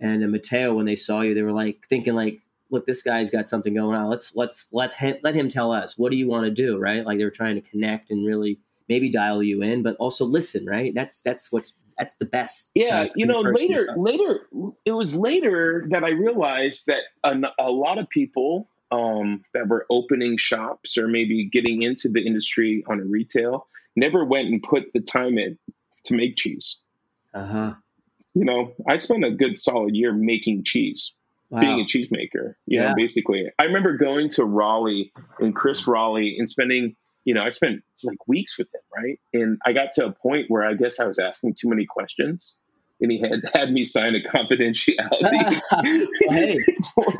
and 0.00 0.30
mateo 0.32 0.74
when 0.74 0.86
they 0.86 0.96
saw 0.96 1.20
you 1.20 1.34
they 1.34 1.42
were 1.42 1.52
like 1.52 1.84
thinking 1.88 2.14
like 2.14 2.40
look 2.70 2.86
this 2.86 3.02
guy's 3.02 3.30
got 3.30 3.46
something 3.46 3.74
going 3.74 3.96
on. 3.96 4.08
Let's 4.08 4.34
let's 4.34 4.68
let 4.72 4.92
him 4.94 5.16
let 5.22 5.34
him 5.34 5.48
tell 5.48 5.72
us. 5.72 5.98
What 5.98 6.10
do 6.10 6.16
you 6.16 6.28
want 6.28 6.44
to 6.44 6.50
do 6.50 6.78
right? 6.78 7.04
Like 7.04 7.18
they 7.18 7.24
were 7.24 7.30
trying 7.30 7.56
to 7.56 7.60
connect 7.60 8.10
and 8.10 8.26
really 8.26 8.58
maybe 8.88 9.10
dial 9.10 9.42
you 9.42 9.62
in 9.62 9.82
but 9.82 9.96
also 9.96 10.24
listen 10.24 10.66
right? 10.66 10.92
That's 10.94 11.22
that's 11.22 11.50
what's 11.52 11.74
that's 11.98 12.16
the 12.18 12.24
best 12.24 12.70
Yeah, 12.74 13.02
uh, 13.02 13.08
you 13.14 13.26
know, 13.26 13.40
later, 13.40 13.88
later, 13.96 14.48
it 14.84 14.92
was 14.92 15.14
later 15.14 15.86
that 15.90 16.04
I 16.04 16.10
realized 16.10 16.86
that 16.86 17.02
a, 17.22 17.36
a 17.58 17.70
lot 17.70 17.98
of 17.98 18.08
people 18.08 18.68
um, 18.90 19.44
that 19.54 19.68
were 19.68 19.86
opening 19.90 20.36
shops 20.36 20.96
or 20.98 21.08
maybe 21.08 21.48
getting 21.50 21.82
into 21.82 22.08
the 22.08 22.24
industry 22.24 22.84
on 22.88 23.00
a 23.00 23.04
retail 23.04 23.66
never 23.96 24.24
went 24.24 24.48
and 24.48 24.62
put 24.62 24.92
the 24.92 25.00
time 25.00 25.38
in 25.38 25.58
to 26.04 26.14
make 26.14 26.36
cheese. 26.36 26.78
uh-huh. 27.32 27.74
You 28.34 28.44
know, 28.44 28.72
I 28.88 28.96
spent 28.96 29.24
a 29.24 29.30
good 29.30 29.58
solid 29.58 29.94
year 29.94 30.12
making 30.12 30.64
cheese, 30.64 31.12
wow. 31.50 31.60
being 31.60 31.80
a 31.80 31.84
cheesemaker. 31.84 32.54
You 32.66 32.80
Yeah. 32.80 32.88
know, 32.90 32.94
basically, 32.96 33.44
I 33.58 33.64
remember 33.64 33.96
going 33.96 34.28
to 34.30 34.42
Roelli 34.42 35.10
and 35.38 35.54
Chris 35.54 35.86
Roelli 35.86 36.34
and 36.38 36.48
spending. 36.48 36.96
You 37.26 37.32
know, 37.32 37.42
I 37.42 37.48
spent 37.48 37.80
like 38.02 38.18
weeks 38.28 38.58
with 38.58 38.68
him, 38.74 38.82
right? 38.94 39.18
And 39.32 39.58
I 39.64 39.72
got 39.72 39.92
to 39.92 40.06
a 40.06 40.12
point 40.12 40.46
where 40.48 40.62
I 40.62 40.74
guess 40.74 41.00
I 41.00 41.06
was 41.06 41.18
asking 41.18 41.54
too 41.58 41.70
many 41.70 41.86
questions, 41.86 42.54
and 43.00 43.10
he 43.10 43.18
had 43.18 43.40
had 43.54 43.72
me 43.72 43.86
sign 43.86 44.14
a 44.14 44.20
confidentiality. 44.20 45.60
hey, 46.28 46.58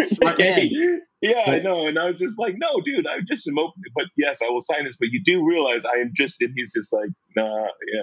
smart 0.04 0.38
man. 0.38 0.68
yeah, 1.22 1.44
I 1.46 1.58
know. 1.60 1.86
And 1.86 1.98
I 1.98 2.04
was 2.06 2.18
just 2.18 2.38
like, 2.38 2.54
no, 2.58 2.80
dude, 2.84 3.06
I 3.06 3.20
just 3.26 3.48
am 3.48 3.58
open. 3.58 3.82
But 3.94 4.04
yes, 4.16 4.40
I 4.42 4.50
will 4.50 4.60
sign 4.60 4.84
this. 4.84 4.96
But 4.96 5.08
you 5.10 5.22
do 5.24 5.42
realize 5.46 5.84
I 5.86 6.00
am 6.00 6.12
just, 6.14 6.40
and 6.42 6.52
he's 6.54 6.72
just 6.74 6.92
like, 6.92 7.08
nah, 7.34 7.62
yeah. 7.92 8.02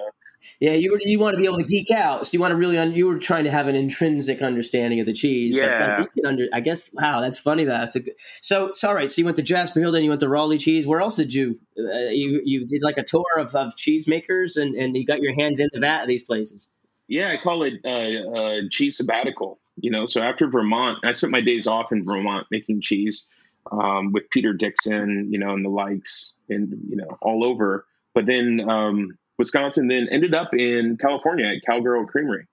Yeah, 0.60 0.73
you 0.73 0.91
were, 0.91 0.99
you 1.01 1.19
want 1.19 1.36
to 1.36 1.39
be 1.39 1.45
able 1.45 1.58
to 1.58 1.63
geek 1.63 1.91
out, 1.91 2.25
so 2.25 2.32
you 2.34 2.39
want 2.39 2.51
to 2.51 2.58
really 2.58 2.77
un, 2.77 2.93
you 2.93 3.08
were 3.08 3.19
trying 3.19 3.43
to 3.45 3.51
have 3.51 3.67
an 3.67 3.75
intrinsic 3.75 4.41
understanding 4.41 4.99
of 4.99 5.06
the 5.06 5.13
cheese. 5.13 5.56
Yeah. 5.56 5.97
like, 5.97 6.10
you 6.15 6.21
can 6.21 6.25
under, 6.25 6.47
I 6.54 6.60
guess. 6.60 6.89
Wow, 6.93 7.21
that's 7.21 7.39
funny. 7.39 7.65
That 7.65 7.80
that's 7.80 7.95
a 7.95 7.99
good, 8.01 8.13
so. 8.41 8.71
So 8.73 8.89
all 8.89 8.95
right, 8.95 9.10
so 9.10 9.19
you 9.19 9.25
went 9.25 9.38
to 9.38 9.43
Jasper 9.43 9.80
Hill, 9.80 9.91
then 9.91 10.04
you 10.04 10.10
went 10.10 10.21
to 10.21 10.27
Roelli 10.27 10.60
Cheese. 10.60 10.86
Where 10.86 11.01
else 11.01 11.15
did 11.15 11.34
you? 11.34 11.60
Uh, 11.77 12.10
you 12.10 12.41
you 12.43 12.67
did 12.67 12.84
like 12.84 12.97
a 12.97 13.04
tour 13.04 13.25
of, 13.38 13.56
of 13.56 13.75
cheese 13.75 14.08
makers, 14.08 14.58
and 14.58 14.75
and 14.75 14.95
you 14.95 15.06
got 15.06 15.21
your 15.21 15.34
hands 15.34 15.60
in 15.60 15.69
the 15.71 15.80
vat 15.80 16.04
of 16.04 16.08
these 16.08 16.23
places. 16.23 16.67
Yeah, 17.08 17.30
I 17.30 17.38
call 17.38 17.63
it 17.63 17.73
uh, 17.84 18.38
uh, 18.39 18.62
cheese 18.71 18.97
sabbatical. 18.97 19.60
You 19.77 19.91
know, 19.91 20.06
so 20.06 20.21
after 20.21 20.47
Vermont, 20.47 20.99
I 21.04 21.12
spent 21.12 21.32
my 21.32 21.41
days 21.41 21.67
off 21.67 21.91
in 21.91 22.06
Vermont 22.06 22.47
making 22.51 22.82
cheese 22.82 23.27
um, 23.71 24.12
with 24.12 24.30
Peter 24.30 24.54
Dixon, 24.54 25.30
you 25.32 25.39
know, 25.39 25.54
and 25.54 25.65
the 25.65 25.69
likes, 25.69 26.34
and 26.49 26.73
you 26.89 26.95
know, 26.95 27.17
all 27.21 27.43
over. 27.43 27.86
But 28.13 28.25
then 28.25 28.62
um, 28.69 29.17
Wisconsin, 29.41 29.88
then 29.88 30.08
ended 30.12 30.36
up 30.36 30.54
in 30.54 30.97
California 31.01 31.47
at 31.47 31.63
Cowgirl 31.65 32.06
Creamery, 32.06 32.45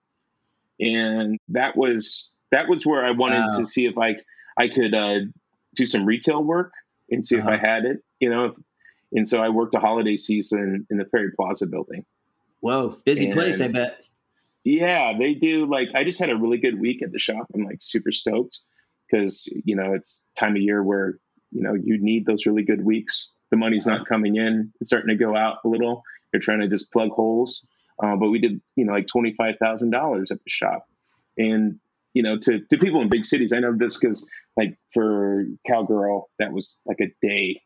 and 0.80 1.38
that 1.48 1.76
was 1.76 2.34
that 2.50 2.66
was 2.66 2.86
where 2.86 3.04
I 3.04 3.10
wanted 3.10 3.40
Wow. 3.42 3.58
to 3.58 3.66
see 3.66 3.84
if 3.84 3.98
I 3.98 4.16
I 4.56 4.68
could 4.68 4.94
uh, 4.94 5.18
do 5.76 5.84
some 5.84 6.06
retail 6.06 6.42
work 6.42 6.72
and 7.10 7.22
see 7.22 7.36
if 7.36 7.44
I 7.44 7.56
Uh-huh. 7.56 7.66
had 7.66 7.84
it, 7.84 7.98
you 8.20 8.30
know. 8.30 8.54
And 9.12 9.28
so 9.28 9.42
I 9.42 9.50
worked 9.50 9.74
a 9.74 9.80
holiday 9.80 10.16
season 10.16 10.86
in 10.90 10.96
the 10.96 11.04
Ferry 11.04 11.30
Plaza 11.36 11.66
building. 11.66 12.04
Whoa, 12.60 12.98
busy 13.04 13.30
place, 13.30 13.60
I 13.60 13.68
bet. 13.68 14.00
Yeah, 14.64 15.16
they 15.18 15.34
do. 15.34 15.66
Like, 15.66 15.88
I 15.94 16.04
just 16.04 16.18
had 16.20 16.30
a 16.30 16.36
really 16.36 16.58
good 16.58 16.78
week 16.80 17.02
at 17.02 17.12
the 17.12 17.18
shop. 17.18 17.46
I'm 17.54 17.64
like 17.64 17.80
super 17.80 18.12
stoked 18.12 18.58
because 19.10 19.46
you 19.64 19.76
know 19.76 19.92
it's 19.92 20.22
time 20.38 20.56
of 20.56 20.62
year 20.62 20.82
where 20.82 21.18
you 21.52 21.62
know 21.62 21.74
you 21.74 21.98
need 22.02 22.24
those 22.26 22.46
really 22.46 22.64
good 22.64 22.82
weeks. 22.84 23.30
The 23.50 23.56
money's 23.56 23.86
not 23.86 24.06
coming 24.06 24.36
in; 24.36 24.72
it's 24.80 24.90
starting 24.90 25.08
to 25.08 25.14
go 25.24 25.36
out 25.36 25.58
a 25.64 25.68
little. 25.68 26.02
You're 26.32 26.40
trying 26.40 26.60
to 26.60 26.68
just 26.68 26.90
plug 26.92 27.10
holes. 27.10 27.64
Uh, 28.02 28.16
but 28.16 28.28
we 28.30 28.38
did, 28.38 28.60
you 28.76 28.84
know, 28.84 28.92
like 28.92 29.06
twenty 29.06 29.32
five 29.34 29.56
thousand 29.60 29.90
dollars 29.90 30.30
at 30.30 30.38
the 30.38 30.50
shop, 30.50 30.86
and 31.36 31.78
you 32.14 32.22
know, 32.22 32.38
to 32.38 32.60
to 32.70 32.78
people 32.78 33.00
in 33.02 33.08
big 33.08 33.24
cities, 33.24 33.52
I 33.52 33.58
know 33.60 33.74
this 33.76 33.98
because 33.98 34.28
like 34.56 34.76
for 34.94 35.44
Cowgirl, 35.66 36.30
that 36.38 36.52
was 36.52 36.80
like 36.86 36.98
a 37.00 37.06
day, 37.26 37.60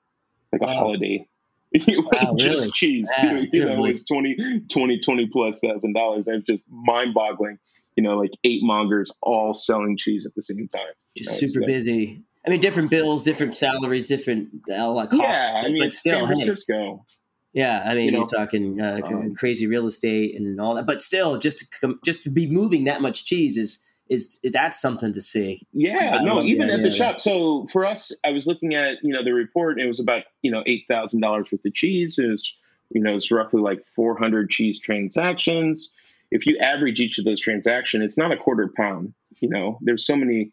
like 0.52 0.62
a 0.62 0.66
Wow. 0.66 0.74
holiday. 0.74 1.26
Wow, 1.88 2.34
just 2.36 2.56
really? 2.60 2.70
cheese 2.72 3.10
Yeah, 3.16 3.30
too. 3.30 3.48
You 3.50 3.64
know, 3.64 3.72
it 3.84 3.88
was 3.88 4.04
20, 4.04 4.36
20, 4.70 5.00
20 5.00 5.26
plus 5.32 5.60
thousand 5.60 5.94
dollars. 5.94 6.24
It's 6.28 6.46
just 6.46 6.62
mind 6.70 7.14
boggling. 7.14 7.58
You 7.96 8.02
know, 8.02 8.18
like 8.18 8.30
eight 8.44 8.62
mongers 8.62 9.10
all 9.22 9.54
selling 9.54 9.96
cheese 9.96 10.26
at 10.26 10.34
the 10.34 10.42
same 10.42 10.68
time. 10.68 10.82
Just 11.16 11.30
know, 11.30 11.36
super 11.48 11.60
like- 11.60 11.68
busy. 11.68 12.22
I 12.46 12.50
mean, 12.50 12.60
different 12.60 12.90
bills, 12.90 13.22
different 13.22 13.56
salaries, 13.56 14.08
different 14.08 14.48
uh, 14.70 14.92
costs. 15.06 15.16
Yeah, 15.18 15.62
I 15.64 15.68
mean, 15.68 15.78
but 15.78 15.86
it's 15.88 15.98
still, 16.00 16.12
San 16.12 16.20
hey, 16.26 16.44
Francisco. 16.44 17.06
Yeah, 17.52 17.82
I 17.84 17.94
mean, 17.94 18.06
You 18.06 18.12
you 18.12 18.18
know, 18.18 18.24
are 18.24 18.26
talking 18.26 18.80
uh, 18.80 19.00
um, 19.04 19.34
crazy 19.34 19.66
real 19.66 19.86
estate 19.86 20.34
and 20.36 20.58
all 20.60 20.74
that, 20.74 20.86
but 20.86 21.02
still, 21.02 21.36
just 21.36 21.58
to 21.58 21.66
come, 21.80 22.00
just 22.04 22.22
to 22.22 22.30
be 22.30 22.50
moving 22.50 22.84
that 22.84 23.02
much 23.02 23.26
cheese 23.26 23.58
is 23.58 23.78
is 24.08 24.38
that's 24.42 24.80
something 24.80 25.12
to 25.12 25.20
see. 25.20 25.66
Yeah, 25.72 26.18
I 26.18 26.22
no, 26.22 26.42
the 26.42 26.48
even 26.48 26.70
at 26.70 26.82
the 26.82 26.90
shop. 26.90 27.20
So 27.20 27.66
for 27.72 27.86
us, 27.86 28.12
I 28.24 28.30
was 28.30 28.46
looking 28.46 28.74
at 28.74 28.98
you 29.02 29.12
know 29.12 29.22
the 29.24 29.32
report. 29.32 29.76
And 29.76 29.84
it 29.84 29.88
was 29.88 30.00
about 30.00 30.24
you 30.42 30.50
know 30.50 30.62
eight 30.66 30.84
thousand 30.88 31.20
dollars 31.20 31.52
worth 31.52 31.64
of 31.64 31.74
cheese. 31.74 32.18
It 32.18 32.26
was 32.26 32.52
you 32.90 33.02
know 33.02 33.16
it's 33.16 33.30
roughly 33.30 33.60
like 33.60 33.84
four 33.84 34.16
hundred 34.16 34.50
cheese 34.50 34.78
transactions. 34.78 35.90
If 36.30 36.46
you 36.46 36.56
average 36.58 37.00
each 37.00 37.18
of 37.18 37.26
those 37.26 37.40
transactions, 37.40 38.04
it's 38.04 38.18
not 38.18 38.32
a 38.32 38.36
quarter 38.36 38.70
pound. 38.74 39.12
You 39.40 39.50
know, 39.50 39.78
there's 39.82 40.06
so 40.06 40.16
many 40.16 40.52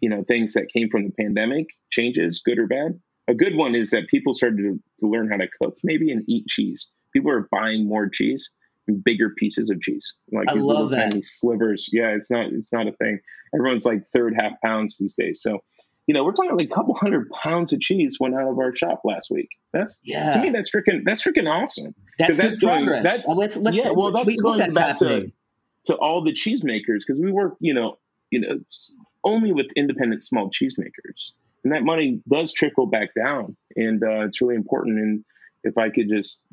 you 0.00 0.08
know 0.08 0.24
things 0.24 0.54
that 0.54 0.68
came 0.68 0.88
from 0.88 1.04
the 1.04 1.10
pandemic 1.10 1.68
changes, 1.90 2.40
good 2.40 2.58
or 2.58 2.66
bad. 2.66 2.98
A 3.28 3.34
good 3.34 3.54
one 3.56 3.74
is 3.74 3.90
that 3.90 4.08
people 4.08 4.34
started 4.34 4.56
to, 4.58 4.80
to 5.00 5.06
learn 5.08 5.30
how 5.30 5.36
to 5.36 5.46
cook, 5.62 5.76
maybe 5.84 6.10
and 6.10 6.24
eat 6.28 6.46
cheese. 6.48 6.90
People 7.12 7.30
are 7.30 7.48
buying 7.52 7.86
more 7.88 8.08
cheese 8.08 8.50
and 8.88 9.02
bigger 9.04 9.30
pieces 9.36 9.70
of 9.70 9.80
cheese, 9.80 10.14
like 10.32 10.48
I 10.48 10.54
these 10.54 10.64
love 10.64 10.76
little 10.76 10.88
that. 10.90 11.10
tiny 11.10 11.22
slivers. 11.22 11.90
Yeah, 11.92 12.08
it's 12.16 12.30
not 12.30 12.46
it's 12.52 12.72
not 12.72 12.88
a 12.88 12.92
thing. 12.92 13.20
Everyone's 13.54 13.84
like 13.84 14.04
third 14.12 14.34
half 14.36 14.52
pounds 14.64 14.96
these 14.98 15.14
days. 15.14 15.40
So, 15.42 15.58
you 16.06 16.14
know, 16.14 16.24
we're 16.24 16.32
talking 16.32 16.56
like 16.56 16.66
a 16.70 16.74
couple 16.74 16.94
hundred 16.94 17.28
pounds 17.30 17.72
of 17.72 17.80
cheese 17.80 18.16
went 18.18 18.34
out 18.34 18.48
of 18.48 18.58
our 18.58 18.74
shop 18.74 19.02
last 19.04 19.30
week. 19.30 19.48
That's 19.72 20.00
Yeah. 20.04 20.30
to 20.30 20.40
me, 20.40 20.50
that's 20.50 20.70
freaking 20.70 21.02
that's 21.04 21.22
freaking 21.22 21.48
awesome. 21.48 21.94
That's 22.18 22.36
good 22.36 22.46
that's 22.46 22.58
going- 22.58 22.84
progress. 22.86 23.04
that's- 23.04 23.28
Uh, 23.28 23.34
let's, 23.34 23.56
let's, 23.58 23.76
yeah, 23.76 23.90
well, 23.94 24.10
that's 24.12 24.26
we 24.26 24.36
going 24.36 24.58
that's 24.58 24.74
back 24.74 24.96
to-. 24.98 25.30
To 25.86 25.94
all 25.94 26.22
the 26.24 26.32
cheesemakers, 26.32 27.00
because 27.06 27.18
we 27.20 27.30
work, 27.32 27.56
you 27.60 27.72
know, 27.74 27.98
you 28.30 28.40
know, 28.40 28.60
only 29.24 29.50
with 29.52 29.66
independent 29.76 30.22
small 30.22 30.50
cheesemakers, 30.50 31.32
and 31.64 31.72
that 31.72 31.82
money 31.82 32.20
does 32.28 32.52
trickle 32.52 32.86
back 32.86 33.10
down, 33.14 33.56
and 33.76 34.02
uh, 34.02 34.24
it's 34.24 34.40
really 34.40 34.54
important. 34.54 34.98
And 34.98 35.24
if 35.62 35.76
I 35.76 35.90
could 35.90 36.08
just 36.08 36.44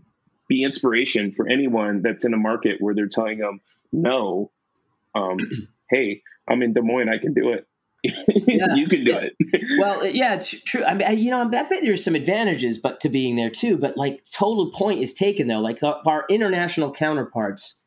be 0.48 0.64
inspiration 0.64 1.34
for 1.36 1.48
anyone 1.48 2.02
that's 2.02 2.26
in 2.26 2.34
a 2.34 2.38
market 2.38 2.78
where 2.80 2.94
they're 2.94 3.08
telling 3.08 3.40
them 3.40 3.62
no, 3.92 4.52
um, 5.16 5.38
hey, 5.90 6.22
I'm 6.48 6.62
in 6.62 6.74
Des 6.74 6.82
Moines, 6.82 7.10
I 7.10 7.18
can 7.18 7.34
do 7.34 7.54
it. 7.54 7.68
you 8.04 8.88
can 8.88 9.04
do 9.04 9.12
yeah. 9.12 9.28
it. 9.40 9.78
well, 9.80 10.06
yeah, 10.06 10.36
it's 10.36 10.50
true. 10.64 10.84
I 10.84 10.94
mean, 10.94 11.20
you 11.20 11.32
know, 11.32 11.42
I 11.42 11.46
bet 11.46 11.68
there's 11.82 12.04
some 12.04 12.16
advantages, 12.16 12.78
but 12.78 13.00
to 13.02 13.10
being 13.10 13.36
there 13.36 13.50
too. 13.50 13.78
But 13.78 13.98
like, 13.98 14.24
total 14.32 14.72
point 14.72 15.02
is 15.02 15.14
taken 15.14 15.48
though. 15.48 15.60
Like 15.60 15.82
uh, 15.82 15.96
our 16.06 16.26
international 16.30 16.94
counterparts, 16.94 17.82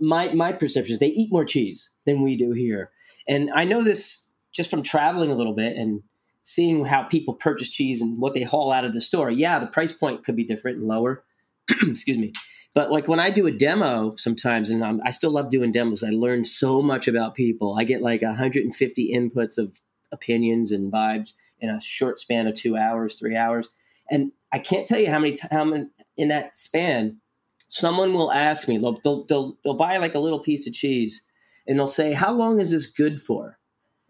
my 0.00 0.34
my 0.34 0.52
perception 0.52 0.94
is 0.94 0.98
they 0.98 1.06
eat 1.06 1.32
more 1.32 1.44
cheese 1.44 1.90
than 2.04 2.22
we 2.22 2.36
do 2.36 2.52
here, 2.52 2.90
and 3.28 3.50
I 3.54 3.64
know 3.64 3.82
this 3.82 4.28
just 4.52 4.70
from 4.70 4.82
traveling 4.82 5.30
a 5.30 5.34
little 5.34 5.54
bit 5.54 5.76
and 5.76 6.02
seeing 6.44 6.84
how 6.84 7.02
people 7.02 7.34
purchase 7.34 7.68
cheese 7.68 8.00
and 8.00 8.18
what 8.18 8.34
they 8.34 8.42
haul 8.42 8.70
out 8.70 8.84
of 8.84 8.92
the 8.92 9.00
store. 9.00 9.30
Yeah, 9.30 9.58
the 9.58 9.66
price 9.66 9.92
point 9.92 10.24
could 10.24 10.36
be 10.36 10.44
different 10.44 10.78
and 10.78 10.86
lower. 10.86 11.24
Excuse 11.82 12.18
me. 12.18 12.32
But 12.74 12.90
like 12.90 13.08
when 13.08 13.20
I 13.20 13.30
do 13.30 13.46
a 13.46 13.52
demo 13.52 14.14
sometimes, 14.16 14.68
and 14.68 14.84
I'm, 14.84 15.00
I 15.04 15.10
still 15.10 15.30
love 15.30 15.50
doing 15.50 15.72
demos, 15.72 16.02
I 16.02 16.10
learn 16.10 16.44
so 16.44 16.82
much 16.82 17.08
about 17.08 17.34
people. 17.34 17.76
I 17.78 17.84
get 17.84 18.02
like 18.02 18.22
150 18.22 19.12
inputs 19.12 19.58
of 19.58 19.80
opinions 20.12 20.70
and 20.70 20.92
vibes 20.92 21.32
in 21.60 21.70
a 21.70 21.80
short 21.80 22.20
span 22.20 22.46
of 22.46 22.54
two 22.54 22.76
hours, 22.76 23.14
three 23.14 23.36
hours, 23.36 23.68
and 24.10 24.32
I 24.52 24.58
can't 24.58 24.86
tell 24.86 25.00
you 25.00 25.10
how 25.10 25.18
many 25.18 25.34
times 25.34 25.88
in 26.16 26.28
that 26.28 26.56
span, 26.56 27.20
someone 27.68 28.12
will 28.12 28.30
ask 28.30 28.68
me. 28.68 28.78
They'll, 28.78 29.00
they'll 29.02 29.24
they'll 29.24 29.58
they'll 29.64 29.74
buy 29.74 29.96
like 29.96 30.14
a 30.14 30.20
little 30.20 30.40
piece 30.40 30.66
of 30.66 30.74
cheese, 30.74 31.24
and 31.66 31.78
they'll 31.78 31.88
say, 31.88 32.12
"How 32.12 32.32
long 32.32 32.60
is 32.60 32.70
this 32.70 32.90
good 32.90 33.20
for?" 33.20 33.58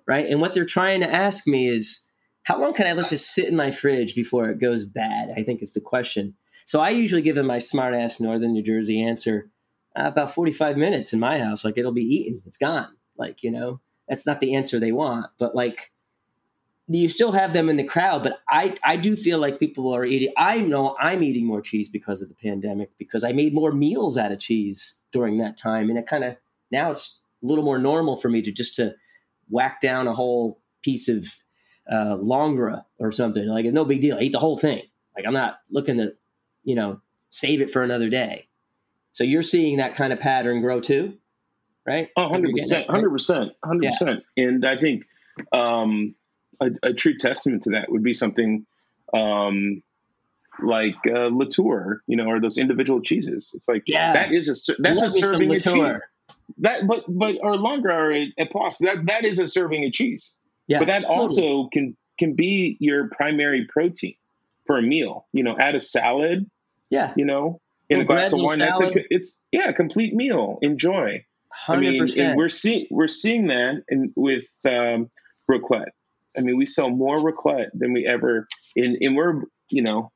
Right, 0.07 0.27
and 0.27 0.41
what 0.41 0.53
they're 0.53 0.67
trying 0.67 1.01
to 1.01 1.11
ask 1.11 1.47
me 1.47 1.69
is, 1.69 2.04
"How 2.45 2.59
long 2.59 2.73
can 2.73 2.87
I 2.87 2.93
let 2.93 3.11
this 3.11 3.27
sit 3.27 3.49
in 3.49 3.57
my 3.57 3.71
fridge 3.71 4.15
before 4.15 4.49
it 4.49 4.61
goes 4.61 4.85
bad?" 4.85 5.35
I 5.37 5.43
think 5.43 5.63
is 5.63 5.75
the 5.75 5.81
question. 5.81 6.35
So 6.65 6.81
I 6.81 6.91
usually 6.91 7.23
give 7.23 7.37
him 7.37 7.47
my 7.47 7.59
smart 7.59 7.95
ass 7.95 8.21
Northern 8.21 8.53
New 8.53 8.63
Jersey 8.63 9.03
answer 9.03 9.51
uh, 9.97 10.05
about 10.07 10.35
45 10.35 10.77
minutes 10.77 11.13
in 11.13 11.21
my 11.21 11.39
house. 11.39 11.65
Like 11.65 11.77
it'll 11.77 11.93
be 11.93 12.03
eaten, 12.03 12.43
it's 12.47 12.57
gone. 12.57 12.97
Like, 13.17 13.43
you 13.43 13.51
know, 13.51 13.81
that's 14.09 14.27
not 14.27 14.41
the 14.41 14.55
answer 14.55 14.79
they 14.79 14.93
want. 14.93 15.27
But 15.39 15.55
like, 15.55 15.93
you 16.89 17.09
still 17.09 17.33
have 17.33 17.53
them 17.53 17.69
in 17.69 17.77
the 17.77 17.85
crowd. 17.85 18.23
But 18.23 18.41
I 18.49 18.75
I 18.85 18.97
do 18.97 19.17
feel 19.17 19.39
like 19.39 19.59
people 19.59 19.95
are 19.95 20.05
eating. 20.05 20.33
I 20.37 20.61
know 20.61 20.97
I'm 21.01 21.23
eating 21.23 21.47
more 21.47 21.63
cheese 21.63 21.89
because 21.89 22.21
of 22.21 22.29
the 22.29 22.35
pandemic 22.35 22.91
because 22.99 23.25
I 23.25 23.33
made 23.33 23.55
more 23.55 23.73
meals 23.73 24.19
out 24.19 24.33
of 24.33 24.39
cheese 24.39 24.97
during 25.13 25.39
that 25.39 25.57
time, 25.57 25.89
and 25.89 25.99
it 25.99 26.07
kind 26.07 26.25
of 26.25 26.37
now 26.71 26.91
it's 26.91 27.19
a 27.43 27.47
little 27.47 27.65
more 27.65 27.79
normal 27.79 28.17
for 28.17 28.29
me 28.29 28.43
to 28.43 28.53
just 28.53 28.75
to 28.77 28.95
whack 29.49 29.81
down 29.81 30.07
a 30.07 30.15
whole 30.15 30.61
piece 30.83 31.09
of 31.09 31.27
uh, 31.91 32.17
Langres 32.17 32.85
or 32.99 33.13
something. 33.13 33.47
Like 33.47 33.65
it's 33.65 33.75
no 33.75 33.85
big 33.85 34.01
deal. 34.01 34.17
I 34.17 34.21
eat 34.21 34.33
the 34.33 34.39
whole 34.39 34.57
thing. 34.57 34.83
Like 35.17 35.27
I'm 35.27 35.35
not 35.35 35.59
looking 35.71 35.99
to, 35.99 36.15
you 36.65 36.75
know, 36.75 37.01
save 37.31 37.61
it 37.61 37.71
for 37.71 37.83
another 37.83 38.09
day. 38.09 38.49
So 39.13 39.23
you're 39.25 39.43
seeing 39.43 39.77
that 39.77 39.95
kind 39.95 40.13
of 40.13 40.19
pattern 40.19 40.61
grow 40.61 40.81
too, 40.81 41.15
right? 41.87 42.09
Oh, 42.17 42.27
100%, 42.27 42.87
100%, 42.89 43.51
100%. 43.65 44.23
And 44.37 44.67
I 44.67 44.77
think 44.77 45.05
um, 45.53 46.15
a, 46.61 46.71
a, 46.83 46.93
true 46.93 47.17
testament 47.17 47.65
to 47.65 47.71
that 47.71 47.91
would 47.91 48.03
be 48.03 48.15
something 48.15 48.67
um, 49.13 49.83
like 50.63 50.97
uh, 51.09 51.29
La 51.31 51.47
Tur, 51.47 52.03
you 52.07 52.17
know, 52.17 52.27
or 52.27 52.41
those 52.41 52.59
individual 52.59 53.01
cheeses. 53.03 53.53
It's 53.55 53.69
like, 53.69 53.85
yeah. 53.87 54.15
that 54.15 54.33
is 54.33 54.49
a, 54.49 54.75
that's 54.81 55.03
a 55.03 55.11
serving 55.11 55.55
of 55.55 55.63
cheese. 55.63 56.01
That, 56.59 56.87
but, 56.87 57.05
but, 57.09 57.37
or 57.41 57.55
Langres 57.55 57.85
or 57.85 58.27
Epoisses, 58.37 58.81
that, 58.81 59.07
that 59.07 59.25
is 59.25 59.39
a 59.39 59.47
serving 59.47 59.85
of 59.85 59.93
cheese. 59.93 60.33
Yeah, 60.67 60.79
but 60.79 60.89
that 60.89 61.03
totally. 61.03 61.19
also 61.19 61.69
can, 61.73 61.97
can 62.19 62.35
be 62.35 62.77
your 62.81 63.09
primary 63.09 63.67
protein 63.69 64.15
for 64.67 64.79
a 64.79 64.83
meal, 64.83 65.27
you 65.33 65.43
know, 65.43 65.57
add 65.59 65.75
a 65.75 65.81
salad. 65.81 66.51
Yeah. 66.91 67.13
You 67.17 67.25
know, 67.25 67.61
in 67.89 68.01
a 68.01 68.05
glass 68.05 68.33
of 68.33 68.41
wine. 68.41 68.59
That's 68.59 68.81
a, 68.81 68.93
it's 69.11 69.37
yeah, 69.53 69.69
a 69.69 69.73
complete 69.73 70.15
meal. 70.15 70.59
Enjoy. 70.63 71.25
Hundred 71.51 71.99
percent. 71.99 72.37
We're 72.37 72.49
seeing 72.49 72.87
we're 72.91 73.09
seeing 73.09 73.47
that 73.49 73.85
in, 73.89 74.13
with 74.17 74.47
um, 74.65 75.11
raclette. 75.49 75.91
I 76.37 76.41
mean, 76.41 76.57
we 76.57 76.67
sell 76.67 76.91
more 76.91 77.17
raclette 77.17 77.71
than 77.75 77.93
we 77.93 78.07
ever 78.07 78.49
in, 78.75 78.99
and 79.01 79.17
we're 79.17 79.43
you 79.69 79.83
know 79.83 80.11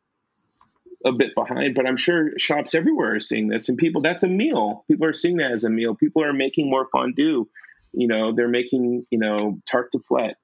a 1.05 1.13
bit 1.13 1.35
behind, 1.37 1.77
but 1.77 1.87
I'm 1.87 1.97
sure 1.97 2.37
shops 2.39 2.75
everywhere 2.75 3.15
are 3.15 3.21
seeing 3.21 3.47
this, 3.47 3.69
and 3.69 3.79
people 3.79 4.03
that's 4.03 4.25
a 4.25 4.29
meal. 4.29 4.85
People 4.89 5.07
are 5.07 5.13
seeing 5.13 5.37
that 5.37 5.53
as 5.53 5.63
a 5.63 5.71
meal. 5.71 5.95
People 5.95 6.25
are 6.25 6.33
making 6.33 6.69
more 6.69 6.89
fondue. 6.91 7.49
You 7.93 8.09
know, 8.09 8.35
they're 8.35 8.49
making 8.49 9.07
you 9.11 9.19
know 9.19 9.59
tartiflette 9.71 10.35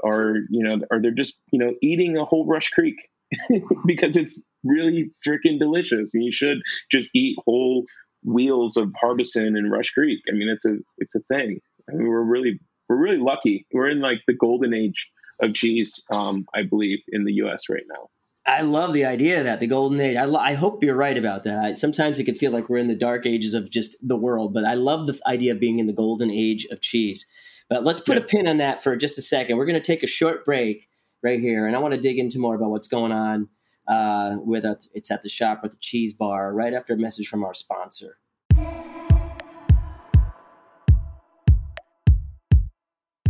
or 0.00 0.38
you 0.50 0.62
know, 0.62 0.80
or 0.90 1.00
they're 1.00 1.10
just 1.10 1.34
you 1.50 1.58
know 1.58 1.74
eating 1.82 2.16
a 2.16 2.24
whole 2.24 2.46
Rush 2.46 2.70
Creek 2.70 2.96
because 3.86 4.16
it's 4.16 4.42
really 4.62 5.10
freaking 5.26 5.58
delicious. 5.58 6.14
And 6.14 6.24
you 6.24 6.32
should 6.32 6.58
just 6.90 7.10
eat 7.14 7.36
whole 7.44 7.84
wheels 8.22 8.76
of 8.76 8.92
Harbison 9.00 9.56
and 9.56 9.70
Rush 9.70 9.90
Creek. 9.90 10.20
I 10.28 10.32
mean, 10.32 10.48
it's 10.48 10.64
a 10.64 10.76
it's 10.98 11.14
a 11.14 11.20
thing. 11.20 11.60
I 11.88 11.94
mean, 11.94 12.08
we're 12.08 12.22
really 12.22 12.60
we're 12.88 12.96
really 12.96 13.18
lucky. 13.18 13.66
We're 13.72 13.88
in 13.88 14.00
like 14.00 14.20
the 14.26 14.34
golden 14.34 14.74
age 14.74 15.08
of 15.40 15.54
cheese, 15.54 16.04
um, 16.10 16.46
I 16.54 16.62
believe, 16.62 17.00
in 17.08 17.24
the 17.24 17.32
U.S. 17.34 17.68
right 17.68 17.82
now. 17.88 18.08
I 18.46 18.60
love 18.60 18.92
the 18.92 19.06
idea 19.06 19.38
of 19.38 19.44
that 19.44 19.60
the 19.60 19.66
golden 19.66 20.00
age. 20.00 20.16
I, 20.16 20.30
I 20.30 20.54
hope 20.54 20.82
you're 20.82 20.96
right 20.96 21.16
about 21.16 21.44
that. 21.44 21.58
I, 21.58 21.74
sometimes 21.74 22.18
it 22.18 22.24
can 22.24 22.34
feel 22.34 22.52
like 22.52 22.68
we're 22.68 22.78
in 22.78 22.88
the 22.88 22.94
dark 22.94 23.24
ages 23.26 23.54
of 23.54 23.70
just 23.70 23.96
the 24.02 24.16
world, 24.16 24.52
but 24.52 24.64
I 24.64 24.74
love 24.74 25.06
the 25.06 25.18
idea 25.26 25.52
of 25.52 25.60
being 25.60 25.78
in 25.78 25.86
the 25.86 25.92
golden 25.92 26.30
age 26.30 26.66
of 26.66 26.80
cheese. 26.80 27.26
But 27.70 27.84
let's 27.84 28.00
put 28.00 28.18
yeah. 28.18 28.24
a 28.24 28.26
pin 28.26 28.46
on 28.46 28.58
that 28.58 28.82
for 28.82 28.96
just 28.96 29.18
a 29.18 29.22
second. 29.22 29.56
We're 29.56 29.64
going 29.64 29.80
to 29.80 29.86
take 29.86 30.02
a 30.02 30.06
short 30.06 30.44
break 30.44 30.88
right 31.22 31.40
here, 31.40 31.66
and 31.66 31.74
I 31.74 31.78
want 31.78 31.94
to 31.94 32.00
dig 32.00 32.18
into 32.18 32.38
more 32.38 32.54
about 32.54 32.70
what's 32.70 32.88
going 32.88 33.12
on 33.12 33.48
uh, 33.88 34.36
with 34.40 34.66
a, 34.66 34.78
it's 34.92 35.10
at 35.10 35.22
the 35.22 35.30
shop 35.30 35.60
with 35.62 35.72
the 35.72 35.78
cheese 35.78 36.12
bar 36.12 36.52
right 36.52 36.74
after 36.74 36.92
a 36.92 36.98
message 36.98 37.28
from 37.28 37.44
our 37.44 37.54
sponsor. 37.54 38.18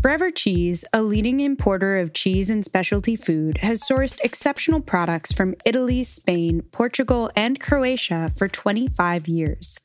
Forever 0.04 0.30
Cheese, 0.30 0.84
a 0.92 1.00
leading 1.00 1.40
importer 1.40 1.98
of 1.98 2.12
cheese 2.12 2.50
and 2.50 2.62
specialty 2.62 3.16
food, 3.16 3.56
has 3.62 3.82
sourced 3.82 4.20
exceptional 4.22 4.82
products 4.82 5.32
from 5.32 5.54
Italy, 5.64 6.04
Spain, 6.04 6.60
Portugal, 6.72 7.30
and 7.34 7.58
Croatia 7.58 8.30
for 8.36 8.46
25 8.46 9.26
years. 9.26 9.78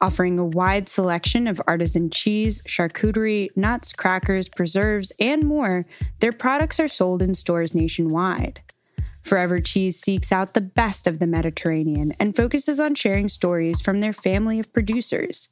Offering 0.00 0.40
a 0.40 0.44
wide 0.44 0.88
selection 0.88 1.46
of 1.46 1.62
artisan 1.64 2.10
cheese, 2.10 2.60
charcuterie, 2.62 3.56
nuts, 3.56 3.92
crackers, 3.92 4.48
preserves, 4.48 5.12
and 5.20 5.44
more, 5.44 5.86
their 6.18 6.32
products 6.32 6.80
are 6.80 6.88
sold 6.88 7.22
in 7.22 7.36
stores 7.36 7.72
nationwide. 7.72 8.60
Forever 9.22 9.60
Cheese 9.60 10.00
seeks 10.00 10.32
out 10.32 10.54
the 10.54 10.60
best 10.60 11.06
of 11.06 11.20
the 11.20 11.26
Mediterranean 11.28 12.14
and 12.18 12.34
focuses 12.34 12.80
on 12.80 12.96
sharing 12.96 13.28
stories 13.28 13.80
from 13.80 14.00
their 14.00 14.12
family 14.12 14.58
of 14.58 14.72
producers. 14.72 15.48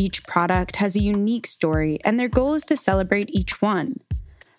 Each 0.00 0.24
product 0.24 0.76
has 0.76 0.96
a 0.96 1.02
unique 1.02 1.46
story, 1.46 1.98
and 2.06 2.18
their 2.18 2.26
goal 2.26 2.54
is 2.54 2.64
to 2.64 2.76
celebrate 2.78 3.28
each 3.28 3.60
one. 3.60 4.00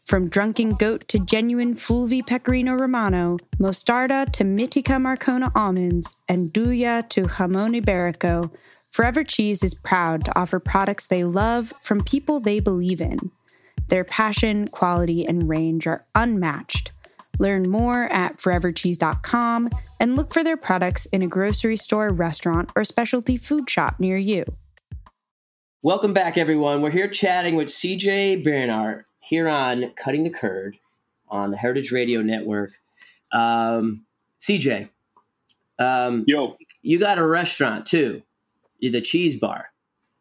From 0.05 0.29
drunken 0.29 0.75
goat 0.75 1.07
to 1.07 1.17
genuine 1.17 1.73
Fulvi 1.73 2.21
Pecorino 2.23 2.75
Romano, 2.75 3.39
Mostarda 3.57 4.31
to 4.33 4.43
Mitica 4.43 5.01
Marcona 5.01 5.51
almonds, 5.55 6.15
'Nduja 6.29 7.09
to 7.09 7.23
Jamon 7.23 7.75
Iberico, 7.81 8.51
Forever 8.91 9.23
Cheese 9.23 9.63
is 9.63 9.73
proud 9.73 10.25
to 10.25 10.39
offer 10.39 10.59
products 10.59 11.07
they 11.07 11.23
love 11.23 11.73
from 11.81 12.03
people 12.03 12.39
they 12.39 12.59
believe 12.59 13.01
in. 13.01 13.31
Their 13.87 14.03
passion, 14.03 14.67
quality, 14.67 15.25
and 15.25 15.49
range 15.49 15.87
are 15.87 16.05
unmatched 16.13 16.91
Learn 17.41 17.71
more 17.71 18.03
at 18.11 18.37
forevercheese.com 18.37 19.69
and 19.99 20.15
look 20.15 20.31
for 20.31 20.43
their 20.43 20.57
products 20.57 21.07
in 21.07 21.23
a 21.23 21.27
grocery 21.27 21.75
store, 21.75 22.09
restaurant, 22.09 22.69
or 22.75 22.83
specialty 22.83 23.35
food 23.35 23.67
shop 23.67 23.99
near 23.99 24.15
you. 24.15 24.45
Welcome 25.83 26.13
back, 26.13 26.37
everyone. 26.37 26.83
We're 26.83 26.91
here 26.91 27.07
chatting 27.07 27.55
with 27.55 27.67
CJ 27.69 28.43
Bernard 28.43 29.05
here 29.19 29.49
on 29.49 29.91
Cutting 29.95 30.23
the 30.23 30.29
Curd 30.29 30.77
on 31.27 31.49
the 31.49 31.57
Heritage 31.57 31.91
Radio 31.91 32.21
Network. 32.21 32.73
Um, 33.31 34.05
CJ, 34.39 34.89
um, 35.79 36.23
yo, 36.27 36.55
you 36.83 36.99
got 36.99 37.17
a 37.17 37.25
restaurant 37.25 37.87
too, 37.87 38.21
the 38.79 39.01
Cheese 39.01 39.39
Bar. 39.39 39.69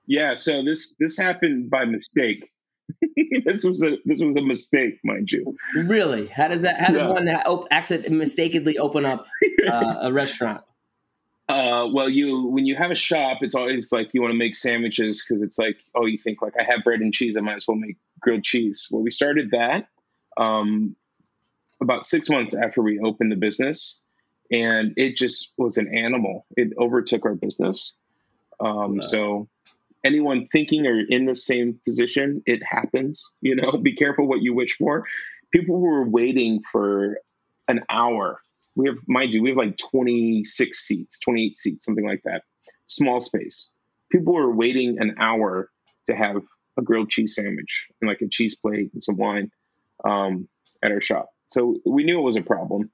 Yeah, 0.07 0.37
so 0.37 0.64
this 0.64 0.96
this 0.99 1.18
happened 1.18 1.68
by 1.68 1.85
mistake. 1.85 2.51
this 3.44 3.62
was 3.62 3.83
a 3.85 3.99
this 4.07 4.23
was 4.23 4.35
a 4.35 4.42
mistake, 4.42 4.99
mind 5.05 5.31
you. 5.31 5.55
Really? 5.75 6.29
How 6.29 6.49
does 6.49 6.62
that? 6.62 6.81
How 6.81 6.90
does 6.90 7.03
yeah. 7.03 7.09
one 7.09 7.29
op- 7.29 7.68
accident 7.70 8.16
mistakenly 8.16 8.79
open 8.79 9.05
up 9.05 9.27
uh, 9.70 9.96
a 10.01 10.11
restaurant? 10.11 10.62
Uh, 11.50 11.88
well, 11.92 12.08
you 12.08 12.46
when 12.46 12.64
you 12.64 12.76
have 12.76 12.92
a 12.92 12.96
shop, 12.96 13.38
it's 13.40 13.56
always 13.56 13.90
like 13.90 14.14
you 14.14 14.22
want 14.22 14.32
to 14.32 14.38
make 14.38 14.54
sandwiches 14.54 15.24
because 15.26 15.42
it's 15.42 15.58
like, 15.58 15.76
oh, 15.96 16.06
you 16.06 16.16
think 16.16 16.40
like 16.42 16.54
I 16.58 16.62
have 16.62 16.84
bread 16.84 17.00
and 17.00 17.12
cheese, 17.12 17.36
I 17.36 17.40
might 17.40 17.56
as 17.56 17.66
well 17.66 17.76
make 17.76 17.96
grilled 18.20 18.44
cheese. 18.44 18.86
Well, 18.90 19.02
we 19.02 19.10
started 19.10 19.50
that 19.50 19.88
um, 20.36 20.94
about 21.82 22.06
six 22.06 22.30
months 22.30 22.54
after 22.54 22.82
we 22.82 23.00
opened 23.00 23.32
the 23.32 23.36
business, 23.36 24.00
and 24.52 24.94
it 24.96 25.16
just 25.16 25.52
was 25.58 25.76
an 25.76 25.92
animal. 25.92 26.46
It 26.56 26.72
overtook 26.78 27.24
our 27.24 27.34
business. 27.34 27.94
Um, 28.60 28.96
wow. 28.96 29.00
So 29.00 29.48
anyone 30.04 30.46
thinking 30.52 30.86
or 30.86 31.00
in 31.00 31.24
the 31.24 31.34
same 31.34 31.80
position, 31.84 32.42
it 32.46 32.62
happens. 32.64 33.28
You 33.40 33.56
know, 33.56 33.72
be 33.82 33.96
careful 33.96 34.28
what 34.28 34.40
you 34.40 34.54
wish 34.54 34.76
for. 34.76 35.04
People 35.52 35.80
were 35.80 36.08
waiting 36.08 36.62
for 36.70 37.18
an 37.66 37.80
hour. 37.88 38.40
We 38.76 38.88
have, 38.88 38.96
mind 39.09 39.33
you, 39.33 39.42
we 39.42 39.50
have 39.50 39.59
like 39.59 39.76
26 39.76 40.78
seats, 40.78 41.18
28 41.20 41.59
seats, 41.59 41.85
something 41.85 42.06
like 42.06 42.22
that. 42.24 42.42
Small 42.87 43.20
space. 43.20 43.70
People 44.11 44.35
were 44.35 44.54
waiting 44.54 44.96
an 44.98 45.16
hour 45.18 45.70
to 46.09 46.16
have 46.16 46.37
a 46.78 46.83
grilled 46.83 47.11
cheese 47.11 47.35
sandwich 47.35 47.88
and 48.00 48.09
like 48.09 48.20
a 48.20 48.28
cheese 48.28 48.56
plate 48.56 48.90
and 48.92 49.02
some 49.02 49.16
wine 49.16 49.50
um, 50.04 50.48
at 50.83 50.92
our 50.92 51.00
shop. 51.00 51.30
So 51.48 51.76
we 51.85 52.04
knew 52.04 52.18
it 52.18 52.22
was 52.22 52.37
a 52.37 52.42
problem. 52.42 52.90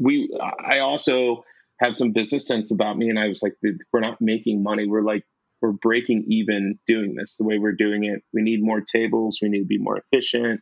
We, 0.00 0.30
I 0.40 0.80
also 0.80 1.44
have 1.78 1.94
some 1.94 2.12
business 2.12 2.46
sense 2.46 2.72
about 2.72 2.96
me, 2.96 3.08
and 3.08 3.18
I 3.18 3.28
was 3.28 3.42
like, 3.42 3.54
we're 3.92 4.00
not 4.00 4.20
making 4.20 4.62
money. 4.62 4.86
We're 4.86 5.02
like 5.02 5.24
we're 5.60 5.72
breaking 5.72 6.26
even 6.28 6.78
doing 6.86 7.14
this 7.14 7.36
the 7.36 7.44
way 7.44 7.58
we're 7.58 7.72
doing 7.72 8.04
it. 8.04 8.22
We 8.32 8.42
need 8.42 8.62
more 8.62 8.80
tables. 8.80 9.38
We 9.40 9.48
need 9.48 9.60
to 9.60 9.66
be 9.66 9.78
more 9.78 9.98
efficient. 9.98 10.60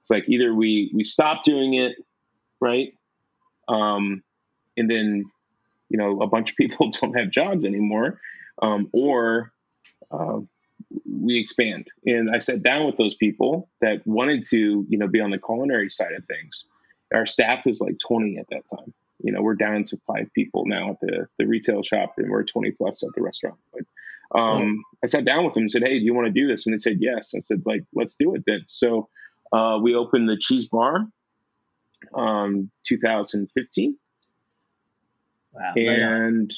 It's 0.00 0.10
like 0.10 0.24
either 0.28 0.54
we 0.54 0.92
we 0.94 1.04
stop 1.04 1.44
doing 1.44 1.74
it, 1.74 1.96
right? 2.60 2.92
Um, 3.68 4.22
and 4.76 4.90
then 4.90 5.24
you 5.88 5.98
know 5.98 6.20
a 6.20 6.26
bunch 6.26 6.50
of 6.50 6.56
people 6.56 6.90
don't 7.00 7.18
have 7.18 7.30
jobs 7.30 7.64
anymore, 7.64 8.20
um, 8.62 8.88
or 8.92 9.52
uh, 10.10 10.40
we 11.08 11.38
expand. 11.38 11.88
And 12.04 12.34
I 12.34 12.38
sat 12.38 12.62
down 12.62 12.86
with 12.86 12.96
those 12.96 13.14
people 13.14 13.68
that 13.80 14.06
wanted 14.06 14.44
to 14.46 14.86
you 14.88 14.98
know 14.98 15.08
be 15.08 15.20
on 15.20 15.30
the 15.30 15.38
culinary 15.38 15.90
side 15.90 16.12
of 16.12 16.24
things. 16.24 16.64
Our 17.14 17.26
staff 17.26 17.66
is 17.66 17.80
like 17.80 17.98
20 18.00 18.38
at 18.38 18.48
that 18.50 18.68
time. 18.68 18.92
You 19.22 19.32
know, 19.32 19.40
we're 19.40 19.54
down 19.54 19.84
to 19.84 20.00
five 20.06 20.28
people 20.34 20.66
now 20.66 20.90
at 20.90 21.00
the 21.00 21.26
the 21.38 21.46
retail 21.46 21.82
shop, 21.82 22.14
and 22.18 22.30
we're 22.30 22.44
20 22.44 22.72
plus 22.72 23.02
at 23.02 23.10
the 23.14 23.22
restaurant. 23.22 23.56
But 23.72 24.38
um, 24.38 24.82
I 25.02 25.06
sat 25.06 25.24
down 25.24 25.44
with 25.44 25.54
them 25.54 25.62
and 25.62 25.72
said, 25.72 25.82
"Hey, 25.82 25.98
do 25.98 26.04
you 26.04 26.14
want 26.14 26.26
to 26.26 26.32
do 26.32 26.48
this?" 26.48 26.66
And 26.66 26.74
they 26.74 26.78
said, 26.78 26.98
"Yes." 27.00 27.34
I 27.34 27.40
said, 27.40 27.62
"Like, 27.64 27.84
let's 27.94 28.16
do 28.16 28.34
it 28.34 28.42
then." 28.46 28.62
So 28.66 29.08
uh, 29.52 29.78
we 29.80 29.94
opened 29.94 30.28
the 30.28 30.36
Cheese 30.36 30.66
Bar, 30.66 31.06
um, 32.14 32.70
2015, 32.86 33.96
wow, 35.52 35.72
and 35.76 36.52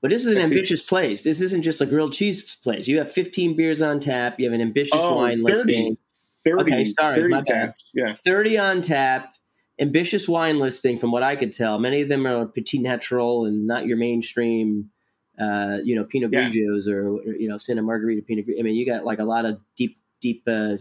But 0.00 0.10
this 0.10 0.24
is 0.24 0.34
an 0.34 0.42
ambitious 0.42 0.82
place. 0.82 1.22
This 1.22 1.40
isn't 1.40 1.62
just 1.62 1.80
a 1.80 1.86
grilled 1.86 2.12
cheese 2.12 2.56
place. 2.62 2.88
You 2.88 2.98
have 2.98 3.12
15 3.12 3.56
beers 3.56 3.82
on 3.82 4.00
tap. 4.00 4.38
You 4.38 4.46
have 4.46 4.54
an 4.54 4.62
ambitious 4.62 5.00
oh, 5.02 5.16
wine 5.16 5.44
30, 5.44 5.54
listing. 5.54 5.96
30, 6.44 6.62
okay, 6.62 6.84
sorry, 6.84 7.20
30 7.20 7.28
my 7.28 7.42
bad. 7.42 7.74
Yeah. 7.94 8.14
30 8.14 8.58
on 8.58 8.82
tap. 8.82 9.34
Ambitious 9.78 10.28
wine 10.28 10.58
listing, 10.58 10.98
from 10.98 11.10
what 11.10 11.22
I 11.22 11.36
could 11.36 11.52
tell. 11.52 11.78
Many 11.78 12.02
of 12.02 12.08
them 12.08 12.26
are 12.26 12.46
petit 12.46 12.78
natural 12.78 13.46
and 13.46 13.66
not 13.66 13.86
your 13.86 13.96
mainstream, 13.96 14.90
uh, 15.40 15.78
you 15.82 15.94
know, 15.94 16.04
Pinot 16.04 16.30
yeah. 16.32 16.48
Grigios 16.48 16.86
or, 16.86 17.08
or, 17.08 17.34
you 17.34 17.48
know, 17.48 17.56
Santa 17.56 17.80
Margherita 17.80 18.20
Pinot. 18.20 18.44
I 18.58 18.62
mean, 18.62 18.74
you 18.74 18.84
got 18.84 19.04
like 19.04 19.20
a 19.20 19.24
lot 19.24 19.46
of 19.46 19.58
deep, 19.76 19.96
deep, 20.20 20.42
uh, 20.46 20.76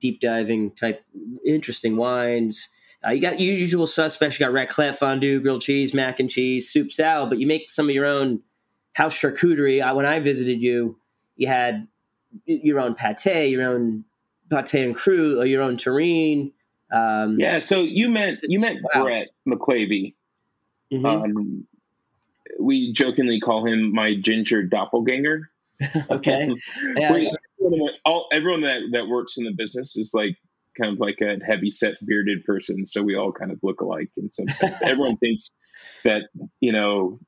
deep 0.00 0.20
diving 0.20 0.70
type 0.72 1.02
interesting 1.46 1.96
wines. 1.96 2.68
Uh, 3.06 3.12
you 3.12 3.20
got 3.20 3.38
your 3.38 3.54
usual 3.54 3.86
suspects. 3.86 4.38
You 4.38 4.46
got 4.46 4.52
raclette 4.52 4.96
fondue, 4.96 5.40
grilled 5.40 5.62
cheese, 5.62 5.94
mac 5.94 6.18
and 6.18 6.30
cheese, 6.30 6.70
soup 6.70 6.90
salad, 6.90 7.30
but 7.30 7.38
you 7.38 7.46
make 7.46 7.70
some 7.70 7.88
of 7.88 7.94
your 7.94 8.06
own 8.06 8.42
house 8.94 9.14
charcuterie. 9.14 9.82
I, 9.82 9.92
when 9.92 10.06
I 10.06 10.18
visited 10.20 10.62
you, 10.62 10.98
you 11.36 11.46
had 11.46 11.86
your 12.46 12.80
own 12.80 12.94
pate, 12.94 13.50
your 13.50 13.68
own 13.68 14.04
pate 14.50 14.74
en 14.74 14.94
croute, 14.94 15.38
or 15.38 15.46
your 15.46 15.62
own 15.62 15.76
terrine. 15.76 16.52
Um, 16.92 17.38
yeah, 17.38 17.58
so 17.58 17.82
you 17.82 18.08
meant 18.08 18.40
you 18.44 18.60
meant 18.60 18.80
wow. 18.82 19.04
Brett 19.04 19.28
McClavey. 19.46 20.14
Mm-hmm. 20.92 21.06
Um, 21.06 21.66
we 22.58 22.92
jokingly 22.92 23.40
call 23.40 23.66
him 23.66 23.92
my 23.92 24.14
ginger 24.20 24.62
doppelganger. 24.62 25.50
okay. 26.10 26.48
yeah, 26.96 27.12
everyone, 27.12 27.90
all, 28.04 28.28
everyone 28.32 28.62
that, 28.62 28.80
that 28.92 29.08
works 29.08 29.36
in 29.36 29.44
the 29.44 29.52
business 29.52 29.96
is 29.96 30.12
like 30.14 30.36
kind 30.80 30.92
of 30.92 31.00
like 31.00 31.18
a 31.20 31.44
heavy 31.44 31.70
set 31.70 31.94
bearded 32.04 32.44
person. 32.44 32.86
So 32.86 33.02
we 33.02 33.16
all 33.16 33.32
kind 33.32 33.50
of 33.50 33.58
look 33.62 33.80
alike 33.80 34.10
in 34.16 34.30
some 34.30 34.48
sense. 34.48 34.80
everyone 34.82 35.16
thinks 35.18 35.50
that, 36.04 36.22
you 36.60 36.72
know, 36.72 37.18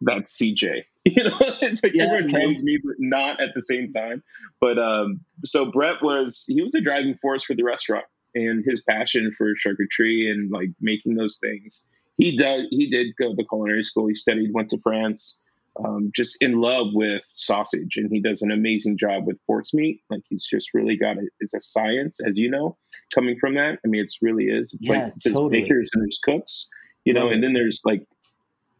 that's 0.00 0.36
CJ. 0.36 0.82
You 1.08 1.22
know, 1.22 1.38
it's 1.62 1.84
like 1.84 1.94
yeah, 1.94 2.06
everyone 2.06 2.34
okay. 2.34 2.44
knows 2.44 2.64
me, 2.64 2.80
but 2.84 2.96
not 2.98 3.40
at 3.40 3.50
the 3.54 3.62
same 3.62 3.92
time. 3.92 4.24
But 4.60 4.76
um, 4.76 5.20
so 5.44 5.66
Brett 5.66 6.02
was 6.02 6.44
he 6.48 6.60
was 6.60 6.74
a 6.74 6.80
driving 6.80 7.14
force 7.14 7.44
for 7.44 7.54
the 7.54 7.62
restaurant 7.62 8.06
and 8.34 8.64
his 8.66 8.82
passion 8.82 9.30
for 9.30 9.54
charcuterie 9.54 10.28
and 10.28 10.50
like 10.50 10.70
making 10.80 11.14
those 11.14 11.38
things. 11.38 11.84
He 12.16 12.36
did 12.36 12.66
he 12.70 12.90
did 12.90 13.14
go 13.16 13.36
to 13.36 13.44
culinary 13.44 13.84
school. 13.84 14.08
He 14.08 14.16
studied, 14.16 14.52
went 14.52 14.70
to 14.70 14.80
France 14.80 15.38
um, 15.84 16.10
just 16.14 16.36
in 16.40 16.60
love 16.60 16.88
with 16.92 17.24
sausage, 17.34 17.96
and 17.96 18.10
he 18.10 18.20
does 18.20 18.42
an 18.42 18.50
amazing 18.50 18.96
job 18.98 19.26
with 19.26 19.38
force 19.46 19.74
meat. 19.74 20.00
Like 20.10 20.22
he's 20.28 20.46
just 20.46 20.70
really 20.74 20.96
got 20.96 21.18
it. 21.18 21.28
It's 21.40 21.54
a 21.54 21.60
science, 21.60 22.18
as 22.26 22.38
you 22.38 22.50
know, 22.50 22.76
coming 23.14 23.36
from 23.38 23.54
that. 23.54 23.78
I 23.84 23.88
mean, 23.88 24.02
it's 24.02 24.18
really 24.22 24.44
is. 24.44 24.72
It's 24.74 24.88
yeah, 24.88 25.04
like 25.04 25.14
totally. 25.24 25.50
there's 25.50 25.62
bakers 25.62 25.90
and 25.92 26.02
there's 26.02 26.18
cooks, 26.22 26.68
you 27.04 27.12
know, 27.12 27.28
and 27.28 27.42
then 27.42 27.52
there's 27.52 27.82
like 27.84 28.06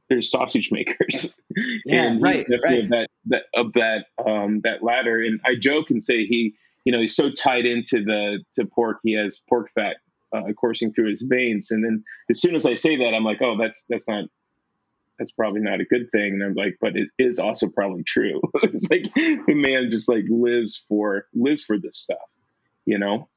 there's 0.08 0.30
sausage 0.30 0.70
makers. 0.70 1.34
Yeah, 1.86 2.02
and 2.02 2.22
right, 2.22 2.44
right. 2.64 2.84
Of 2.84 2.90
that, 2.90 3.08
that 3.26 3.42
of 3.54 3.72
that 3.72 4.04
um, 4.18 4.60
that 4.62 4.82
ladder. 4.82 5.22
And 5.22 5.40
I 5.46 5.54
joke 5.58 5.88
and 5.88 6.02
say 6.02 6.26
he, 6.26 6.54
you 6.84 6.92
know, 6.92 7.00
he's 7.00 7.16
so 7.16 7.30
tied 7.30 7.64
into 7.64 8.04
the 8.04 8.44
to 8.56 8.66
pork, 8.66 8.98
he 9.02 9.14
has 9.14 9.40
pork 9.48 9.70
fat 9.74 9.96
uh, 10.34 10.52
coursing 10.52 10.92
through 10.92 11.08
his 11.08 11.22
veins. 11.22 11.70
And 11.70 11.82
then 11.82 12.04
as 12.28 12.42
soon 12.42 12.54
as 12.54 12.66
I 12.66 12.74
say 12.74 12.96
that, 12.96 13.14
I'm 13.14 13.24
like, 13.24 13.40
oh, 13.40 13.56
that's 13.58 13.86
that's 13.88 14.06
not 14.06 14.24
that's 15.18 15.32
probably 15.32 15.60
not 15.60 15.80
a 15.80 15.84
good 15.84 16.10
thing. 16.12 16.34
And 16.34 16.42
I'm 16.42 16.54
like, 16.54 16.78
but 16.80 16.96
it 16.96 17.08
is 17.18 17.38
also 17.38 17.68
probably 17.68 18.04
true. 18.04 18.40
it's 18.62 18.90
like 18.90 19.12
the 19.14 19.54
man 19.54 19.90
just 19.90 20.08
like 20.08 20.24
lives 20.28 20.82
for 20.88 21.26
lives 21.34 21.62
for 21.62 21.78
this 21.78 21.98
stuff, 21.98 22.18
you 22.84 22.98
know? 22.98 23.28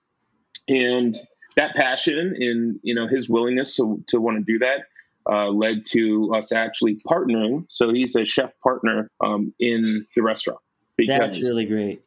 And 0.67 1.17
that 1.55 1.75
passion 1.75 2.35
and 2.37 2.79
you 2.83 2.95
know 2.95 3.07
his 3.07 3.27
willingness 3.27 3.75
to, 3.75 4.03
to 4.09 4.21
want 4.21 4.37
to 4.37 4.43
do 4.43 4.59
that 4.59 4.85
uh, 5.29 5.49
led 5.49 5.85
to 5.85 6.33
us 6.33 6.51
actually 6.51 7.01
partnering. 7.07 7.65
So 7.67 7.93
he's 7.93 8.15
a 8.15 8.25
chef 8.25 8.51
partner 8.63 9.09
um, 9.23 9.53
in 9.59 10.05
the 10.15 10.21
restaurant. 10.21 10.59
That's 11.19 11.49
really 11.49 11.65
great. 11.65 12.03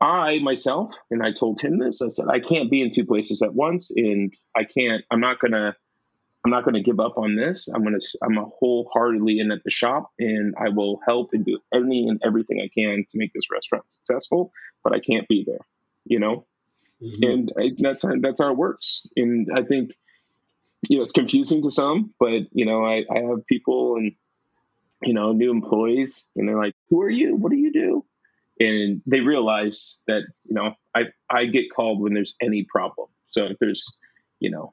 I 0.00 0.38
myself, 0.40 0.94
and 1.10 1.22
I 1.22 1.32
told 1.32 1.60
him 1.60 1.78
this. 1.78 2.02
I 2.02 2.08
said 2.08 2.26
I 2.28 2.40
can't 2.40 2.70
be 2.70 2.82
in 2.82 2.90
two 2.90 3.06
places 3.06 3.42
at 3.42 3.54
once, 3.54 3.90
and 3.94 4.32
I 4.54 4.64
can't. 4.64 5.02
I'm 5.10 5.20
not 5.20 5.40
gonna 5.40 5.74
I'm 6.46 6.52
not 6.52 6.62
going 6.62 6.74
to 6.74 6.80
give 6.80 7.00
up 7.00 7.18
on 7.18 7.34
this. 7.34 7.66
I'm 7.66 7.82
going 7.82 7.98
to, 7.98 8.18
I'm 8.22 8.38
a 8.38 8.44
wholeheartedly 8.44 9.40
in 9.40 9.50
at 9.50 9.64
the 9.64 9.70
shop 9.72 10.12
and 10.20 10.54
I 10.56 10.68
will 10.68 11.00
help 11.04 11.30
and 11.32 11.44
do 11.44 11.58
any 11.74 12.06
and 12.08 12.22
everything 12.24 12.60
I 12.60 12.70
can 12.72 13.04
to 13.08 13.18
make 13.18 13.32
this 13.32 13.50
restaurant 13.50 13.90
successful, 13.90 14.52
but 14.84 14.92
I 14.92 15.00
can't 15.00 15.26
be 15.26 15.42
there, 15.44 15.66
you 16.04 16.20
know? 16.20 16.46
Mm-hmm. 17.02 17.22
And 17.24 17.52
I, 17.58 17.70
that's, 17.76 18.04
that's 18.20 18.40
how 18.40 18.52
it 18.52 18.56
works. 18.56 19.04
And 19.16 19.48
I 19.56 19.64
think, 19.64 19.96
you 20.88 20.98
know, 20.98 21.02
it's 21.02 21.10
confusing 21.10 21.62
to 21.62 21.70
some, 21.70 22.14
but 22.20 22.42
you 22.52 22.64
know, 22.64 22.84
I, 22.84 23.04
I 23.10 23.22
have 23.28 23.44
people 23.48 23.96
and, 23.96 24.12
you 25.02 25.14
know, 25.14 25.32
new 25.32 25.50
employees 25.50 26.28
and 26.36 26.48
they're 26.48 26.56
like, 26.56 26.76
who 26.90 27.02
are 27.02 27.10
you? 27.10 27.34
What 27.34 27.50
do 27.50 27.58
you 27.58 27.72
do? 27.72 28.04
And 28.60 29.02
they 29.04 29.18
realize 29.18 29.98
that, 30.06 30.22
you 30.44 30.54
know, 30.54 30.74
I, 30.94 31.06
I 31.28 31.46
get 31.46 31.74
called 31.74 32.00
when 32.00 32.14
there's 32.14 32.36
any 32.40 32.62
problem. 32.62 33.08
So 33.30 33.46
if 33.46 33.58
there's, 33.58 33.84
you 34.38 34.52
know, 34.52 34.72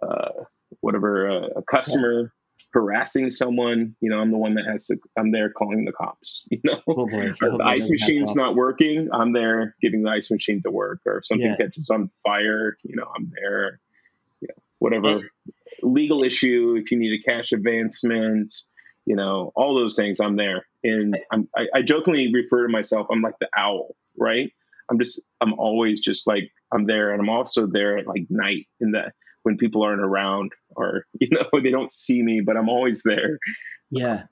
uh, 0.00 0.44
whatever 0.80 1.30
uh, 1.30 1.48
a 1.56 1.62
customer 1.62 2.32
harassing 2.72 3.30
someone, 3.30 3.96
you 4.00 4.10
know, 4.10 4.18
I'm 4.18 4.30
the 4.30 4.38
one 4.38 4.54
that 4.54 4.66
has 4.66 4.86
to. 4.86 4.96
I'm 5.16 5.32
there 5.32 5.50
calling 5.50 5.84
the 5.84 5.92
cops. 5.92 6.46
You 6.50 6.60
know, 6.64 6.80
oh 6.88 7.06
the 7.06 7.64
ice 7.64 7.90
machine's 7.90 8.34
not 8.34 8.54
working. 8.54 9.08
I'm 9.12 9.32
there 9.32 9.76
getting 9.80 10.02
the 10.02 10.10
ice 10.10 10.30
machine 10.30 10.62
to 10.62 10.70
work. 10.70 11.00
Or 11.06 11.18
if 11.18 11.26
something 11.26 11.46
yeah. 11.46 11.56
catches 11.56 11.90
on 11.90 12.10
fire, 12.24 12.76
you 12.82 12.96
know, 12.96 13.06
I'm 13.16 13.30
there. 13.34 13.80
You 14.40 14.48
know, 14.48 14.62
whatever 14.78 15.30
legal 15.82 16.24
issue. 16.24 16.76
If 16.78 16.90
you 16.90 16.98
need 16.98 17.20
a 17.20 17.22
cash 17.22 17.52
advancement, 17.52 18.52
you 19.04 19.16
know, 19.16 19.52
all 19.54 19.74
those 19.74 19.96
things, 19.96 20.20
I'm 20.20 20.36
there. 20.36 20.66
And 20.84 21.16
I'm, 21.30 21.48
I, 21.56 21.66
I 21.74 21.82
jokingly 21.82 22.32
refer 22.32 22.66
to 22.66 22.72
myself. 22.72 23.06
I'm 23.10 23.22
like 23.22 23.38
the 23.40 23.48
owl, 23.56 23.94
right? 24.16 24.52
I'm 24.90 24.98
just. 24.98 25.20
I'm 25.40 25.54
always 25.54 26.00
just 26.00 26.26
like 26.26 26.50
I'm 26.72 26.86
there, 26.86 27.12
and 27.12 27.20
I'm 27.20 27.28
also 27.28 27.66
there 27.66 27.98
at 27.98 28.06
like 28.06 28.26
night 28.30 28.66
in 28.80 28.90
the 28.90 29.12
when 29.42 29.56
people 29.56 29.82
aren't 29.82 30.02
around 30.02 30.52
or 30.76 31.04
you 31.20 31.28
know 31.30 31.60
they 31.62 31.70
don't 31.70 31.92
see 31.92 32.22
me 32.22 32.40
but 32.40 32.56
i'm 32.56 32.68
always 32.68 33.02
there 33.02 33.38
yeah 33.90 34.24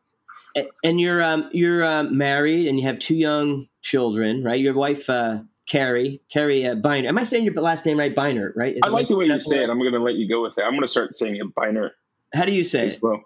and 0.83 1.01
you're 1.01 1.23
um 1.23 1.49
you're 1.53 1.85
uh, 1.85 2.03
married 2.05 2.67
and 2.67 2.79
you 2.79 2.87
have 2.87 2.99
two 2.99 3.17
young 3.17 3.69
children 3.83 4.43
right 4.43 4.61
your 4.61 4.75
wife 4.75 5.09
uh 5.11 5.39
Kari, 5.67 6.23
Kari 6.33 6.65
uh, 6.65 6.77
Biner. 6.77 7.09
Am 7.09 7.19
I 7.19 7.25
saying 7.25 7.45
your 7.45 7.55
last 7.55 7.85
name 7.85 7.99
right? 7.99 8.15
Biner, 8.15 8.53
right? 8.55 8.75
Is 8.75 8.81
I 8.85 8.89
like 8.89 9.09
the 9.09 9.17
way 9.17 9.27
you 9.27 9.39
say 9.41 9.65
it. 9.65 9.69
I'm 9.69 9.81
going 9.81 9.93
to 9.93 9.99
let 9.99 10.15
you 10.15 10.29
go 10.29 10.43
with 10.43 10.53
it. 10.57 10.63
I'm 10.63 10.71
going 10.71 10.83
to 10.83 10.89
start 10.89 11.15
saying 11.15 11.37
it 11.37 11.55
Biner. 11.55 11.91
How 12.33 12.45
do 12.45 12.53
you 12.53 12.65
say 12.65 12.87
it? 12.87 12.99
Well, 13.03 13.23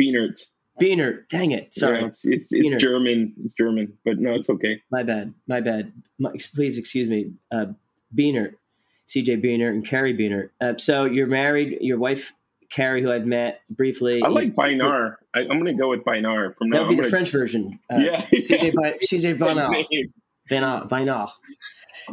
Bienert. 0.00 0.40
Bienert. 0.80 1.28
Dang 1.28 1.50
it. 1.50 1.74
Sorry. 1.74 2.00
Yeah, 2.00 2.06
it's 2.06 2.26
it's, 2.26 2.52
it's 2.52 2.76
German. 2.76 3.34
It's 3.44 3.54
German, 3.54 3.98
but 4.04 4.18
no, 4.18 4.34
it's 4.34 4.48
okay. 4.48 4.80
My 4.90 5.02
bad. 5.02 5.34
My 5.46 5.60
bad. 5.60 5.92
My, 6.18 6.32
please 6.54 6.78
excuse 6.78 7.08
me. 7.08 7.32
Uh. 7.50 7.66
CJ 9.08 9.44
Beener 9.44 9.68
and 9.68 9.86
Kari 9.86 10.16
Beener. 10.16 10.50
Uh, 10.60 10.78
so 10.78 11.04
you're 11.04 11.26
married. 11.26 11.78
Your 11.80 11.98
wife 11.98 12.32
Kari, 12.72 13.02
who 13.02 13.12
I've 13.12 13.26
met 13.26 13.60
briefly. 13.70 14.22
I 14.22 14.28
like 14.28 14.54
Binar. 14.54 15.16
I, 15.34 15.40
am 15.40 15.48
going 15.48 15.66
to 15.66 15.74
go 15.74 15.90
with 15.90 16.04
Binar 16.04 16.56
from 16.56 16.70
now. 16.70 16.78
That'll 16.78 16.88
be 16.88 16.96
the 16.96 17.02
gonna... 17.02 17.10
French 17.10 17.30
version. 17.30 17.78
Uh, 17.92 17.98
yeah, 17.98 18.26
CJ 18.34 18.72
CJ 19.04 19.38
Binar. 19.38 20.88
Binar. 20.88 21.28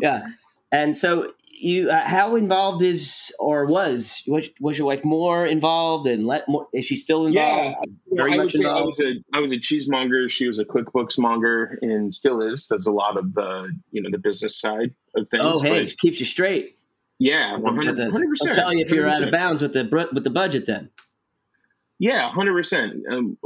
Yeah, 0.02 0.28
and 0.72 0.96
so 0.96 1.32
you, 1.60 1.90
uh, 1.90 2.06
how 2.06 2.36
involved 2.36 2.82
is 2.82 3.34
or 3.40 3.66
was 3.66 4.24
was, 4.28 4.50
was 4.60 4.78
your 4.78 4.88
wife 4.88 5.04
more 5.04 5.46
involved 5.46 6.08
and 6.08 6.28
let 6.28 6.48
more, 6.48 6.68
is 6.74 6.86
she 6.86 6.96
still 6.96 7.26
involved? 7.26 7.76
Yeah, 7.82 8.16
very 8.16 8.36
much 8.36 8.56
involved. 8.56 8.82
I 8.82 8.86
was 8.86 9.00
a 9.00 9.14
I 9.34 9.42
was 9.42 9.52
a 9.52 9.58
cheesemonger. 9.58 10.30
She 10.30 10.48
was 10.48 10.60
a 10.60 10.66
QuickBooks 10.66 11.18
monger 11.18 11.80
and 11.82 12.14
still 12.14 12.42
is. 12.42 12.68
Does 12.68 12.86
a 12.86 12.92
lot 12.92 13.18
of 13.18 13.34
the 13.34 13.72
you 13.92 14.02
know 14.02 14.10
the 14.12 14.20
business 14.20 14.60
side 14.60 14.94
of 15.16 15.30
things. 15.30 15.46
Oh, 15.46 15.62
hey, 15.62 15.86
keeps 15.86 16.20
you 16.20 16.26
straight. 16.26 16.76
Yeah, 17.20 17.58
one 17.58 17.76
hundred 17.76 18.30
percent. 18.30 18.52
I'll 18.52 18.56
tell 18.56 18.74
you 18.74 18.82
if 18.82 18.90
you're 18.90 19.06
100%. 19.06 19.14
out 19.14 19.24
of 19.24 19.32
bounds 19.32 19.62
with 19.62 19.74
the 19.74 20.08
with 20.14 20.24
the 20.24 20.30
budget 20.30 20.66
then. 20.66 20.90
Yeah, 22.00 22.32
hundred 22.32 22.52
um, 22.52 22.58
percent. 22.58 22.94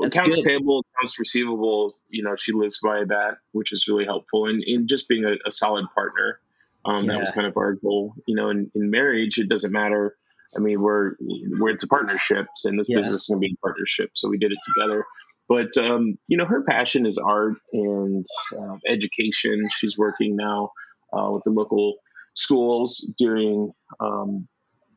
Accounts 0.05 0.35
good. 0.35 0.45
payable, 0.45 0.85
accounts 0.95 1.17
receivable. 1.17 1.91
You 2.09 2.23
know, 2.23 2.35
she 2.35 2.53
lives 2.53 2.79
by 2.83 3.03
that, 3.07 3.37
which 3.51 3.73
is 3.73 3.87
really 3.87 4.05
helpful. 4.05 4.45
And 4.45 4.63
in 4.63 4.87
just 4.87 5.07
being 5.07 5.25
a, 5.25 5.33
a 5.47 5.51
solid 5.51 5.85
partner, 5.95 6.39
um, 6.85 7.05
yeah. 7.05 7.13
that 7.13 7.19
was 7.19 7.31
kind 7.31 7.47
of 7.47 7.57
our 7.57 7.73
goal. 7.73 8.13
You 8.27 8.35
know, 8.35 8.49
in, 8.51 8.69
in 8.75 8.91
marriage, 8.91 9.39
it 9.39 9.49
doesn't 9.49 9.71
matter. 9.71 10.15
I 10.55 10.59
mean, 10.59 10.79
we're 10.79 11.15
we're 11.19 11.71
it's 11.71 11.83
a 11.83 11.87
partnership, 11.87 12.45
and 12.65 12.79
this 12.79 12.87
yeah. 12.89 12.97
business 12.97 13.21
is 13.21 13.27
going 13.27 13.41
to 13.41 13.47
be 13.47 13.53
a 13.53 13.61
partnership, 13.65 14.11
so 14.13 14.29
we 14.29 14.37
did 14.37 14.51
it 14.51 14.59
together. 14.75 15.03
But 15.49 15.75
um, 15.83 16.19
you 16.27 16.37
know, 16.37 16.45
her 16.45 16.63
passion 16.63 17.07
is 17.07 17.17
art 17.17 17.55
and 17.73 18.23
uh, 18.55 18.77
education. 18.87 19.67
She's 19.71 19.97
working 19.97 20.35
now 20.35 20.73
uh, 21.11 21.31
with 21.31 21.43
the 21.43 21.49
local 21.49 21.95
schools 22.33 23.11
doing 23.17 23.71
um, 23.99 24.47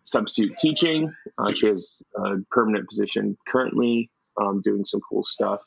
substitute 0.05 0.57
teaching. 0.57 1.12
Uh, 1.39 1.53
she 1.53 1.66
has 1.66 2.03
a 2.16 2.37
permanent 2.51 2.89
position 2.89 3.37
currently 3.49 4.11
um, 4.41 4.62
doing 4.62 4.84
some 4.84 5.01
cool 5.09 5.22
stuff 5.22 5.61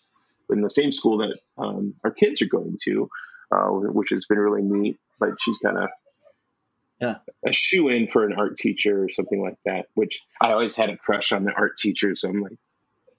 in 0.50 0.62
the 0.62 0.70
same 0.70 0.92
school 0.92 1.20
that 1.20 1.38
um, 1.58 1.94
our 2.04 2.12
kids 2.12 2.42
are 2.42 2.48
going 2.48 2.78
to, 2.84 3.10
uh, 3.52 3.68
which 3.68 4.10
has 4.10 4.26
been 4.26 4.40
really 4.40 4.64
neat. 4.64 4.98
But 5.20 5.40
she's 5.40 5.60
kind 5.60 5.78
of 5.78 5.90
yeah. 7.02 7.18
a 7.46 7.52
shoe 7.52 7.90
in 7.90 8.08
for 8.08 8.26
an 8.26 8.34
art 8.34 8.56
teacher 8.58 9.04
or 9.04 9.10
something 9.10 9.42
like 9.42 9.58
that, 9.66 9.88
which 9.94 10.22
I 10.42 10.52
always 10.52 10.76
had 10.76 10.90
a 10.90 10.98
crush 10.98 11.32
on 11.32 11.44
the 11.44 11.52
art 11.52 11.78
teacher. 11.78 12.16
So 12.16 12.30
I'm 12.30 12.42
like, 12.42 12.58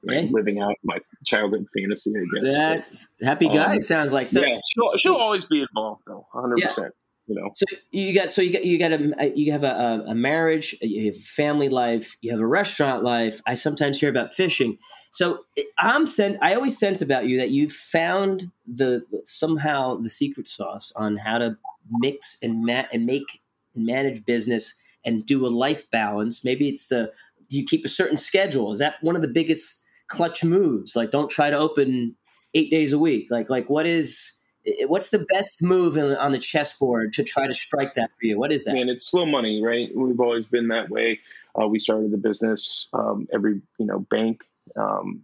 right? 0.03 0.31
living 0.31 0.61
out 0.61 0.75
my 0.83 0.99
childhood 1.25 1.67
fantasy. 1.77 2.13
I 2.17 2.43
guess 2.43 2.55
that's 2.55 3.07
but, 3.19 3.27
happy 3.27 3.49
guy. 3.49 3.77
Um, 3.77 3.83
sounds 3.83 4.13
like 4.13 4.27
so. 4.27 4.41
Yeah, 4.41 4.59
she'll, 4.73 4.97
she'll 4.97 5.15
always 5.15 5.45
be 5.45 5.61
involved 5.61 6.03
though, 6.07 6.27
hundred 6.33 6.61
yeah. 6.61 6.67
percent. 6.67 6.95
You 7.31 7.37
know. 7.37 7.51
So 7.55 7.65
you 7.93 8.13
got 8.13 8.29
so 8.29 8.43
you 8.43 8.53
got 8.53 8.65
you 8.65 8.77
got 8.77 8.93
a 8.93 9.33
you 9.37 9.53
have 9.53 9.63
a, 9.63 10.05
a 10.09 10.15
marriage, 10.17 10.75
you 10.83 11.13
have 11.13 11.17
family 11.17 11.69
life, 11.69 12.17
you 12.21 12.33
have 12.33 12.41
a 12.41 12.47
restaurant 12.47 13.05
life. 13.05 13.41
I 13.47 13.55
sometimes 13.55 14.01
hear 14.01 14.11
about 14.11 14.35
fishing. 14.35 14.79
So 15.13 15.45
I'm 15.79 16.09
sent. 16.09 16.39
I 16.43 16.55
always 16.57 16.77
sense 16.77 17.01
about 17.01 17.27
you 17.27 17.39
that 17.39 17.51
you 17.51 17.71
found 17.71 18.51
the 18.67 19.05
somehow 19.25 19.95
the 19.99 20.11
secret 20.11 20.49
sauce 20.49 20.93
on 20.97 21.19
how 21.19 21.39
to 21.39 21.57
mix 21.89 22.37
and 22.43 22.65
ma- 22.65 22.89
and 22.93 23.07
make 23.07 23.41
and 23.77 23.87
manage 23.87 24.25
business 24.25 24.75
and 25.05 25.25
do 25.25 25.47
a 25.47 25.49
life 25.49 25.89
balance. 25.93 26.45
Maybe 26.45 26.69
it's 26.69 26.89
the 26.89 27.13
you 27.49 27.65
keep 27.65 27.85
a 27.85 27.89
certain 27.89 28.17
schedule. 28.17 28.73
Is 28.73 28.81
that 28.81 28.97
one 29.03 29.15
of 29.15 29.23
the 29.23 29.29
biggest 29.29 29.85
clutch 30.09 30.43
moves? 30.43 30.97
Like, 30.97 31.13
don't 31.13 31.31
try 31.31 31.49
to 31.49 31.57
open 31.57 32.17
eight 32.55 32.73
days 32.73 32.93
a 32.93 32.99
week. 32.99 33.29
Like, 33.31 33.49
like 33.49 33.71
what 33.71 33.87
is 33.87 34.40
what's 34.87 35.11
the 35.11 35.27
best 35.31 35.63
move 35.63 35.97
in, 35.97 36.17
on 36.17 36.33
the 36.33 36.39
chessboard 36.39 37.13
to 37.15 37.25
try 37.25 37.47
to 37.47 37.55
strike 37.55 37.95
that 37.95 38.11
for 38.11 38.27
you? 38.27 38.39
What 38.39 38.53
is 38.53 38.65
that? 38.65 38.77
And 38.77 38.91
it's 38.91 39.07
slow 39.07 39.27
money, 39.27 39.63
right? 39.63 39.89
We've 39.95 40.21
always 40.21 40.47
been 40.47 40.69
that 40.69 40.91
way. 40.91 41.21
Uh, 41.61 41.67
we 41.67 41.79
started 41.79 42.11
the 42.11 42.19
business. 42.19 42.89
Um, 42.93 43.27
every 43.33 43.61
you 43.79 43.87
know 43.87 44.01
bank 44.11 44.43
um, 44.77 45.23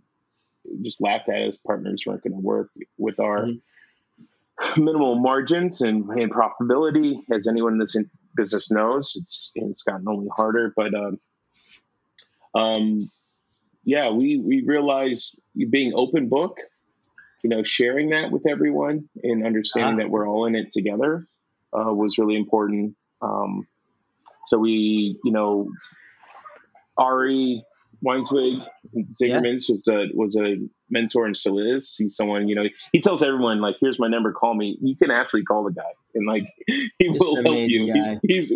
just 0.83 1.01
laughed 1.01 1.29
at 1.29 1.49
us. 1.49 1.57
Partners 1.57 2.05
weren't 2.07 2.23
going 2.23 2.35
to 2.35 2.41
work 2.41 2.71
with 2.99 3.21
our. 3.21 3.43
Mm-hmm 3.43 3.59
minimal 4.77 5.17
margins 5.17 5.83
and, 5.83 6.09
and 6.11 6.33
profitability. 6.33 7.19
As 7.31 7.47
anyone 7.47 7.75
in 7.75 7.79
this 7.79 7.97
business 8.35 8.71
knows, 8.71 9.13
it's 9.21 9.53
it's 9.55 9.83
gotten 9.83 10.09
only 10.09 10.29
harder. 10.35 10.73
But 10.75 10.95
um, 10.95 11.21
um, 12.55 13.11
yeah, 13.85 14.11
we 14.11 14.39
we 14.39 14.63
realize 14.65 15.35
being 15.71 15.93
open 15.95 16.29
book, 16.29 16.59
you 17.47 17.57
know, 17.57 17.63
sharing 17.63 18.11
that 18.11 18.33
with 18.33 18.45
everyone 18.45 19.09
and 19.23 19.47
understanding 19.47 19.95
uh 19.95 19.99
that 19.99 20.11
we're 20.11 20.29
all 20.29 20.47
in 20.47 20.57
it 20.57 20.73
together 20.73 21.29
uh, 21.73 21.95
was 21.95 22.19
really 22.19 22.35
important. 22.35 22.97
Um, 23.23 23.69
so 24.47 24.59
we, 24.59 25.17
you 25.23 25.31
know, 25.31 25.71
Ari 26.99 27.65
Weinzweig 28.05 28.67
Zingerman's 29.13 29.69
yeah. 29.69 29.75
was 29.75 29.89
a 29.89 30.07
was 30.13 30.37
a 30.37 30.57
mentor 30.91 31.25
and 31.25 31.37
still 31.37 31.61
is. 31.61 31.95
He's 31.97 32.17
someone, 32.17 32.49
you 32.49 32.57
know, 32.57 32.65
he 32.91 33.01
tells 33.01 33.23
everyone 33.23 33.61
like, 33.61 33.77
"Here's 33.81 34.01
my 34.01 34.09
number, 34.09 34.33
call 34.33 34.55
me." 34.55 34.77
You 34.83 34.97
can 34.97 35.13
actually 35.13 35.45
call 35.45 35.63
the 35.63 35.73
guy, 35.73 35.83
and 36.17 36.27
like 36.27 36.53
he 36.67 37.13
Just 37.13 37.21
will 37.21 37.37
help 37.45 37.69
you. 37.69 37.93
He, 37.93 38.35
he's 38.35 38.53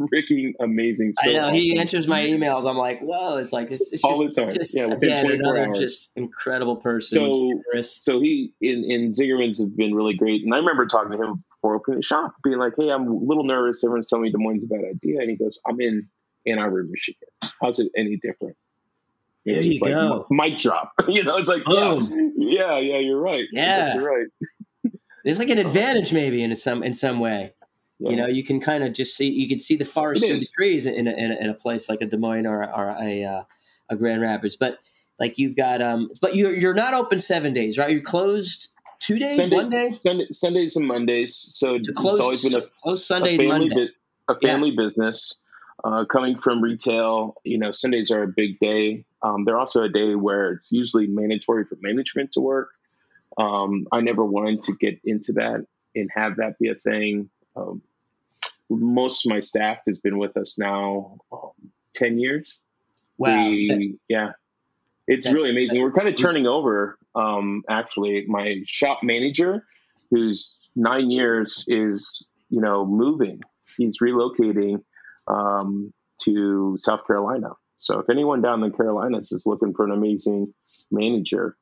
freaking 0.00 0.54
amazing. 0.60 1.12
So 1.14 1.30
I 1.30 1.32
know 1.34 1.40
awesome. 1.44 1.54
he 1.54 1.78
answers 1.78 2.06
my 2.06 2.24
emails. 2.24 2.68
I'm 2.68 2.76
like, 2.76 3.00
whoa, 3.00 3.36
it's 3.38 3.52
like 3.52 3.70
it's, 3.70 3.92
it's 3.92 4.04
all 4.04 4.22
just, 4.22 4.36
the 4.36 4.42
time. 4.42 4.54
Just, 4.54 4.76
yeah, 4.76 4.86
again, 4.86 5.30
another 5.30 5.66
hours. 5.66 5.78
just 5.78 6.10
incredible 6.16 6.76
person. 6.76 7.18
So, 7.18 7.82
so 7.82 8.20
he 8.20 8.52
in 8.60 8.84
in 8.84 9.10
Zingerman's 9.10 9.60
have 9.60 9.76
been 9.76 9.94
really 9.94 10.14
great, 10.14 10.42
and 10.42 10.54
I 10.54 10.58
remember 10.58 10.86
talking 10.86 11.12
to 11.12 11.22
him 11.22 11.44
before 11.50 11.76
opening 11.76 11.98
the 11.98 12.04
shop, 12.04 12.34
being 12.44 12.58
like, 12.58 12.74
"Hey, 12.76 12.90
I'm 12.90 13.06
a 13.06 13.14
little 13.14 13.44
nervous. 13.44 13.84
Everyone's 13.84 14.08
telling 14.08 14.24
me 14.24 14.30
Des 14.30 14.38
Moines 14.38 14.58
is 14.58 14.64
a 14.64 14.68
bad 14.68 14.84
idea," 14.84 15.20
and 15.20 15.30
he 15.30 15.36
goes, 15.36 15.58
"I'm 15.66 15.80
in 15.80 16.08
Ann 16.46 16.58
Arbor, 16.58 16.84
Michigan. 16.84 17.28
How's 17.60 17.78
it 17.78 17.90
any 17.96 18.16
different?" 18.16 18.56
There 19.44 19.56
it's 19.56 19.66
you 19.66 19.80
go. 19.80 20.26
Like, 20.30 20.50
mic 20.50 20.58
drop. 20.58 20.92
you 21.08 21.24
know, 21.24 21.36
it's 21.36 21.48
like, 21.48 21.64
Boom. 21.64 22.34
yeah, 22.36 22.78
yeah, 22.78 22.98
you're 22.98 23.20
right. 23.20 23.46
Yeah, 23.50 23.94
you're 23.94 24.04
right. 24.04 24.26
There's 25.24 25.38
like 25.38 25.48
an 25.48 25.58
advantage 25.66 26.12
maybe 26.12 26.42
in 26.42 26.54
some 26.54 26.82
in 26.82 26.92
some 26.92 27.18
way. 27.18 27.54
Yeah. 27.98 28.10
You 28.10 28.16
know, 28.16 28.26
you 28.26 28.44
can 28.44 28.60
kind 28.60 28.84
of 28.84 28.92
just 28.92 29.16
see 29.16 29.28
you 29.28 29.48
can 29.48 29.58
see 29.58 29.76
the 29.76 29.84
forest 29.84 30.24
through 30.24 30.38
the 30.38 30.46
trees 30.54 30.86
in 30.86 31.08
a, 31.08 31.10
in 31.10 31.32
a, 31.32 31.34
in, 31.34 31.50
a, 31.50 31.54
place 31.54 31.88
like 31.88 32.00
a 32.00 32.06
Des 32.06 32.16
Moines 32.16 32.46
or, 32.46 32.62
or 32.62 32.96
a 33.00 33.24
uh, 33.24 33.42
a 33.90 33.96
Grand 33.96 34.22
Rapids. 34.22 34.54
But 34.54 34.78
like 35.18 35.36
you've 35.36 35.56
got, 35.56 35.82
um, 35.82 36.10
but 36.20 36.36
you're 36.36 36.54
you're 36.54 36.74
not 36.74 36.94
open 36.94 37.18
seven 37.18 37.52
days, 37.52 37.76
right? 37.76 37.90
You're 37.90 38.00
closed 38.00 38.68
two 39.00 39.18
days, 39.18 39.36
Sunday, 39.36 39.56
one 39.56 39.70
day, 39.70 39.94
Sunday, 39.94 40.26
Sundays 40.30 40.76
and 40.76 40.86
Mondays. 40.86 41.34
So, 41.34 41.78
so 41.82 41.92
close, 41.92 42.18
it's 42.18 42.22
always 42.22 42.42
been 42.42 42.54
a 42.54 42.64
close 42.82 43.04
Sunday, 43.04 43.34
a 43.34 43.38
family, 43.38 43.68
Monday. 43.68 43.88
a 44.28 44.38
family 44.38 44.70
yeah. 44.70 44.84
business. 44.84 45.34
Uh, 45.84 46.04
coming 46.04 46.36
from 46.36 46.60
retail, 46.60 47.34
you 47.44 47.56
know, 47.56 47.70
Sundays 47.70 48.10
are 48.10 48.24
a 48.24 48.26
big 48.26 48.58
day. 48.58 49.04
Um, 49.22 49.44
they're 49.44 49.58
also 49.58 49.84
a 49.84 49.88
day 49.88 50.16
where 50.16 50.50
it's 50.52 50.72
usually 50.72 51.06
mandatory 51.06 51.64
for 51.64 51.76
management 51.80 52.32
to 52.32 52.40
work. 52.40 52.70
Um, 53.38 53.86
I 53.92 54.00
never 54.00 54.24
wanted 54.24 54.62
to 54.62 54.72
get 54.74 55.00
into 55.04 55.34
that 55.34 55.64
and 55.94 56.08
have 56.14 56.36
that 56.38 56.58
be 56.58 56.68
a 56.68 56.74
thing. 56.74 57.30
Um, 57.54 57.82
most 58.70 59.26
of 59.26 59.30
my 59.30 59.40
staff 59.40 59.78
has 59.86 59.98
been 59.98 60.18
with 60.18 60.36
us 60.36 60.58
now 60.58 61.18
um, 61.32 61.50
10 61.94 62.18
years. 62.18 62.58
Wow. 63.16 63.48
We, 63.48 63.98
yeah. 64.08 64.32
It's 65.06 65.30
really 65.32 65.50
amazing. 65.50 65.80
We're 65.80 65.92
kind 65.92 66.08
of 66.08 66.16
turning 66.16 66.46
over, 66.46 66.98
um, 67.14 67.62
actually. 67.68 68.26
My 68.28 68.62
shop 68.66 69.00
manager, 69.02 69.64
who's 70.10 70.58
nine 70.76 71.10
years, 71.10 71.64
is, 71.66 72.26
you 72.50 72.60
know, 72.60 72.84
moving. 72.84 73.40
He's 73.78 73.98
relocating 74.00 74.82
um, 75.26 75.92
to 76.24 76.76
South 76.78 77.06
Carolina. 77.06 77.50
So 77.78 78.00
if 78.00 78.10
anyone 78.10 78.42
down 78.42 78.62
in 78.62 78.70
the 78.70 78.76
Carolinas 78.76 79.32
is 79.32 79.46
looking 79.46 79.72
for 79.72 79.86
an 79.86 79.92
amazing 79.92 80.52
manager, 80.90 81.56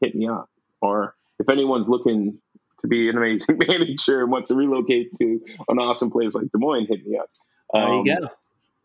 hit 0.00 0.14
me 0.14 0.28
up. 0.28 0.48
Or 0.80 1.14
if 1.38 1.50
anyone's 1.50 1.88
looking 1.88 2.38
to 2.80 2.86
be 2.86 3.08
an 3.08 3.16
amazing 3.16 3.58
manager 3.68 4.22
and 4.22 4.30
wants 4.30 4.48
to 4.48 4.54
relocate 4.54 5.12
to 5.18 5.40
an 5.68 5.78
awesome 5.78 6.10
place 6.10 6.34
like 6.34 6.46
Des 6.52 6.58
Moines, 6.58 6.86
hit 6.88 7.06
me 7.06 7.18
up. 7.18 7.28
Um, 7.74 7.82
there 7.82 7.92
you 7.92 7.98
um, 7.98 8.04
go. 8.04 8.28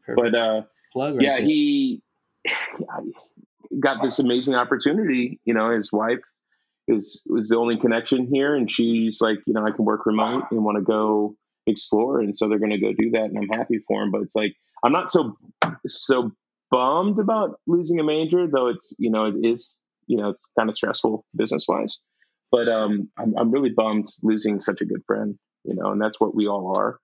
Perfect. 0.05 0.31
But 0.33 0.35
uh, 0.35 0.61
right 0.95 1.15
yeah, 1.21 1.37
there. 1.37 1.45
he 1.45 2.01
got 3.79 4.01
this 4.01 4.19
amazing 4.19 4.55
opportunity. 4.55 5.39
You 5.45 5.53
know, 5.53 5.71
his 5.71 5.91
wife 5.91 6.19
is 6.87 7.21
was 7.27 7.49
the 7.49 7.57
only 7.57 7.77
connection 7.77 8.27
here, 8.31 8.55
and 8.55 8.69
she's 8.69 9.21
like, 9.21 9.39
you 9.45 9.53
know, 9.53 9.65
I 9.65 9.71
can 9.71 9.85
work 9.85 10.05
remote 10.05 10.45
and 10.51 10.63
want 10.63 10.77
to 10.77 10.83
go 10.83 11.35
explore, 11.67 12.19
and 12.19 12.35
so 12.35 12.47
they're 12.49 12.59
going 12.59 12.71
to 12.71 12.79
go 12.79 12.93
do 12.93 13.11
that, 13.11 13.25
and 13.25 13.37
I'm 13.37 13.49
happy 13.49 13.79
for 13.87 14.03
him. 14.03 14.11
But 14.11 14.21
it's 14.21 14.35
like 14.35 14.55
I'm 14.83 14.91
not 14.91 15.11
so 15.11 15.37
so 15.85 16.31
bummed 16.69 17.19
about 17.19 17.59
losing 17.67 17.99
a 17.99 18.03
major, 18.03 18.47
though. 18.47 18.67
It's 18.67 18.95
you 18.97 19.11
know 19.11 19.25
it 19.25 19.35
is 19.43 19.79
you 20.07 20.17
know 20.17 20.29
it's 20.29 20.49
kind 20.57 20.69
of 20.69 20.75
stressful 20.75 21.25
business 21.35 21.65
wise. 21.67 21.99
But 22.51 22.67
um, 22.67 23.09
I'm, 23.17 23.33
I'm 23.37 23.51
really 23.51 23.69
bummed 23.69 24.09
losing 24.21 24.59
such 24.59 24.81
a 24.81 24.85
good 24.85 25.01
friend, 25.07 25.37
you 25.63 25.75
know, 25.75 25.91
and 25.91 26.01
that's 26.01 26.19
what 26.19 26.35
we 26.35 26.47
all 26.47 26.73
are. 26.77 26.99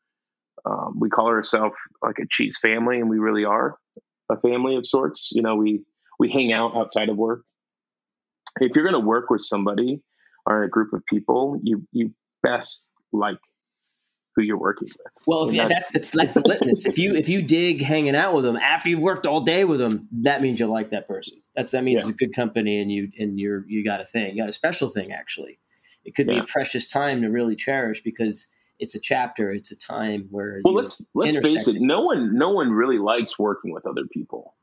Um, 0.66 1.00
we 1.00 1.10
call 1.10 1.28
ourselves 1.28 1.76
like 2.02 2.20
a 2.20 2.28
cheese 2.30 2.58
family, 2.62 3.00
and 3.00 3.10
we 3.10 3.20
really 3.20 3.46
are 3.46 3.78
a 4.30 4.40
family 4.42 4.76
of 4.76 4.86
sorts. 4.86 5.30
You 5.32 5.42
know, 5.42 5.56
we 5.56 5.84
we 6.20 6.30
hang 6.32 6.52
out 6.52 6.76
outside 6.76 7.10
of 7.10 7.18
work. 7.18 7.44
If 8.60 8.76
you're 8.76 8.84
going 8.84 9.00
to 9.02 9.08
work 9.08 9.30
with 9.30 9.42
somebody 9.42 10.02
or 10.46 10.64
a 10.64 10.70
group 10.70 10.94
of 10.94 11.06
people, 11.06 11.60
you 11.64 11.88
you 11.92 12.14
best 12.44 12.90
like 13.14 13.38
who 14.38 14.44
you're 14.44 14.58
working 14.58 14.88
with. 14.88 15.08
Well, 15.26 15.50
if, 15.50 15.54
yeah, 15.54 15.68
that's, 15.68 15.90
that's 15.90 16.12
the, 16.12 16.18
that's 16.20 16.34
the 16.36 16.42
litmus. 16.42 16.86
if 16.86 17.00
you 17.00 17.16
if 17.16 17.28
you 17.28 17.42
dig 17.42 17.82
hanging 17.82 18.16
out 18.16 18.36
with 18.36 18.46
them 18.46 18.56
after 18.56 18.88
you've 18.90 19.02
worked 19.02 19.26
all 19.26 19.42
day 19.42 19.66
with 19.66 19.80
them, 19.80 20.08
that 20.12 20.42
means 20.42 20.60
you 20.60 20.68
like 20.68 20.92
that 20.92 21.08
person. 21.08 21.42
That's 21.56 21.72
that 21.72 21.84
means 21.84 22.04
yeah. 22.04 22.10
it's 22.10 22.16
a 22.16 22.26
good 22.26 22.36
company, 22.36 22.80
and 22.80 22.92
you 22.92 23.12
and 23.18 23.40
you're 23.40 23.66
you 23.68 23.84
got 23.84 24.00
a 24.00 24.04
thing, 24.06 24.36
you 24.36 24.42
got 24.42 24.50
a 24.50 24.54
special 24.54 24.90
thing. 24.90 25.12
Actually, 25.12 25.60
it 26.06 26.16
could 26.16 26.28
yeah. 26.28 26.36
be 26.36 26.40
a 26.40 26.44
precious 26.44 26.88
time 26.88 27.24
to 27.24 27.30
really 27.30 27.56
cherish 27.56 28.02
because 28.02 28.48
it's 28.80 28.94
a 28.94 29.00
chapter, 29.00 29.52
it's 29.52 29.72
a 29.72 29.78
time 29.78 30.28
where. 30.30 30.62
Well, 30.64 30.76
let's 30.76 31.02
let's 31.16 31.38
face 31.40 31.68
it. 31.68 31.78
No 31.80 32.02
one 32.02 32.38
no 32.38 32.52
one 32.52 32.72
really 32.72 33.00
likes 33.00 33.40
working 33.40 33.74
with 33.74 33.88
other 33.88 34.06
people. 34.06 34.54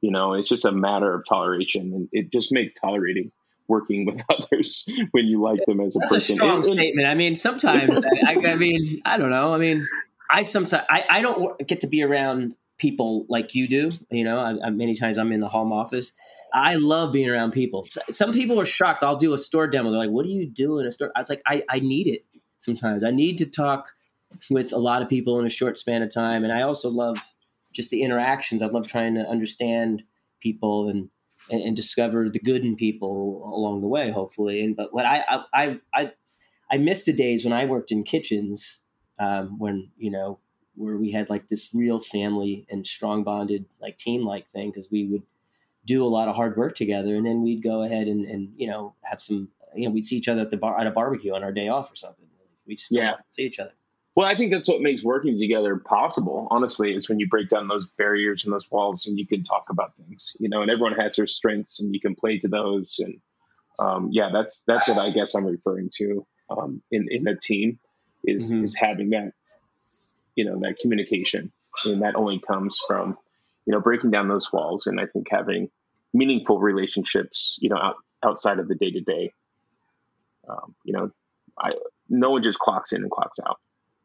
You 0.00 0.10
know, 0.10 0.32
it's 0.32 0.48
just 0.48 0.64
a 0.64 0.72
matter 0.72 1.12
of 1.12 1.26
toleration, 1.28 1.92
and 1.92 2.08
it 2.10 2.32
just 2.32 2.52
makes 2.52 2.72
tolerating 2.80 3.32
working 3.70 4.04
with 4.04 4.22
others 4.28 4.84
when 5.12 5.26
you 5.26 5.40
like 5.40 5.64
them 5.66 5.80
as 5.80 5.96
a 5.96 6.00
That's 6.00 6.12
person. 6.12 6.34
A 6.34 6.36
strong 6.36 6.56
and, 6.56 6.64
statement. 6.66 7.08
I 7.08 7.14
mean, 7.14 7.34
sometimes 7.34 8.02
I, 8.26 8.36
I, 8.44 8.54
mean, 8.56 9.00
I 9.06 9.16
don't 9.16 9.30
know. 9.30 9.54
I 9.54 9.58
mean, 9.58 9.88
I 10.30 10.42
sometimes 10.42 10.84
I, 10.90 11.06
I 11.08 11.22
don't 11.22 11.66
get 11.66 11.80
to 11.80 11.86
be 11.86 12.02
around 12.02 12.56
people 12.76 13.24
like 13.28 13.54
you 13.54 13.68
do. 13.68 13.92
You 14.10 14.24
know, 14.24 14.38
I, 14.38 14.66
I, 14.66 14.70
many 14.70 14.94
times 14.94 15.16
I'm 15.16 15.32
in 15.32 15.40
the 15.40 15.48
home 15.48 15.72
office. 15.72 16.12
I 16.52 16.74
love 16.74 17.12
being 17.12 17.30
around 17.30 17.52
people. 17.52 17.86
Some 18.10 18.32
people 18.32 18.60
are 18.60 18.64
shocked. 18.66 19.04
I'll 19.04 19.16
do 19.16 19.32
a 19.32 19.38
store 19.38 19.68
demo. 19.68 19.90
They're 19.90 20.00
like, 20.00 20.10
"What 20.10 20.24
do 20.24 20.32
you 20.32 20.46
do 20.46 20.78
in 20.80 20.86
a 20.86 20.92
store?" 20.92 21.12
I 21.14 21.20
was 21.20 21.30
like, 21.30 21.42
"I, 21.46 21.62
I 21.70 21.78
need 21.78 22.08
it 22.08 22.24
sometimes. 22.58 23.04
I 23.04 23.12
need 23.12 23.38
to 23.38 23.46
talk 23.48 23.92
with 24.50 24.72
a 24.72 24.78
lot 24.78 25.00
of 25.00 25.08
people 25.08 25.38
in 25.38 25.46
a 25.46 25.50
short 25.50 25.78
span 25.78 26.02
of 26.02 26.12
time, 26.12 26.42
and 26.42 26.52
I 26.52 26.62
also 26.62 26.90
love 26.90 27.18
just 27.72 27.90
the 27.90 28.02
interactions. 28.02 28.62
I 28.62 28.66
love 28.66 28.86
trying 28.86 29.14
to 29.14 29.20
understand 29.20 30.02
people 30.40 30.88
and 30.88 31.08
and, 31.50 31.60
and, 31.62 31.76
discover 31.76 32.28
the 32.28 32.38
good 32.38 32.64
in 32.64 32.76
people 32.76 33.50
along 33.54 33.80
the 33.80 33.88
way, 33.88 34.10
hopefully. 34.10 34.62
And 34.62 34.76
but 34.76 34.92
what 34.92 35.06
I 35.06 35.24
I 35.52 35.80
I 35.94 36.12
I 36.70 36.78
miss 36.78 37.04
the 37.04 37.12
days 37.12 37.44
when 37.44 37.52
I 37.52 37.64
worked 37.64 37.90
in 37.90 38.04
kitchens 38.04 38.80
um, 39.18 39.58
when 39.58 39.90
you 39.96 40.10
know 40.10 40.38
where 40.76 40.96
we 40.96 41.12
had 41.12 41.28
like 41.28 41.48
this 41.48 41.74
real 41.74 42.00
family 42.00 42.66
and 42.70 42.86
strong 42.86 43.22
bonded 43.24 43.66
like 43.80 43.98
team 43.98 44.24
like 44.24 44.48
thing 44.48 44.70
because 44.70 44.90
we 44.90 45.06
would 45.06 45.22
do 45.84 46.04
a 46.04 46.08
lot 46.08 46.28
of 46.28 46.36
hard 46.36 46.56
work 46.56 46.74
together. 46.74 47.16
And 47.16 47.26
then 47.26 47.42
we'd 47.42 47.62
go 47.62 47.82
ahead 47.82 48.06
and, 48.06 48.24
and 48.24 48.52
you 48.56 48.66
know 48.66 48.94
have 49.04 49.20
some 49.20 49.48
you 49.74 49.88
know 49.88 49.90
we'd 49.90 50.04
see 50.04 50.16
each 50.16 50.28
other 50.28 50.42
at 50.42 50.50
the 50.50 50.56
bar 50.56 50.78
at 50.78 50.86
a 50.86 50.90
barbecue 50.90 51.34
on 51.34 51.42
our 51.42 51.52
day 51.52 51.68
off 51.68 51.92
or 51.92 51.96
something. 51.96 52.26
We 52.66 52.76
just 52.76 52.92
yeah. 52.92 53.14
see 53.30 53.44
each 53.44 53.58
other 53.58 53.72
Well, 54.16 54.26
I 54.26 54.34
think 54.34 54.52
that's 54.52 54.68
what 54.68 54.80
makes 54.80 55.04
working 55.04 55.38
together 55.38 55.76
possible. 55.76 56.48
Honestly, 56.50 56.94
is 56.94 57.08
when 57.08 57.20
you 57.20 57.28
break 57.28 57.48
down 57.48 57.68
those 57.68 57.86
barriers 57.96 58.44
and 58.44 58.52
those 58.52 58.70
walls, 58.70 59.06
and 59.06 59.18
you 59.18 59.26
can 59.26 59.44
talk 59.44 59.66
about 59.70 59.94
things. 59.96 60.32
You 60.40 60.48
know, 60.48 60.62
and 60.62 60.70
everyone 60.70 60.94
has 60.94 61.16
their 61.16 61.28
strengths, 61.28 61.80
and 61.80 61.94
you 61.94 62.00
can 62.00 62.16
play 62.16 62.38
to 62.38 62.48
those. 62.48 62.98
And 62.98 63.20
um, 63.78 64.08
yeah, 64.10 64.30
that's 64.32 64.62
that's 64.66 64.88
what 64.88 64.98
I 64.98 65.10
guess 65.10 65.34
I'm 65.34 65.46
referring 65.46 65.90
to 65.98 66.26
um, 66.50 66.82
in 66.90 67.06
in 67.10 67.28
a 67.28 67.36
team 67.36 67.78
is 68.24 68.50
mm-hmm. 68.52 68.64
is 68.64 68.74
having 68.74 69.10
that 69.10 69.32
you 70.34 70.44
know 70.44 70.58
that 70.60 70.78
communication, 70.80 71.52
and 71.84 72.02
that 72.02 72.16
only 72.16 72.40
comes 72.40 72.78
from 72.88 73.16
you 73.64 73.72
know 73.72 73.80
breaking 73.80 74.10
down 74.10 74.26
those 74.26 74.52
walls, 74.52 74.88
and 74.88 75.00
I 75.00 75.06
think 75.06 75.28
having 75.30 75.70
meaningful 76.12 76.58
relationships. 76.58 77.56
You 77.60 77.70
know, 77.70 77.78
out, 77.78 77.96
outside 78.24 78.58
of 78.58 78.66
the 78.66 78.74
day 78.74 78.90
to 78.90 79.00
day. 79.00 79.32
You 80.84 80.94
know, 80.94 81.10
I 81.56 81.74
no 82.08 82.30
one 82.30 82.42
just 82.42 82.58
clocks 82.58 82.92
in 82.92 83.02
and 83.02 83.10
clocks 83.10 83.38
out 83.46 83.60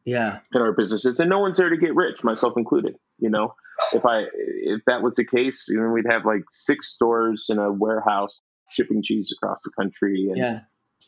yeah 0.05 0.39
in 0.53 0.61
our 0.61 0.73
businesses 0.73 1.19
and 1.19 1.29
no 1.29 1.39
one's 1.39 1.57
there 1.57 1.69
to 1.69 1.77
get 1.77 1.95
rich 1.95 2.23
myself 2.23 2.53
included 2.57 2.95
you 3.19 3.29
know 3.29 3.53
if 3.93 4.05
i 4.05 4.23
if 4.33 4.81
that 4.87 5.01
was 5.01 5.15
the 5.15 5.25
case 5.25 5.67
then 5.73 5.91
we'd 5.91 6.05
have 6.09 6.25
like 6.25 6.43
six 6.49 6.87
stores 6.87 7.47
in 7.49 7.57
a 7.57 7.71
warehouse 7.71 8.41
shipping 8.69 9.03
cheese 9.03 9.33
across 9.35 9.61
the 9.63 9.71
country 9.71 10.27
and 10.29 10.37
yeah. 10.37 10.59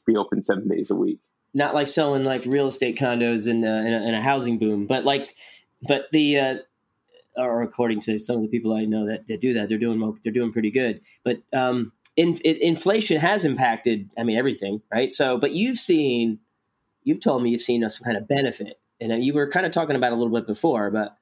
be 0.05 0.15
open 0.15 0.41
seven 0.41 0.67
days 0.67 0.89
a 0.89 0.95
week 0.95 1.19
not 1.53 1.73
like 1.73 1.87
selling 1.87 2.23
like 2.23 2.43
real 2.45 2.67
estate 2.67 2.97
condos 2.97 3.47
in 3.47 3.63
a, 3.63 3.77
in 3.85 3.93
a, 3.93 4.07
in 4.07 4.13
a 4.13 4.21
housing 4.21 4.57
boom 4.57 4.85
but 4.87 5.05
like 5.05 5.33
but 5.87 6.05
the 6.11 6.39
uh 6.39 6.55
or 7.37 7.61
according 7.61 7.99
to 8.01 8.17
some 8.19 8.37
of 8.37 8.41
the 8.41 8.47
people 8.47 8.73
I 8.73 8.85
know 8.85 9.05
that, 9.07 9.27
that 9.27 9.39
do 9.39 9.53
that, 9.53 9.69
they're 9.69 9.77
doing 9.77 10.17
they're 10.23 10.33
doing 10.33 10.51
pretty 10.51 10.71
good. 10.71 11.01
But 11.23 11.43
um, 11.53 11.93
in, 12.15 12.35
it, 12.43 12.61
inflation 12.61 13.19
has 13.19 13.45
impacted, 13.45 14.09
I 14.17 14.23
mean, 14.23 14.37
everything, 14.37 14.81
right? 14.91 15.13
So, 15.13 15.37
but 15.37 15.51
you've 15.51 15.77
seen, 15.77 16.39
you've 17.03 17.19
told 17.19 17.43
me 17.43 17.51
you've 17.51 17.61
seen 17.61 17.87
some 17.87 18.03
kind 18.03 18.17
of 18.17 18.27
benefit 18.27 18.79
and 18.99 19.23
you 19.23 19.33
were 19.33 19.49
kind 19.49 19.65
of 19.65 19.71
talking 19.71 19.95
about 19.95 20.11
a 20.11 20.15
little 20.15 20.33
bit 20.33 20.47
before, 20.47 20.91
but 20.91 21.17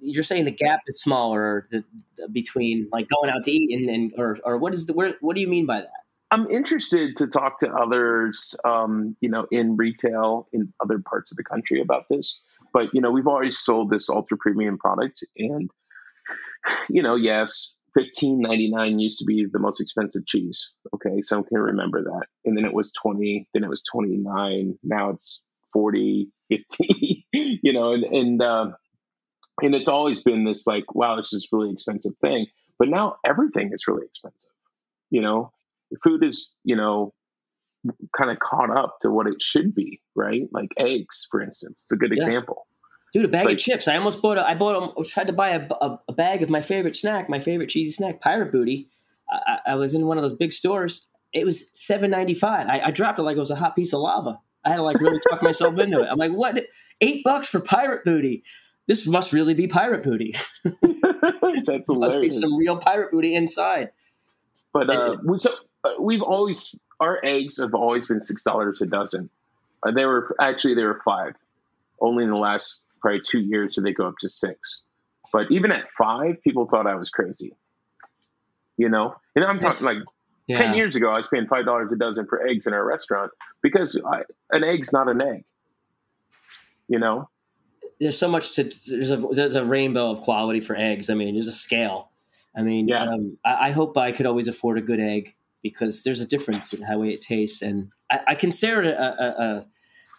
you're 0.00 0.22
saying 0.22 0.44
the 0.44 0.50
gap 0.50 0.80
is 0.86 1.00
smaller 1.00 1.66
the, 1.70 1.82
the, 2.16 2.28
between 2.28 2.88
like 2.92 3.08
going 3.08 3.30
out 3.30 3.42
to 3.44 3.50
eat 3.50 3.76
and, 3.76 3.88
and 3.88 4.12
or 4.18 4.38
or 4.44 4.58
what 4.58 4.74
is 4.74 4.86
the 4.86 4.92
where 4.92 5.14
what 5.20 5.34
do 5.34 5.40
you 5.40 5.48
mean 5.48 5.66
by 5.66 5.80
that? 5.80 5.90
I'm 6.30 6.50
interested 6.50 7.16
to 7.18 7.26
talk 7.26 7.60
to 7.60 7.70
others, 7.70 8.56
um, 8.64 9.16
you 9.20 9.28
know, 9.28 9.46
in 9.50 9.76
retail 9.76 10.48
in 10.52 10.72
other 10.82 10.98
parts 10.98 11.30
of 11.30 11.36
the 11.36 11.44
country 11.44 11.80
about 11.80 12.04
this. 12.08 12.40
But 12.72 12.88
you 12.92 13.00
know, 13.00 13.10
we've 13.10 13.26
always 13.26 13.58
sold 13.58 13.90
this 13.90 14.10
ultra 14.10 14.36
premium 14.36 14.78
product, 14.78 15.24
and 15.38 15.70
you 16.88 17.02
know, 17.02 17.14
yes, 17.14 17.76
fifteen 17.94 18.40
ninety 18.40 18.70
nine 18.70 18.98
used 18.98 19.18
to 19.18 19.24
be 19.24 19.46
the 19.50 19.60
most 19.60 19.80
expensive 19.80 20.26
cheese. 20.26 20.72
Okay, 20.94 21.22
some 21.22 21.44
can 21.44 21.58
remember 21.58 22.02
that, 22.02 22.26
and 22.44 22.56
then 22.56 22.64
it 22.64 22.74
was 22.74 22.90
twenty, 22.92 23.48
then 23.54 23.64
it 23.64 23.70
was 23.70 23.84
twenty 23.90 24.16
nine, 24.16 24.76
now 24.82 25.10
it's 25.10 25.42
40, 25.74 26.28
50, 26.48 27.26
you 27.32 27.72
know, 27.74 27.92
and, 27.92 28.04
and, 28.04 28.42
uh, 28.42 28.70
and 29.60 29.74
it's 29.74 29.88
always 29.88 30.22
been 30.22 30.44
this 30.44 30.66
like, 30.66 30.94
wow, 30.94 31.16
this 31.16 31.32
is 31.32 31.48
really 31.52 31.70
expensive 31.70 32.12
thing. 32.22 32.46
But 32.78 32.88
now 32.88 33.16
everything 33.24 33.70
is 33.72 33.84
really 33.86 34.06
expensive. 34.06 34.50
You 35.10 35.20
know, 35.20 35.52
food 36.02 36.24
is, 36.24 36.52
you 36.64 36.76
know, 36.76 37.12
kind 38.16 38.30
of 38.30 38.38
caught 38.38 38.76
up 38.76 38.98
to 39.02 39.10
what 39.10 39.26
it 39.26 39.40
should 39.40 39.74
be, 39.74 40.00
right? 40.16 40.42
Like 40.52 40.70
eggs, 40.78 41.26
for 41.30 41.42
instance. 41.42 41.78
It's 41.82 41.92
a 41.92 41.96
good 41.96 42.12
yeah. 42.14 42.22
example. 42.22 42.66
Dude, 43.12 43.26
a 43.26 43.28
bag 43.28 43.44
like, 43.44 43.54
of 43.54 43.60
chips. 43.60 43.86
I 43.86 43.96
almost 43.96 44.20
bought. 44.20 44.38
A, 44.38 44.48
I 44.48 44.54
bought. 44.54 44.94
A, 44.98 45.04
tried 45.04 45.28
to 45.28 45.32
buy 45.32 45.50
a, 45.50 45.68
a, 45.80 46.00
a, 46.08 46.12
bag 46.12 46.42
of 46.42 46.50
my 46.50 46.60
favorite 46.60 46.96
snack, 46.96 47.28
my 47.28 47.38
favorite 47.38 47.68
cheesy 47.68 47.92
snack, 47.92 48.20
Pirate 48.20 48.50
Booty. 48.50 48.88
I, 49.30 49.58
I 49.66 49.74
was 49.76 49.94
in 49.94 50.06
one 50.06 50.18
of 50.18 50.22
those 50.22 50.32
big 50.32 50.52
stores. 50.52 51.06
It 51.32 51.44
was 51.44 51.70
seven 51.74 52.10
ninety 52.10 52.34
five. 52.34 52.66
I, 52.66 52.80
I 52.86 52.90
dropped 52.90 53.20
it 53.20 53.22
like 53.22 53.36
it 53.36 53.40
was 53.40 53.52
a 53.52 53.56
hot 53.56 53.76
piece 53.76 53.92
of 53.92 54.00
lava. 54.00 54.40
I 54.64 54.70
had 54.70 54.76
to 54.76 54.82
like 54.82 55.00
really 55.00 55.20
talk 55.30 55.42
myself 55.42 55.78
into 55.78 56.00
it. 56.00 56.08
I'm 56.10 56.18
like, 56.18 56.32
what? 56.32 56.58
Eight 57.00 57.22
bucks 57.24 57.48
for 57.48 57.60
pirate 57.60 58.04
booty. 58.04 58.42
This 58.86 59.06
must 59.06 59.32
really 59.32 59.54
be 59.54 59.66
pirate 59.66 60.02
booty. 60.02 60.34
That's 60.64 61.88
hilarious. 61.88 61.88
must 61.88 62.20
be 62.20 62.30
some 62.30 62.56
real 62.56 62.76
pirate 62.76 63.12
booty 63.12 63.34
inside. 63.34 63.90
But 64.72 64.90
uh, 64.90 65.16
we, 65.24 65.38
so 65.38 65.54
uh, 65.84 65.90
we've 66.00 66.22
always 66.22 66.74
our 67.00 67.20
eggs 67.24 67.60
have 67.60 67.74
always 67.74 68.06
been 68.06 68.20
six 68.20 68.42
dollars 68.42 68.82
a 68.82 68.86
dozen. 68.86 69.30
Uh, 69.82 69.92
they 69.92 70.04
were 70.04 70.34
actually 70.40 70.74
they 70.74 70.82
were 70.82 71.00
five. 71.04 71.34
Only 72.00 72.24
in 72.24 72.30
the 72.30 72.36
last 72.36 72.82
probably 73.00 73.20
two 73.20 73.40
years 73.40 73.76
did 73.76 73.84
they 73.84 73.92
go 73.92 74.08
up 74.08 74.16
to 74.20 74.28
six. 74.28 74.82
But 75.32 75.50
even 75.50 75.72
at 75.72 75.90
five, 75.90 76.42
people 76.42 76.66
thought 76.66 76.86
I 76.86 76.94
was 76.94 77.10
crazy. 77.10 77.56
You 78.76 78.88
know, 78.88 79.14
and 79.36 79.44
I'm 79.44 79.58
talking 79.58 79.86
like 79.86 79.98
yeah. 80.46 80.58
Ten 80.58 80.74
years 80.74 80.94
ago, 80.94 81.10
I 81.10 81.16
was 81.16 81.26
paying 81.26 81.46
five 81.46 81.64
dollars 81.64 81.90
a 81.92 81.96
dozen 81.96 82.26
for 82.26 82.46
eggs 82.46 82.66
in 82.66 82.74
our 82.74 82.84
restaurant 82.84 83.32
because 83.62 83.98
I, 84.06 84.22
an 84.50 84.62
egg's 84.62 84.92
not 84.92 85.08
an 85.08 85.22
egg. 85.22 85.44
You 86.86 86.98
know, 86.98 87.30
there's 87.98 88.18
so 88.18 88.28
much 88.28 88.52
to 88.56 88.64
there's 88.64 89.10
a 89.10 89.16
there's 89.16 89.54
a 89.54 89.64
rainbow 89.64 90.10
of 90.10 90.20
quality 90.20 90.60
for 90.60 90.76
eggs. 90.76 91.08
I 91.08 91.14
mean, 91.14 91.34
there's 91.34 91.48
a 91.48 91.52
scale. 91.52 92.10
I 92.56 92.62
mean, 92.62 92.88
yeah. 92.88 93.04
Um, 93.04 93.38
I, 93.44 93.68
I, 93.68 93.70
hope 93.72 93.96
I 93.96 94.12
could 94.12 94.26
always 94.26 94.46
afford 94.46 94.78
a 94.78 94.80
good 94.80 95.00
egg 95.00 95.34
because 95.62 96.04
there's 96.04 96.20
a 96.20 96.26
difference 96.26 96.72
in 96.72 96.82
how 96.82 97.02
it 97.02 97.20
tastes, 97.20 97.62
and 97.62 97.90
I, 98.10 98.20
I 98.28 98.34
consider 98.34 98.82
it 98.82 98.94
a, 98.94 99.24
a, 99.24 99.44
a, 99.56 99.66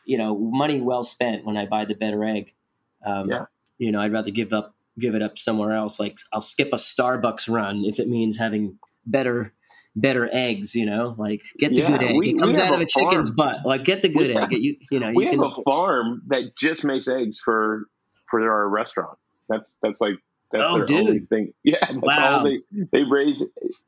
you 0.06 0.18
know 0.18 0.38
money 0.38 0.82
well 0.82 1.04
spent 1.04 1.46
when 1.46 1.56
I 1.56 1.66
buy 1.68 1.86
the 1.86 1.96
better 1.96 2.24
egg. 2.24 2.54
Um, 3.06 3.30
yeah. 3.30 3.46
You 3.78 3.92
know, 3.92 4.02
I'd 4.02 4.14
rather 4.14 4.32
give 4.32 4.54
up 4.54 4.76
give 5.00 5.14
it 5.14 5.22
up 5.22 5.38
somewhere 5.38 5.74
else. 5.74 6.00
Like 6.00 6.18
I'll 6.34 6.42
skip 6.42 6.70
a 6.74 6.78
Starbucks 6.78 7.50
run 7.50 7.84
if 7.86 8.00
it 8.00 8.08
means 8.08 8.38
having 8.38 8.80
better 9.06 9.54
better 9.96 10.30
eggs, 10.32 10.76
you 10.76 10.86
know, 10.86 11.16
like 11.18 11.44
get 11.58 11.72
the 11.72 11.82
yeah, 11.82 11.88
good 11.88 12.04
egg. 12.04 12.16
We, 12.18 12.30
it 12.32 12.40
comes 12.40 12.60
out 12.60 12.74
of 12.74 12.80
a, 12.80 12.84
a 12.84 12.86
chicken's 12.86 13.32
butt. 13.32 13.60
Like 13.66 13.86
get 13.86 14.02
the 14.02 14.10
good 14.10 14.36
we, 14.36 14.38
egg. 14.38 14.52
You, 14.52 14.76
you 14.92 15.00
know, 15.00 15.12
we 15.16 15.26
you 15.26 15.32
have 15.32 15.40
can, 15.40 15.62
a 15.62 15.64
farm 15.64 16.22
that 16.28 16.56
just 16.58 16.84
makes 16.84 17.08
eggs 17.08 17.40
for 17.40 17.86
for 18.30 18.42
our 18.50 18.68
restaurant. 18.68 19.18
That's 19.48 19.76
that's 19.82 20.02
like 20.02 20.16
that's 20.52 20.64
oh, 20.68 20.78
their 20.78 20.86
dude. 20.86 21.08
only 21.08 21.20
thing. 21.20 21.54
Yeah, 21.64 21.88
wow. 21.94 22.44
They, 22.44 22.60
they, 22.92 23.04
raise 23.04 23.44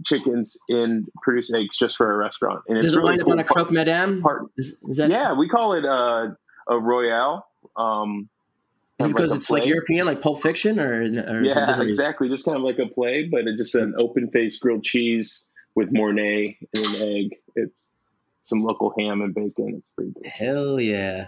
chickens 0.06 0.58
and 0.68 1.08
produce 1.22 1.54
eggs 1.54 1.78
just 1.78 1.96
for 1.96 2.12
a 2.12 2.18
restaurant. 2.18 2.64
And 2.68 2.82
Does 2.82 2.96
it 2.96 2.98
really 2.98 3.10
wind 3.10 3.22
cool. 3.22 3.34
up 3.34 3.34
on 3.34 3.40
a 3.40 3.44
croque 3.44 3.72
madame? 3.72 4.22
Part, 4.22 4.48
is, 4.58 4.78
is, 4.90 4.98
that? 4.98 5.12
Yeah, 5.12 5.34
we 5.34 5.48
call 5.48 5.74
it 5.74 5.86
a, 5.86 6.36
a 6.68 6.80
royale. 6.80 7.48
Um, 7.76 8.30
is 9.00 9.06
it 9.06 9.10
because 9.10 9.30
like 9.30 9.38
it's 9.38 9.48
play. 9.48 9.60
like 9.60 9.70
European, 9.70 10.08
like 10.08 10.22
Pulp 10.24 10.42
Fiction, 10.42 10.80
or, 10.80 11.02
or 11.02 11.44
yeah, 11.44 11.82
exactly, 11.82 12.30
just 12.30 12.46
kind 12.46 12.58
of 12.58 12.64
like 12.64 12.80
a 12.80 12.88
play, 12.88 13.26
but 13.32 13.42
it's 13.42 13.58
just 13.58 13.76
an 13.76 13.94
open 14.00 14.32
face 14.32 14.58
grilled 14.58 14.84
cheese 14.84 15.46
with 15.78 15.92
Mornay 15.92 16.58
and 16.74 16.86
an 16.86 17.02
egg. 17.02 17.36
It's 17.56 17.86
some 18.42 18.64
local 18.64 18.94
ham 18.98 19.22
and 19.22 19.34
bacon. 19.34 19.76
It's 19.78 19.92
pretty 19.92 20.12
good. 20.12 20.26
Hell 20.26 20.82
yeah. 20.82 21.28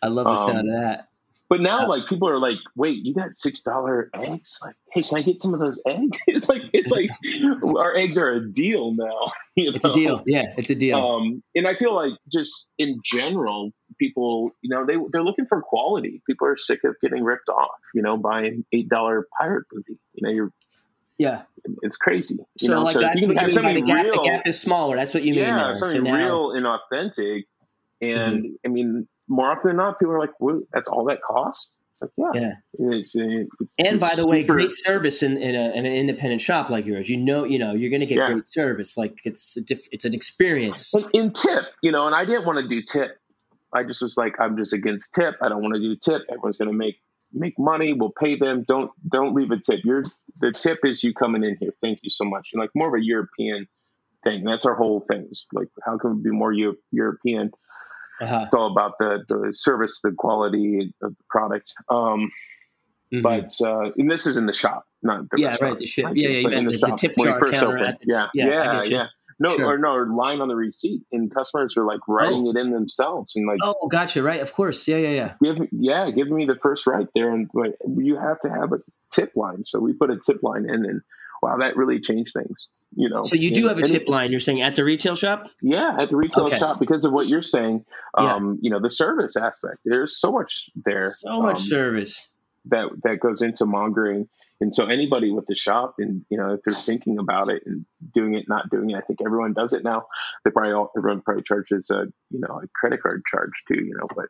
I 0.00 0.08
love 0.08 0.24
the 0.24 0.46
sound 0.46 0.70
of 0.70 0.74
um, 0.74 0.80
that. 0.80 1.08
But 1.50 1.60
now, 1.60 1.84
uh, 1.84 1.88
like 1.88 2.08
people 2.08 2.30
are 2.30 2.38
like, 2.38 2.56
"Wait, 2.76 3.04
you 3.04 3.12
got 3.12 3.36
six 3.36 3.60
dollar 3.60 4.08
eggs? 4.14 4.58
Like, 4.64 4.74
hey, 4.90 5.02
can 5.02 5.18
I 5.18 5.22
get 5.22 5.38
some 5.38 5.52
of 5.52 5.60
those 5.60 5.78
eggs?" 5.86 6.16
It's 6.26 6.48
like 6.48 6.62
it's 6.72 6.90
like 6.90 7.10
our 7.76 7.94
eggs 7.94 8.16
are 8.16 8.30
a 8.30 8.52
deal 8.52 8.94
now. 8.94 9.32
You 9.54 9.66
know? 9.66 9.72
It's 9.74 9.84
a 9.84 9.92
deal. 9.92 10.22
Yeah, 10.24 10.54
it's 10.56 10.70
a 10.70 10.74
deal. 10.74 10.96
Um, 10.96 11.42
and 11.54 11.68
I 11.68 11.74
feel 11.74 11.94
like 11.94 12.12
just 12.32 12.70
in 12.78 13.00
general, 13.04 13.70
people, 13.98 14.52
you 14.62 14.70
know, 14.70 14.86
they 14.86 14.94
they're 15.12 15.22
looking 15.22 15.44
for 15.44 15.60
quality. 15.60 16.22
People 16.26 16.46
are 16.46 16.56
sick 16.56 16.82
of 16.84 16.96
getting 17.02 17.22
ripped 17.22 17.50
off. 17.50 17.68
You 17.92 18.00
know, 18.00 18.16
buying 18.16 18.64
eight 18.72 18.88
dollar 18.88 19.28
pirate 19.38 19.66
booty. 19.70 19.98
You 20.14 20.26
know, 20.26 20.30
you're 20.30 20.52
yeah, 21.22 21.42
it's 21.82 21.96
crazy. 21.96 22.36
You 22.60 22.68
so 22.68 22.74
know? 22.74 22.82
like 22.82 22.94
so 22.94 23.00
that's 23.00 23.24
what 23.24 23.36
you 23.36 23.62
mean 23.62 23.74
the 23.76 23.82
gap. 23.82 24.04
Real, 24.04 24.12
the 24.14 24.28
gap 24.28 24.46
is 24.46 24.60
smaller. 24.60 24.96
That's 24.96 25.14
what 25.14 25.22
you 25.22 25.34
mean. 25.34 25.44
Yeah, 25.44 25.72
something 25.74 26.04
so 26.04 26.12
now, 26.12 26.16
real 26.16 26.50
and 26.52 26.66
authentic. 26.66 27.46
And 28.00 28.40
mm-hmm. 28.40 28.66
I 28.66 28.68
mean, 28.68 29.08
more 29.28 29.52
often 29.52 29.68
than 29.68 29.76
not, 29.76 30.00
people 30.00 30.14
are 30.14 30.18
like, 30.18 30.38
well, 30.40 30.62
"That's 30.72 30.90
all 30.90 31.04
that 31.04 31.22
costs." 31.22 31.72
It's 31.92 32.02
like, 32.02 32.10
yeah, 32.34 32.40
yeah. 32.78 32.96
It's, 32.96 33.14
it's, 33.14 33.76
and 33.78 33.94
it's 33.94 34.02
by 34.02 34.10
the 34.10 34.22
super... 34.22 34.30
way, 34.30 34.42
great 34.42 34.72
service 34.72 35.22
in, 35.22 35.36
in, 35.36 35.54
a, 35.54 35.70
in, 35.72 35.84
an 35.84 35.92
independent 35.92 36.40
shop 36.40 36.70
like 36.70 36.86
yours. 36.86 37.08
You 37.08 37.18
know, 37.18 37.44
you 37.44 37.58
know, 37.58 37.74
you're 37.74 37.90
going 37.90 38.00
to 38.00 38.06
get 38.06 38.16
yeah. 38.16 38.32
great 38.32 38.48
service. 38.48 38.96
Like 38.96 39.20
it's 39.24 39.56
a 39.58 39.60
diff, 39.60 39.86
it's 39.92 40.04
an 40.04 40.14
experience. 40.14 40.92
And 40.94 41.06
in 41.12 41.32
tip, 41.32 41.64
you 41.82 41.92
know, 41.92 42.06
and 42.06 42.16
I 42.16 42.24
didn't 42.24 42.46
want 42.46 42.58
to 42.58 42.68
do 42.68 42.82
tip. 42.82 43.18
I 43.74 43.84
just 43.84 44.02
was 44.02 44.16
like, 44.16 44.40
I'm 44.40 44.56
just 44.56 44.72
against 44.72 45.14
tip. 45.14 45.34
I 45.40 45.48
don't 45.48 45.62
want 45.62 45.74
to 45.74 45.80
do 45.80 45.94
tip. 45.96 46.22
Everyone's 46.30 46.56
going 46.56 46.70
to 46.70 46.76
make 46.76 46.96
make 47.32 47.58
money. 47.58 47.92
We'll 47.92 48.12
pay 48.18 48.36
them. 48.36 48.64
Don't 48.66 48.90
don't 49.08 49.34
leave 49.34 49.50
a 49.50 49.58
tip. 49.58 49.80
Your 49.84 50.02
the 50.40 50.52
tip 50.52 50.78
is 50.84 51.02
you 51.02 51.14
coming 51.14 51.44
in 51.44 51.56
here. 51.60 51.72
Thank 51.80 52.00
you 52.02 52.10
so 52.10 52.24
much. 52.24 52.50
And 52.52 52.60
like 52.60 52.70
more 52.74 52.88
of 52.88 52.94
a 53.00 53.04
European 53.04 53.66
thing. 54.24 54.44
That's 54.44 54.66
our 54.66 54.74
whole 54.74 55.00
thing. 55.00 55.26
It's 55.28 55.46
like 55.52 55.68
how 55.84 55.98
can 55.98 56.16
we 56.16 56.22
be 56.22 56.30
more 56.30 56.52
Euro- 56.52 56.76
European? 56.90 57.50
Uh-huh. 58.20 58.42
It's 58.44 58.54
all 58.54 58.70
about 58.70 58.98
the 58.98 59.24
the 59.28 59.52
service, 59.52 60.00
the 60.02 60.12
quality 60.12 60.94
of 61.02 61.10
the 61.10 61.24
product. 61.28 61.74
Um, 61.88 62.30
mm-hmm. 63.12 63.22
But 63.22 63.50
uh, 63.60 63.90
and 63.96 64.10
this 64.10 64.26
is 64.26 64.36
in 64.36 64.46
the 64.46 64.52
shop, 64.52 64.84
not 65.02 65.28
the 65.30 65.40
yeah, 65.40 65.48
restaurant. 65.48 65.72
right. 65.72 65.78
The 65.80 65.86
ship, 65.86 66.06
yeah, 66.14 66.28
yeah, 66.28 66.58
in 66.58 66.66
the, 66.66 66.72
the, 66.72 66.86
the 66.86 66.96
tip 66.96 67.14
jar 67.18 67.40
counter. 67.48 67.78
The, 67.78 67.96
yeah, 68.04 68.28
yeah, 68.34 68.82
yeah. 68.84 69.06
No, 69.42 69.56
sure. 69.56 69.66
or 69.66 69.78
no, 69.78 69.92
or 69.92 70.06
line 70.06 70.40
on 70.40 70.48
the 70.48 70.54
receipt, 70.54 71.02
and 71.10 71.34
customers 71.34 71.76
are 71.76 71.84
like 71.84 72.00
writing 72.06 72.44
oh. 72.46 72.50
it 72.50 72.56
in 72.56 72.70
themselves, 72.70 73.34
and 73.34 73.46
like, 73.46 73.58
oh, 73.62 73.88
gotcha, 73.88 74.22
right, 74.22 74.40
of 74.40 74.52
course, 74.52 74.86
yeah, 74.86 74.98
yeah, 74.98 75.10
yeah. 75.10 75.34
Give, 75.42 75.68
yeah, 75.72 76.10
give 76.10 76.28
me 76.28 76.46
the 76.46 76.54
first 76.54 76.86
right 76.86 77.08
there, 77.14 77.30
and 77.32 77.50
like, 77.52 77.74
you 77.96 78.16
have 78.16 78.38
to 78.40 78.48
have 78.48 78.72
a 78.72 78.78
tip 79.10 79.32
line. 79.34 79.64
So 79.64 79.80
we 79.80 79.94
put 79.94 80.10
a 80.10 80.18
tip 80.24 80.42
line 80.42 80.64
in, 80.68 80.84
and 80.84 81.00
wow, 81.42 81.56
that 81.58 81.76
really 81.76 82.00
changed 82.00 82.32
things. 82.34 82.68
you 82.94 83.08
know. 83.08 83.22
So 83.24 83.36
you 83.36 83.54
do 83.54 83.68
have 83.68 83.78
a 83.78 83.86
tip 83.86 84.08
line. 84.08 84.30
You're 84.30 84.40
saying 84.40 84.62
at 84.62 84.74
the 84.74 84.84
retail 84.84 85.16
shop? 85.16 85.48
Yeah, 85.62 85.96
at 85.98 86.10
the 86.10 86.16
retail 86.16 86.44
okay. 86.44 86.58
shop 86.58 86.78
because 86.78 87.04
of 87.04 87.12
what 87.12 87.28
you're 87.28 87.42
saying. 87.42 87.84
Um, 88.16 88.54
yeah. 88.54 88.58
You 88.62 88.70
know, 88.70 88.80
the 88.80 88.90
service 88.90 89.36
aspect. 89.36 89.78
There's 89.84 90.18
so 90.18 90.32
much 90.32 90.70
there. 90.74 91.14
So 91.18 91.40
much 91.40 91.58
um, 91.58 91.62
service 91.62 92.28
that 92.66 92.88
that 93.04 93.20
goes 93.20 93.42
into 93.42 93.66
mongering. 93.66 94.28
And 94.62 94.72
so 94.72 94.86
anybody 94.86 95.32
with 95.32 95.46
the 95.46 95.56
shop 95.56 95.96
and 95.98 96.24
you 96.30 96.38
know 96.38 96.54
if 96.54 96.60
they're 96.64 96.76
thinking 96.76 97.18
about 97.18 97.50
it 97.50 97.64
and 97.66 97.84
doing 98.14 98.34
it, 98.34 98.44
not 98.48 98.70
doing 98.70 98.90
it, 98.90 98.96
I 98.96 99.00
think 99.00 99.18
everyone 99.26 99.54
does 99.54 99.72
it 99.72 99.82
now. 99.82 100.04
They 100.44 100.52
probably 100.52 100.72
all, 100.72 100.92
everyone 100.96 101.20
probably 101.20 101.42
charges 101.42 101.90
a 101.90 102.06
you 102.30 102.38
know 102.38 102.60
a 102.62 102.68
credit 102.72 103.02
card 103.02 103.22
charge 103.28 103.50
too, 103.66 103.84
you 103.84 103.96
know, 103.98 104.06
but 104.14 104.26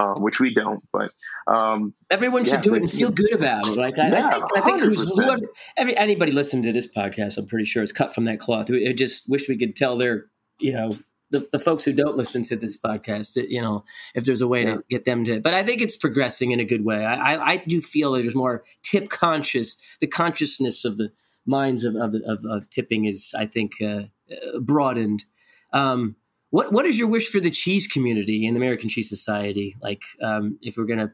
um, 0.00 0.22
which 0.22 0.38
we 0.38 0.54
don't. 0.54 0.84
But 0.92 1.10
um, 1.52 1.94
everyone 2.12 2.44
should 2.44 2.54
yeah, 2.54 2.60
do 2.60 2.70
but, 2.70 2.76
it 2.76 2.82
and 2.82 2.90
feel 2.92 3.10
good 3.10 3.34
about 3.34 3.66
it. 3.66 3.76
Like 3.76 3.98
I, 3.98 4.08
yeah, 4.08 4.26
I 4.26 4.30
think, 4.30 4.44
I 4.56 4.60
think 4.60 4.80
whoever, 5.16 5.46
every, 5.76 5.96
anybody 5.96 6.30
listening 6.30 6.62
to 6.62 6.72
this 6.72 6.86
podcast, 6.86 7.36
I'm 7.36 7.46
pretty 7.46 7.64
sure 7.64 7.82
is 7.82 7.90
cut 7.90 8.14
from 8.14 8.24
that 8.26 8.38
cloth. 8.38 8.70
I 8.70 8.92
just 8.92 9.28
wish 9.28 9.48
we 9.48 9.58
could 9.58 9.74
tell 9.74 9.96
their 9.96 10.26
you 10.60 10.74
know 10.74 10.96
the, 11.32 11.48
the 11.50 11.58
folks 11.58 11.84
who 11.84 11.92
don't 11.92 12.16
listen 12.16 12.44
to 12.44 12.56
this 12.56 12.76
podcast, 12.76 13.36
you 13.48 13.60
know, 13.60 13.84
if 14.14 14.24
there's 14.24 14.42
a 14.42 14.46
way 14.46 14.64
yeah. 14.64 14.74
to 14.74 14.84
get 14.88 15.04
them 15.04 15.24
to, 15.24 15.40
but 15.40 15.54
I 15.54 15.62
think 15.62 15.80
it's 15.80 15.96
progressing 15.96 16.52
in 16.52 16.60
a 16.60 16.64
good 16.64 16.84
way. 16.84 17.04
I, 17.04 17.34
I, 17.34 17.52
I 17.52 17.56
do 17.56 17.80
feel 17.80 18.12
that 18.12 18.22
there's 18.22 18.34
more 18.34 18.62
tip 18.82 19.08
conscious, 19.08 19.76
the 20.00 20.06
consciousness 20.06 20.84
of 20.84 20.98
the 20.98 21.10
minds 21.46 21.84
of, 21.84 21.96
of, 21.96 22.14
of, 22.26 22.44
of 22.44 22.70
tipping 22.70 23.06
is, 23.06 23.32
I 23.36 23.46
think, 23.46 23.72
uh, 23.80 24.04
uh, 24.30 24.60
broadened. 24.60 25.24
Um, 25.72 26.16
what, 26.50 26.70
what 26.70 26.86
is 26.86 26.98
your 26.98 27.08
wish 27.08 27.28
for 27.28 27.40
the 27.40 27.50
cheese 27.50 27.86
community 27.86 28.46
in 28.46 28.54
the 28.54 28.60
American 28.60 28.90
Cheese 28.90 29.08
Society? 29.08 29.74
Like, 29.80 30.02
um, 30.22 30.58
if 30.60 30.76
we're 30.76 30.84
going 30.84 30.98
to, 30.98 31.12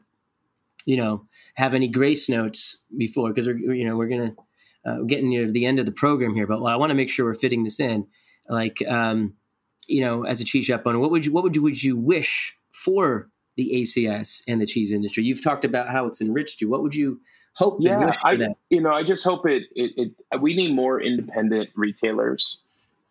you 0.85 0.97
know, 0.97 1.25
have 1.55 1.73
any 1.73 1.87
grace 1.87 2.29
notes 2.29 2.85
before, 2.95 3.29
because 3.29 3.47
we're, 3.47 3.73
you 3.73 3.85
know, 3.85 3.95
we're 3.95 4.09
going 4.09 4.35
to, 4.35 4.35
uh, 4.85 5.01
getting 5.03 5.29
near 5.29 5.49
the 5.49 5.65
end 5.65 5.79
of 5.79 5.85
the 5.85 5.91
program 5.91 6.35
here, 6.35 6.45
but 6.45 6.61
well, 6.61 6.73
I 6.73 6.75
want 6.75 6.89
to 6.89 6.95
make 6.95 7.09
sure 7.09 7.25
we're 7.25 7.35
fitting 7.35 7.63
this 7.63 7.79
in. 7.79 8.07
Like, 8.49 8.81
um, 8.87 9.35
you 9.89 10.01
know, 10.01 10.23
as 10.23 10.39
a 10.39 10.45
cheese 10.45 10.65
shop 10.65 10.83
owner, 10.85 10.99
what 10.99 11.11
would 11.11 11.25
you 11.25 11.33
what 11.33 11.43
would 11.43 11.55
you 11.55 11.63
would 11.63 11.81
you 11.81 11.97
wish 11.97 12.57
for 12.71 13.29
the 13.57 13.71
ACS 13.73 14.43
and 14.47 14.61
the 14.61 14.65
cheese 14.65 14.91
industry? 14.91 15.23
You've 15.23 15.43
talked 15.43 15.65
about 15.65 15.89
how 15.89 16.05
it's 16.05 16.21
enriched 16.21 16.61
you. 16.61 16.69
What 16.69 16.83
would 16.83 16.95
you 16.95 17.19
hope? 17.55 17.77
Yeah, 17.79 18.11
I 18.23 18.35
that? 18.37 18.57
you 18.69 18.81
know 18.81 18.91
I 18.93 19.03
just 19.03 19.23
hope 19.23 19.47
it, 19.47 19.63
it, 19.75 20.13
it 20.31 20.41
we 20.41 20.53
need 20.53 20.75
more 20.75 21.01
independent 21.01 21.69
retailers 21.75 22.59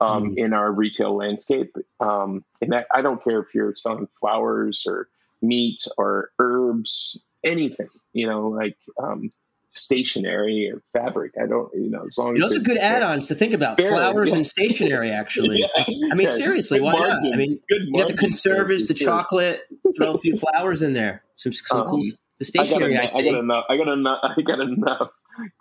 um, 0.00 0.30
mm. 0.30 0.38
in 0.38 0.52
our 0.52 0.70
retail 0.70 1.16
landscape, 1.16 1.74
um, 2.00 2.44
and 2.60 2.72
that, 2.72 2.86
I 2.94 3.02
don't 3.02 3.22
care 3.22 3.40
if 3.40 3.54
you're 3.54 3.74
selling 3.74 4.08
flowers 4.20 4.84
or 4.86 5.08
meat 5.42 5.82
or 5.96 6.30
herbs, 6.38 7.18
anything. 7.44 7.90
You 8.12 8.28
know, 8.28 8.48
like 8.48 8.76
um, 9.02 9.30
stationery 9.72 10.70
or 10.72 10.82
fabric. 10.92 11.32
I 11.40 11.46
don't, 11.46 11.72
you 11.74 11.90
know, 11.90 12.04
as 12.06 12.18
long 12.18 12.36
you 12.36 12.44
as 12.44 12.50
those 12.50 12.58
are 12.58 12.64
good 12.64 12.78
add-ons 12.78 13.26
to 13.28 13.34
think 13.34 13.54
about 13.54 13.80
flowers 13.80 14.30
yeah. 14.32 14.36
and 14.36 14.46
stationery. 14.46 15.10
Actually, 15.10 15.60
yeah. 15.60 15.84
I 16.10 16.14
mean, 16.14 16.28
yeah. 16.28 16.36
seriously, 16.36 16.80
why 16.80 16.92
not? 16.92 17.18
I 17.32 17.36
mean, 17.36 17.58
you 17.68 17.98
have 17.98 18.08
the 18.08 18.14
conserves, 18.14 18.88
the 18.88 18.94
chocolate, 18.94 19.62
throw 19.96 20.12
a 20.12 20.18
few 20.18 20.36
flowers 20.38 20.82
in 20.82 20.92
there. 20.92 21.22
Some, 21.34 21.52
some 21.52 21.80
um, 21.80 21.86
cool. 21.86 22.02
The 22.38 22.44
stationery. 22.44 22.96
I, 22.96 23.06
got 23.06 23.24
enough, 23.24 23.64
I, 23.68 23.74
I, 23.74 23.76
got 23.76 23.88
enough. 23.88 24.18
I 24.18 24.18
got 24.18 24.20
enough. 24.20 24.20
I 24.38 24.42
got 24.42 24.60
enough 24.60 25.10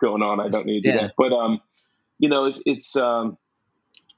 going 0.00 0.22
on. 0.22 0.40
I 0.40 0.48
don't 0.48 0.66
need 0.66 0.82
to 0.82 0.92
do 0.92 0.98
that. 0.98 1.14
But 1.16 1.32
um, 1.32 1.60
you 2.18 2.28
know, 2.28 2.44
it's 2.44 2.62
it's 2.66 2.96
um, 2.96 3.36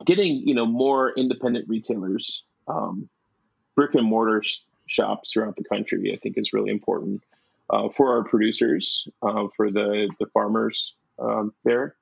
getting 0.05 0.47
you 0.47 0.55
know 0.55 0.67
more 0.67 1.13
independent 1.17 1.69
retailers, 1.69 2.43
um, 2.69 3.09
brick 3.75 3.95
and 3.95 4.05
mortar 4.05 4.43
shops 4.87 5.33
throughout 5.33 5.57
the 5.57 5.65
country. 5.65 6.13
I 6.13 6.17
think 6.17 6.37
is 6.37 6.53
really 6.53 6.71
important 6.71 7.23
uh, 7.71 7.89
for 7.89 8.17
our 8.17 8.25
producers, 8.25 9.07
uh, 9.23 9.47
for 9.57 9.71
the 9.71 10.11
the 10.19 10.27
farmers 10.27 10.95
um, 11.19 11.53
there. 11.65 11.97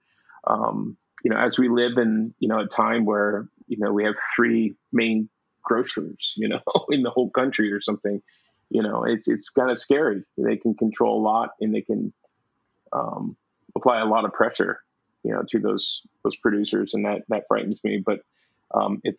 Um, 0.46 0.96
you 1.24 1.30
know, 1.30 1.36
as 1.36 1.58
we 1.58 1.68
live 1.68 1.98
in 1.98 2.34
you 2.38 2.48
know 2.48 2.60
a 2.60 2.66
time 2.66 3.04
where 3.04 3.48
you 3.66 3.78
know 3.78 3.92
we 3.92 4.04
have 4.04 4.14
three 4.34 4.74
main 4.92 5.28
grocers, 5.62 6.32
you 6.36 6.48
know, 6.48 6.60
in 6.90 7.02
the 7.02 7.10
whole 7.10 7.30
country 7.30 7.72
or 7.72 7.80
something. 7.80 8.20
You 8.70 8.82
know, 8.82 9.04
it's 9.04 9.28
it's 9.28 9.50
kind 9.50 9.70
of 9.70 9.78
scary. 9.78 10.24
They 10.36 10.56
can 10.56 10.74
control 10.74 11.20
a 11.20 11.22
lot, 11.22 11.50
and 11.60 11.74
they 11.74 11.82
can 11.82 12.12
um, 12.92 13.36
apply 13.76 14.00
a 14.00 14.06
lot 14.06 14.24
of 14.24 14.32
pressure, 14.32 14.80
you 15.22 15.32
know, 15.32 15.42
to 15.50 15.58
those 15.58 16.02
those 16.24 16.36
producers, 16.36 16.94
and 16.94 17.04
that 17.04 17.22
that 17.28 17.46
frightens 17.48 17.82
me. 17.84 18.02
But 18.04 18.20
um, 18.74 19.00
if 19.04 19.16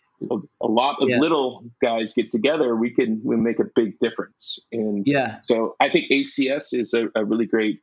a 0.61 0.67
lot 0.67 0.97
of 1.01 1.09
yeah. 1.09 1.17
little 1.17 1.63
guys 1.81 2.13
get 2.13 2.31
together, 2.31 2.75
we 2.75 2.91
can 2.91 3.21
we 3.23 3.35
make 3.35 3.59
a 3.59 3.65
big 3.75 3.99
difference. 3.99 4.59
And 4.71 5.05
yeah, 5.07 5.39
so 5.41 5.75
I 5.79 5.89
think 5.89 6.11
ACS 6.11 6.77
is 6.77 6.93
a, 6.93 7.07
a 7.15 7.25
really 7.25 7.45
great 7.45 7.81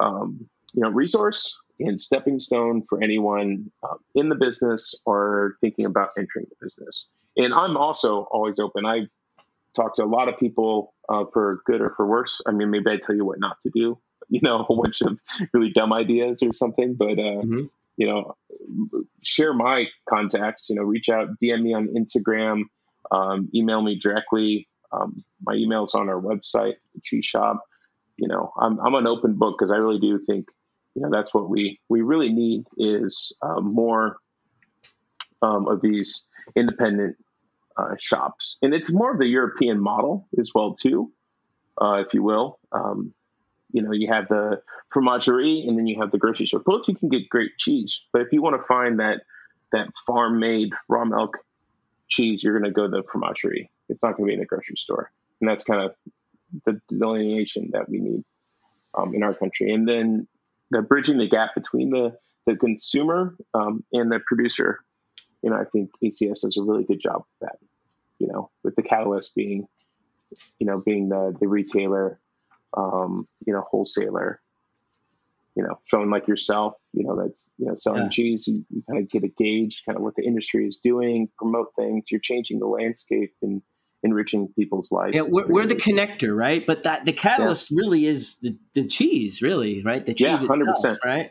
um, 0.00 0.48
you 0.74 0.82
know 0.82 0.90
resource 0.90 1.56
and 1.80 2.00
stepping 2.00 2.38
stone 2.38 2.82
for 2.88 3.02
anyone 3.02 3.70
uh, 3.82 3.94
in 4.14 4.28
the 4.28 4.34
business 4.34 4.94
or 5.06 5.56
thinking 5.60 5.84
about 5.84 6.10
entering 6.18 6.46
the 6.48 6.56
business. 6.60 7.08
And 7.36 7.54
I'm 7.54 7.76
also 7.76 8.22
always 8.32 8.58
open. 8.58 8.84
I've 8.84 9.08
talked 9.76 9.96
to 9.96 10.02
a 10.02 10.06
lot 10.06 10.28
of 10.28 10.38
people 10.38 10.92
uh, 11.08 11.24
for 11.32 11.62
good 11.66 11.80
or 11.80 11.90
for 11.96 12.04
worse. 12.04 12.40
I 12.46 12.50
mean, 12.50 12.70
maybe 12.70 12.90
I 12.90 12.96
tell 12.96 13.14
you 13.14 13.24
what 13.24 13.38
not 13.38 13.60
to 13.62 13.70
do. 13.70 13.98
You 14.30 14.40
know, 14.42 14.66
a 14.68 14.76
bunch 14.76 15.00
of 15.00 15.18
really 15.54 15.70
dumb 15.70 15.90
ideas 15.90 16.42
or 16.42 16.52
something. 16.52 16.96
But 16.96 17.12
uh, 17.12 17.40
mm-hmm 17.40 17.64
you 17.98 18.06
know, 18.06 18.36
share 19.22 19.52
my 19.52 19.86
contacts, 20.08 20.70
you 20.70 20.76
know, 20.76 20.82
reach 20.82 21.08
out, 21.08 21.28
DM 21.42 21.62
me 21.62 21.74
on 21.74 21.88
Instagram, 21.88 22.62
um, 23.10 23.50
email 23.54 23.82
me 23.82 23.98
directly. 23.98 24.68
Um, 24.92 25.24
my 25.42 25.54
email's 25.54 25.94
on 25.94 26.08
our 26.08 26.20
website, 26.20 26.74
the 26.94 27.00
Cheese 27.02 27.26
Shop. 27.26 27.60
You 28.16 28.28
know, 28.28 28.52
I'm, 28.58 28.78
I'm 28.78 28.94
an 28.94 29.06
open 29.06 29.34
book 29.34 29.56
because 29.58 29.72
I 29.72 29.76
really 29.76 29.98
do 29.98 30.20
think, 30.24 30.46
you 30.94 31.02
know, 31.02 31.08
that's 31.10 31.34
what 31.34 31.50
we, 31.50 31.80
we 31.88 32.02
really 32.02 32.30
need 32.30 32.64
is 32.76 33.32
um, 33.42 33.74
more 33.74 34.18
um, 35.42 35.66
of 35.66 35.82
these 35.82 36.22
independent 36.56 37.16
uh, 37.76 37.96
shops. 37.98 38.58
And 38.62 38.72
it's 38.72 38.92
more 38.92 39.12
of 39.12 39.18
the 39.18 39.26
European 39.26 39.80
model 39.80 40.28
as 40.38 40.50
well, 40.54 40.74
too, 40.74 41.12
uh, 41.80 42.02
if 42.06 42.14
you 42.14 42.22
will. 42.22 42.60
Um, 42.70 43.12
you 43.70 43.82
know, 43.82 43.92
you 43.92 44.08
have 44.12 44.28
the 44.28 44.62
fromagerie 44.94 45.66
and 45.66 45.78
then 45.78 45.86
you 45.86 46.00
have 46.00 46.10
the 46.10 46.18
grocery 46.18 46.46
store. 46.46 46.60
Both 46.64 46.88
you 46.88 46.94
can 46.94 47.08
get 47.08 47.28
great 47.28 47.58
cheese, 47.58 48.02
but 48.12 48.22
if 48.22 48.32
you 48.32 48.42
want 48.42 48.60
to 48.60 48.66
find 48.66 49.00
that 49.00 49.22
that 49.72 49.88
farm 50.06 50.40
made 50.40 50.72
raw 50.88 51.04
milk 51.04 51.38
cheese, 52.08 52.42
you're 52.42 52.58
going 52.58 52.70
to 52.70 52.74
go 52.74 52.84
to 52.84 52.88
the 52.88 53.02
fromagerie. 53.02 53.68
It's 53.88 54.02
not 54.02 54.16
going 54.16 54.26
to 54.26 54.30
be 54.30 54.34
in 54.34 54.40
the 54.40 54.46
grocery 54.46 54.76
store, 54.76 55.10
and 55.40 55.48
that's 55.48 55.64
kind 55.64 55.82
of 55.82 55.94
the 56.64 56.80
delineation 56.88 57.70
that 57.72 57.88
we 57.88 57.98
need 57.98 58.24
um, 58.96 59.14
in 59.14 59.22
our 59.22 59.34
country. 59.34 59.72
And 59.72 59.86
then 59.86 60.26
the 60.70 60.82
bridging 60.82 61.18
the 61.18 61.28
gap 61.28 61.54
between 61.54 61.90
the 61.90 62.16
the 62.46 62.56
consumer 62.56 63.36
um, 63.52 63.84
and 63.92 64.10
the 64.10 64.20
producer. 64.26 64.80
You 65.42 65.50
know, 65.50 65.56
I 65.56 65.64
think 65.64 65.90
ACS 66.02 66.40
does 66.40 66.56
a 66.56 66.62
really 66.62 66.84
good 66.84 67.00
job 67.00 67.18
with 67.18 67.48
that. 67.48 67.58
You 68.18 68.26
know, 68.26 68.50
with 68.64 68.74
the 68.74 68.82
catalyst 68.82 69.34
being, 69.34 69.68
you 70.58 70.66
know, 70.66 70.78
being 70.78 71.08
the 71.08 71.36
the 71.38 71.46
retailer 71.46 72.18
um, 72.76 73.26
you 73.46 73.52
know, 73.52 73.62
wholesaler, 73.70 74.40
you 75.54 75.62
know, 75.62 75.78
someone 75.88 76.10
like 76.10 76.28
yourself, 76.28 76.74
you 76.92 77.04
know, 77.04 77.16
that's, 77.16 77.50
you 77.58 77.66
know, 77.66 77.74
selling 77.76 78.04
yeah. 78.04 78.08
cheese, 78.10 78.46
you, 78.46 78.64
you 78.70 78.82
kind 78.88 79.02
of 79.02 79.10
get 79.10 79.24
a 79.24 79.28
gauge 79.28 79.82
kind 79.84 79.96
of 79.96 80.02
what 80.02 80.14
the 80.16 80.22
industry 80.22 80.66
is 80.66 80.78
doing, 80.82 81.28
promote 81.36 81.68
things, 81.76 82.04
you're 82.10 82.20
changing 82.20 82.58
the 82.60 82.66
landscape 82.66 83.34
and 83.42 83.62
enriching 84.02 84.48
people's 84.56 84.92
lives. 84.92 85.14
Yeah, 85.14 85.22
we're, 85.26 85.48
we're 85.48 85.66
the 85.66 85.74
connector, 85.74 86.36
right? 86.36 86.64
But 86.64 86.84
that 86.84 87.04
the 87.04 87.12
catalyst 87.12 87.70
yeah. 87.70 87.76
really 87.78 88.06
is 88.06 88.36
the, 88.36 88.56
the 88.74 88.86
cheese, 88.86 89.42
really, 89.42 89.82
right? 89.82 90.04
The 90.04 90.14
cheese 90.14 90.42
yeah, 90.42 90.48
100%. 90.48 90.70
Itself, 90.70 90.98
right? 91.04 91.30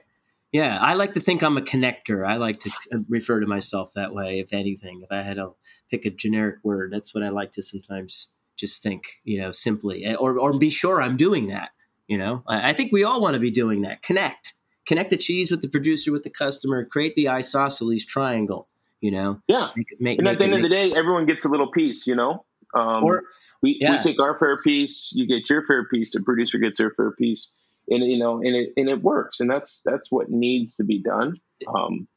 Yeah, 0.52 0.78
I 0.80 0.94
like 0.94 1.14
to 1.14 1.20
think 1.20 1.44
I'm 1.44 1.58
a 1.58 1.62
connector. 1.62 2.28
I 2.28 2.38
like 2.38 2.60
to 2.62 2.72
uh, 2.94 3.00
refer 3.10 3.40
to 3.40 3.48
myself 3.48 3.92
that 3.96 4.14
way, 4.14 4.40
if 4.40 4.54
anything. 4.54 5.02
If 5.04 5.12
I 5.12 5.22
had 5.22 5.36
to 5.36 5.52
pick 5.92 6.06
a 6.06 6.10
generic 6.10 6.58
word, 6.64 6.92
that's 6.92 7.14
what 7.14 7.24
I 7.24 7.30
like 7.30 7.52
to 7.54 7.62
sometimes 7.62 8.34
just 8.58 8.82
think, 8.82 9.20
you 9.24 9.40
know, 9.40 9.52
simply, 9.52 10.04
eh, 10.04 10.16
or, 10.16 10.40
or 10.40 10.58
be 10.58 10.70
sure 10.70 11.02
I'm 11.02 11.16
doing 11.16 11.48
that. 11.48 11.70
You 12.08 12.18
know, 12.18 12.44
I, 12.48 12.70
I 12.70 12.74
think 12.74 12.92
we 12.92 13.04
all 13.04 13.22
want 13.22 13.36
to 13.36 13.40
be 13.40 13.52
doing 13.52 13.82
that. 13.82 14.02
Connect, 14.02 14.54
connect 14.86 15.10
the 15.10 15.18
cheese 15.18 15.52
with 15.52 15.62
the 15.62 15.70
producer, 15.70 16.12
with 16.12 16.24
the 16.24 16.30
customer, 16.30 16.86
create 16.86 17.16
the 17.16 17.30
isosceles 17.30 18.06
triangle. 18.06 18.68
You 19.02 19.12
know, 19.12 19.42
yeah. 19.48 19.70
Make, 19.76 19.88
make, 20.00 20.20
and 20.20 20.28
at 20.28 20.40
the 20.40 20.46
end 20.46 20.56
of 20.56 20.62
the 20.64 20.70
day, 20.70 20.92
everyone 20.92 21.26
gets 21.26 21.46
a 21.46 21.50
little 21.50 21.72
piece. 21.72 22.08
You 22.08 22.16
know, 22.16 22.46
um, 22.74 23.04
or 23.04 23.24
we, 23.62 23.78
yeah. 23.80 23.92
we 23.92 24.00
take 24.02 24.20
our 24.20 24.40
fair 24.40 24.60
piece, 24.62 25.12
you 25.14 25.28
get 25.28 25.50
your 25.50 25.64
fair 25.64 25.86
piece, 25.86 26.12
the 26.14 26.22
producer 26.22 26.58
gets 26.58 26.80
their 26.80 26.92
fair 26.92 27.12
piece, 27.12 27.52
and 27.90 28.04
you 28.04 28.18
know, 28.18 28.38
and 28.38 28.56
it 28.56 28.74
and 28.76 28.90
it 28.90 29.04
works, 29.04 29.40
and 29.40 29.50
that's 29.50 29.82
that's 29.86 30.12
what 30.12 30.32
needs 30.32 30.76
to 30.76 30.84
be 30.84 31.00
done. 31.00 31.36
Um, 31.68 32.08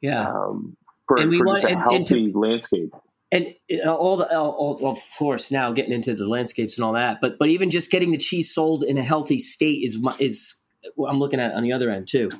yeah, 0.00 0.28
um, 0.28 0.76
for, 1.08 1.18
and 1.18 1.30
we 1.30 1.38
for 1.38 1.46
want, 1.46 1.64
a 1.64 1.68
and, 1.68 1.80
healthy 1.80 1.96
and 1.96 2.32
to, 2.32 2.38
landscape 2.38 2.94
and 3.32 3.54
uh, 3.84 3.92
all 3.92 4.16
the 4.16 4.38
all, 4.38 4.78
of 4.86 4.98
course 5.18 5.50
now 5.50 5.72
getting 5.72 5.92
into 5.92 6.14
the 6.14 6.28
landscapes 6.28 6.76
and 6.76 6.84
all 6.84 6.92
that 6.92 7.20
but 7.20 7.38
but 7.38 7.48
even 7.48 7.70
just 7.70 7.90
getting 7.90 8.10
the 8.10 8.18
cheese 8.18 8.52
sold 8.52 8.84
in 8.84 8.98
a 8.98 9.02
healthy 9.02 9.38
state 9.38 9.82
is 9.82 9.98
is 10.18 10.54
i'm 11.08 11.18
looking 11.18 11.40
at 11.40 11.52
on 11.54 11.62
the 11.62 11.72
other 11.72 11.90
end 11.90 12.06
too 12.06 12.30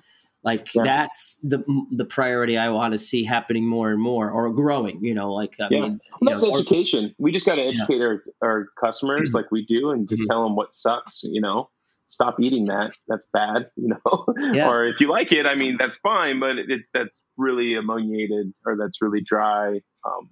like 0.44 0.72
yeah. 0.74 0.84
that's 0.84 1.40
the 1.42 1.64
the 1.90 2.04
priority 2.04 2.56
i 2.56 2.68
want 2.68 2.92
to 2.92 2.98
see 2.98 3.24
happening 3.24 3.66
more 3.66 3.90
and 3.90 4.00
more 4.00 4.30
or 4.30 4.52
growing 4.52 5.02
you 5.02 5.14
know 5.14 5.32
like 5.32 5.54
i 5.60 5.66
yeah. 5.70 5.80
mean 5.80 6.00
well, 6.20 6.32
that's 6.32 6.44
know, 6.44 6.54
education 6.56 7.06
or, 7.06 7.10
we 7.18 7.32
just 7.32 7.46
got 7.46 7.56
to 7.56 7.62
educate 7.62 7.96
yeah. 7.96 8.04
our, 8.04 8.22
our 8.42 8.66
customers 8.80 9.32
like 9.34 9.50
we 9.50 9.66
do 9.66 9.90
and 9.90 10.08
just 10.08 10.22
mm-hmm. 10.22 10.32
tell 10.32 10.44
them 10.44 10.54
what 10.54 10.72
sucks 10.72 11.22
you 11.24 11.40
know 11.40 11.68
stop 12.08 12.36
eating 12.40 12.66
that. 12.66 12.92
That's 13.08 13.26
bad, 13.32 13.70
you 13.76 13.88
know. 13.88 14.26
Yeah. 14.52 14.68
or 14.68 14.86
if 14.86 15.00
you 15.00 15.10
like 15.10 15.32
it, 15.32 15.46
I 15.46 15.54
mean, 15.54 15.76
that's 15.78 15.98
fine, 15.98 16.40
but 16.40 16.58
it, 16.58 16.82
that's 16.92 17.22
really 17.36 17.76
ammoniated 17.76 18.52
or 18.64 18.76
that's 18.76 19.00
really 19.00 19.22
dry. 19.22 19.80
Um. 20.04 20.30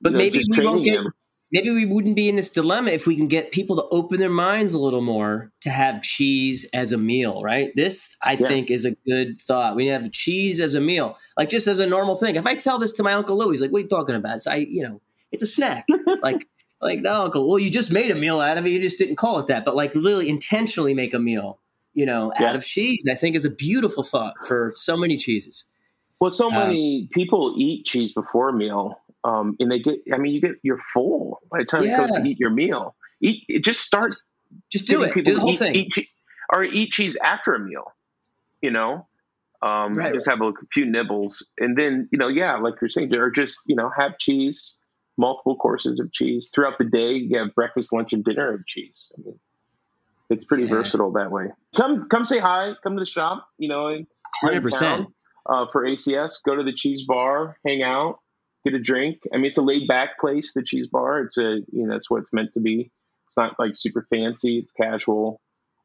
But 0.00 0.12
know, 0.12 0.18
maybe 0.18 0.42
we 0.56 0.64
won't 0.64 0.84
get. 0.84 0.96
Them. 0.96 1.12
Maybe 1.50 1.70
we 1.70 1.86
wouldn't 1.86 2.14
be 2.14 2.28
in 2.28 2.36
this 2.36 2.50
dilemma 2.50 2.90
if 2.90 3.06
we 3.06 3.16
can 3.16 3.26
get 3.26 3.52
people 3.52 3.76
to 3.76 3.84
open 3.90 4.20
their 4.20 4.28
minds 4.28 4.74
a 4.74 4.78
little 4.78 5.00
more 5.00 5.50
to 5.62 5.70
have 5.70 6.02
cheese 6.02 6.68
as 6.74 6.92
a 6.92 6.98
meal, 6.98 7.42
right? 7.42 7.70
This, 7.74 8.14
I 8.22 8.32
yeah. 8.32 8.48
think, 8.48 8.70
is 8.70 8.84
a 8.84 8.90
good 9.06 9.40
thought. 9.40 9.74
We 9.74 9.86
have 9.86 10.12
cheese 10.12 10.60
as 10.60 10.74
a 10.74 10.80
meal, 10.80 11.16
like 11.38 11.48
just 11.48 11.66
as 11.66 11.78
a 11.78 11.86
normal 11.86 12.16
thing. 12.16 12.36
If 12.36 12.46
I 12.46 12.54
tell 12.54 12.78
this 12.78 12.92
to 12.92 13.02
my 13.02 13.14
uncle 13.14 13.38
Louis, 13.38 13.60
like, 13.62 13.70
"What 13.70 13.78
are 13.78 13.82
you 13.82 13.88
talking 13.88 14.14
about?" 14.14 14.36
It's 14.36 14.46
I, 14.46 14.56
you 14.56 14.82
know, 14.82 15.00
it's 15.32 15.42
a 15.42 15.46
snack. 15.46 15.86
like 16.22 16.46
like, 16.80 17.00
no, 17.00 17.24
uncle, 17.24 17.48
well, 17.48 17.58
you 17.58 17.70
just 17.70 17.90
made 17.90 18.10
a 18.10 18.14
meal 18.14 18.40
out 18.40 18.56
of 18.56 18.66
it. 18.66 18.70
You 18.70 18.80
just 18.80 18.98
didn't 18.98 19.16
call 19.16 19.38
it 19.40 19.48
that. 19.48 19.64
But 19.64 19.74
like 19.74 19.94
literally 19.94 20.28
intentionally 20.28 20.94
make 20.94 21.12
a 21.12 21.18
meal, 21.18 21.60
you 21.92 22.06
know, 22.06 22.32
yeah. 22.38 22.46
out 22.46 22.56
of 22.56 22.64
cheese, 22.64 23.04
I 23.10 23.14
think 23.14 23.34
is 23.34 23.44
a 23.44 23.50
beautiful 23.50 24.02
thought 24.02 24.34
for 24.46 24.72
so 24.76 24.96
many 24.96 25.16
cheeses. 25.16 25.64
Well, 26.20 26.30
so 26.30 26.50
many 26.50 27.02
um, 27.02 27.08
people 27.12 27.54
eat 27.58 27.84
cheese 27.84 28.12
before 28.12 28.48
a 28.48 28.52
meal. 28.52 29.00
Um, 29.28 29.56
and 29.60 29.70
they 29.70 29.78
get, 29.80 29.96
I 30.12 30.16
mean, 30.16 30.32
you 30.34 30.40
get, 30.40 30.52
you're 30.62 30.80
full 30.80 31.40
by 31.50 31.58
the 31.58 31.64
time 31.64 31.82
yeah. 31.82 31.94
it 31.94 31.96
comes 31.96 32.16
to 32.16 32.24
eat 32.24 32.38
your 32.38 32.50
meal. 32.50 32.94
Eat, 33.20 33.44
it 33.48 33.64
just 33.64 33.80
starts. 33.80 34.22
Just, 34.72 34.86
just 34.86 34.88
do 34.88 35.02
it. 35.02 35.12
Do 35.14 35.34
the 35.34 35.40
whole 35.40 35.50
eat, 35.50 35.58
thing. 35.58 35.74
Eat 35.74 36.08
or 36.50 36.64
eat 36.64 36.92
cheese 36.92 37.16
after 37.22 37.54
a 37.54 37.60
meal, 37.60 37.92
you 38.62 38.70
know? 38.70 39.06
Um, 39.60 39.96
right, 39.96 40.14
just 40.14 40.28
have 40.28 40.40
a 40.40 40.52
few 40.72 40.86
nibbles. 40.86 41.46
And 41.58 41.76
then, 41.76 42.08
you 42.12 42.18
know, 42.18 42.28
yeah, 42.28 42.56
like 42.58 42.74
you're 42.80 42.88
saying, 42.88 43.12
or 43.14 43.30
just, 43.30 43.58
you 43.66 43.76
know, 43.76 43.90
have 43.96 44.18
cheese 44.18 44.76
multiple 45.16 45.56
courses 45.56 45.98
of 45.98 46.12
cheese 46.12 46.50
throughout 46.54 46.78
the 46.78 46.84
day. 46.84 47.14
You 47.14 47.38
have 47.38 47.54
breakfast, 47.54 47.92
lunch, 47.92 48.12
and 48.12 48.24
dinner 48.24 48.54
of 48.54 48.66
cheese. 48.66 49.10
I 49.18 49.22
mean, 49.22 49.38
it's 50.30 50.44
pretty 50.44 50.64
yeah. 50.64 50.70
versatile 50.70 51.12
that 51.12 51.32
way. 51.32 51.46
Come, 51.76 52.08
come 52.08 52.24
say 52.24 52.38
hi. 52.38 52.74
Come 52.82 52.94
to 52.94 53.00
the 53.00 53.06
shop. 53.06 53.48
You 53.58 53.68
know, 53.68 54.04
hundred 54.40 54.62
percent 54.62 55.08
uh, 55.44 55.66
for 55.72 55.84
ACS. 55.84 56.42
Go 56.44 56.54
to 56.54 56.62
the 56.62 56.72
cheese 56.72 57.02
bar, 57.02 57.58
hang 57.66 57.82
out, 57.82 58.20
get 58.68 58.78
a 58.78 58.82
drink. 58.82 59.18
I 59.32 59.36
mean, 59.36 59.46
it's 59.46 59.58
a 59.58 59.62
laid 59.62 59.88
back 59.88 60.18
place. 60.18 60.52
The 60.52 60.62
cheese 60.62 60.88
bar. 60.88 61.20
It's 61.20 61.38
a 61.38 61.60
you 61.72 61.86
know 61.86 61.92
that's 61.92 62.10
what 62.10 62.22
it's 62.22 62.32
meant 62.32 62.52
to 62.52 62.60
be. 62.60 62.90
It's 63.26 63.36
not 63.36 63.54
like 63.58 63.74
super 63.74 64.06
fancy. 64.10 64.58
It's 64.58 64.72
casual, 64.72 65.40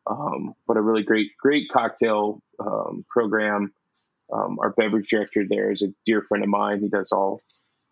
um, 0.09 0.53
but 0.67 0.77
a 0.77 0.81
really 0.81 1.03
great 1.03 1.31
great 1.39 1.69
cocktail 1.71 2.41
um, 2.59 3.05
program. 3.09 3.73
Um, 4.31 4.57
our 4.61 4.71
beverage 4.71 5.09
director 5.09 5.43
there 5.47 5.71
is 5.71 5.81
a 5.81 5.93
dear 6.05 6.21
friend 6.21 6.43
of 6.43 6.49
mine. 6.49 6.79
He 6.79 6.89
does 6.89 7.11
all 7.11 7.41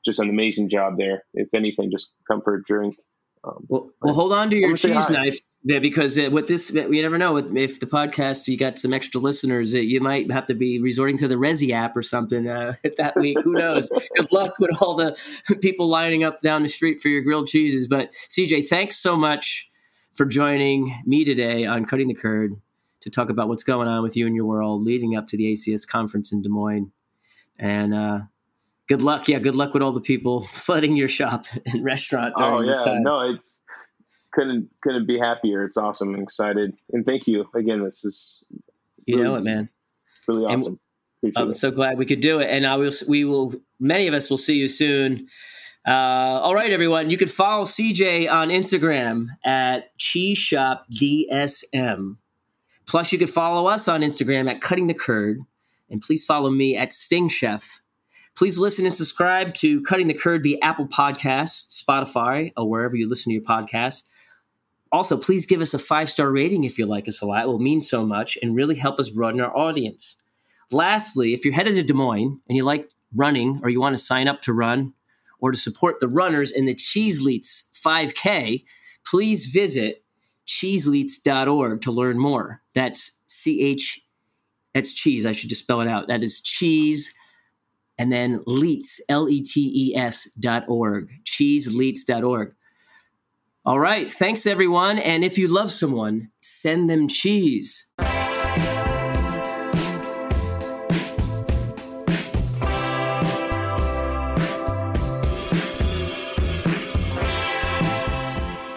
just 0.06 0.20
an 0.20 0.30
amazing 0.30 0.70
job 0.70 0.98
there. 0.98 1.24
If 1.34 1.50
anything, 1.54 1.92
just 1.92 2.14
come 2.28 2.42
for 2.42 2.56
a 2.56 2.64
drink. 2.64 2.96
Um, 3.44 3.66
well, 3.68 3.90
well, 4.02 4.14
hold 4.14 4.34
on 4.34 4.50
to 4.50 4.56
your 4.56 4.76
cheese 4.76 5.10
knife 5.10 5.40
yeah, 5.64 5.78
because 5.78 6.18
uh, 6.18 6.30
with 6.32 6.48
this, 6.48 6.72
we 6.72 7.02
never 7.02 7.20
know 7.20 7.38
if 7.38 7.80
the 7.80 7.86
podcast 7.86 8.48
you 8.48 8.58
got 8.58 8.80
some 8.80 8.94
extra 8.94 9.22
listeners, 9.22 9.76
uh, 9.76 9.78
you 9.78 10.02
might 10.02 10.32
have 10.32 10.48
to 10.48 10.56
be 10.56 10.82
resorting 10.82 11.18
to 11.18 11.28
the 11.28 11.36
Resy 11.36 11.72
app 11.72 11.96
or 11.96 12.02
something 12.02 12.48
uh, 12.48 12.74
that 12.98 13.16
week. 13.16 13.38
Who 13.44 13.54
knows? 13.54 13.90
Good 14.16 14.32
luck 14.32 14.58
with 14.60 14.72
all 14.82 14.96
the 14.96 15.16
people 15.62 15.88
lining 15.88 16.24
up 16.24 16.40
down 16.40 16.64
the 16.64 16.70
street 16.70 17.00
for 17.00 17.10
your 17.10 17.22
grilled 17.22 17.48
cheeses. 17.48 17.88
But 17.88 18.12
CJ, 18.30 18.68
thanks 18.68 18.98
so 18.98 19.16
much 19.16 19.70
for 20.14 20.26
joining 20.26 21.00
me 21.06 21.24
today 21.24 21.66
on 21.66 21.86
Cutting 21.86 22.08
the 22.08 22.16
Curd 22.16 22.60
to 23.02 23.10
talk 23.12 23.30
about 23.30 23.48
what's 23.48 23.64
going 23.64 23.88
on 23.88 24.02
with 24.02 24.18
you 24.18 24.26
and 24.26 24.36
your 24.36 24.46
world 24.46 24.82
leading 24.82 25.16
up 25.16 25.28
to 25.28 25.38
the 25.38 25.54
ACS 25.54 25.88
conference 25.88 26.32
in 26.32 26.42
Des 26.42 26.50
Moines. 26.50 26.92
And 27.60 27.94
uh, 27.94 28.20
good 28.88 29.04
luck. 29.04 29.28
Yeah, 29.28 29.38
good 29.38 29.56
luck 29.56 29.76
with 29.76 29.84
all 29.84 29.92
the 29.92 30.02
people 30.02 30.42
flooding 30.48 30.96
your 30.96 31.08
shop 31.08 31.46
and 31.68 31.84
restaurant. 31.84 32.34
oh 32.38 32.62
yeah, 32.62 32.98
no, 33.00 33.32
it's 33.32 33.62
couldn't 34.32 34.70
couldn't 34.82 35.08
be 35.08 35.20
happier. 35.20 35.64
It's 35.64 35.78
awesome. 35.78 36.16
I'm 36.16 36.24
excited, 36.24 36.74
and 36.92 37.06
thank 37.06 37.28
you 37.28 37.46
again. 37.54 37.84
This 37.84 38.04
is 38.04 38.44
you 39.06 39.18
really, 39.18 39.28
know 39.28 39.36
it, 39.36 39.44
man. 39.44 39.70
Really 40.28 40.46
awesome. 40.46 40.80
I'm 41.36 41.52
it. 41.52 41.54
so 41.54 41.72
glad 41.72 41.98
we 41.98 42.06
could 42.06 42.22
do 42.22 42.40
it, 42.40 42.50
and 42.50 42.66
I 42.66 42.76
will. 42.78 42.92
We 43.08 43.26
will. 43.26 43.54
Many 43.80 44.08
of 44.08 44.14
us 44.14 44.30
will 44.30 44.38
see 44.38 44.56
you 44.56 44.68
soon. 44.68 45.28
Uh, 45.88 45.92
all 45.92 46.54
right, 46.54 46.72
everyone. 46.72 47.10
You 47.10 47.18
can 47.18 47.28
follow 47.28 47.66
CJ 47.66 48.32
on 48.32 48.50
Instagram 48.50 49.28
at 49.44 49.98
Cheese 49.98 50.38
Shop 50.38 50.86
DSM. 50.92 52.18
Plus, 52.88 53.12
you 53.12 53.18
can 53.18 53.28
follow 53.28 53.68
us 53.68 53.88
on 53.88 54.02
Instagram 54.02 54.50
at 54.50 54.62
Cutting 54.62 54.88
the 54.88 54.94
Curd, 54.94 55.40
and 55.90 56.02
please 56.02 56.26
follow 56.26 56.50
me 56.50 56.76
at 56.76 56.94
Sting 56.94 57.30
Chef 57.30 57.82
Please 58.36 58.58
listen 58.58 58.86
and 58.86 58.94
subscribe 58.94 59.54
to 59.56 59.82
Cutting 59.82 60.08
the 60.08 60.14
Curd 60.14 60.44
via 60.44 60.58
Apple 60.62 60.88
Podcasts, 60.88 61.84
Spotify, 61.84 62.52
or 62.58 62.68
wherever 62.70 62.96
you 62.96 63.08
listen 63.08 63.30
to 63.30 63.34
your 63.34 63.44
podcasts. 63.44 64.04
Also, 64.92 65.18
please 65.18 65.46
give 65.46 65.62
us 65.62 65.74
a 65.74 65.80
five 65.80 66.10
star 66.10 66.32
rating 66.32 66.64
if 66.64 66.78
you 66.78 66.86
like 66.86 67.08
us 67.08 67.22
a 67.22 67.26
lot. 67.26 67.44
It 67.44 67.48
will 67.48 67.60
mean 67.60 67.82
so 67.82 68.06
much 68.06 68.38
and 68.42 68.56
really 68.56 68.76
help 68.76 69.00
us 69.00 69.10
broaden 69.10 69.42
our 69.42 69.56
audience. 69.56 70.16
Lastly, 70.72 71.34
if 71.34 71.46
you're 71.46 71.54
headed 71.54 71.76
to 71.76 71.84
Des 71.84 71.94
Moines 71.94 72.40
and 72.48 72.58
you 72.58 72.64
like 72.64 72.90
running 73.16 73.60
or 73.64 73.70
you 73.70 73.80
want 73.80 73.96
to 73.96 74.02
sign 74.02 74.28
up 74.28 74.42
to 74.44 74.54
run 74.54 74.94
or 75.40 75.52
to 75.52 75.58
support 75.58 76.00
the 76.00 76.08
runners 76.08 76.52
in 76.52 76.66
the 76.66 76.76
Cheeseletes 76.76 77.64
5K, 77.74 78.64
please 79.06 79.46
visit 79.48 80.04
cheeseletes.org 80.48 81.82
to 81.82 81.92
learn 81.92 82.20
more. 82.20 82.62
That's 82.74 83.22
C 83.28 83.62
H, 83.64 84.02
that's 84.74 84.94
cheese. 84.94 85.26
I 85.26 85.32
should 85.32 85.50
just 85.50 85.62
spell 85.62 85.82
it 85.82 85.88
out. 85.88 86.08
That 86.08 86.24
is 86.24 86.42
cheese 86.42 87.14
and 88.02 88.12
then 88.12 88.42
Letes, 88.48 89.00
L 89.10 89.30
E 89.30 89.42
T 89.42 89.72
E 89.76 89.96
S 89.96 90.28
dot 90.40 90.66
org, 90.68 91.12
cheeseletes.org. 91.24 92.56
All 93.64 93.80
right. 93.80 94.12
Thanks, 94.12 94.48
everyone. 94.48 94.98
And 94.98 95.24
if 95.24 95.38
you 95.38 95.48
love 95.48 95.72
someone, 95.72 96.30
send 96.42 96.90
them 96.90 97.08
cheese. 97.08 97.92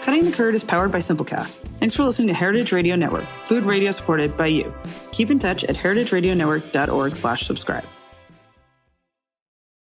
Cutting 0.02 0.26
the 0.26 0.32
Curd 0.32 0.54
is 0.54 0.62
powered 0.62 0.92
by 0.92 0.98
Simplecast. 0.98 1.58
Thanks 1.78 1.94
for 1.94 2.04
listening 2.04 2.28
to 2.28 2.34
Heritage 2.34 2.70
Radio 2.70 2.94
Network, 2.94 3.24
food 3.44 3.64
radio 3.64 3.90
supported 3.90 4.36
by 4.36 4.48
you. 4.48 4.74
Keep 5.12 5.30
in 5.30 5.38
touch 5.38 5.64
at 5.64 5.76
heritageradionetwork.org 5.76 7.16
slash 7.16 7.46
subscribe. 7.46 7.84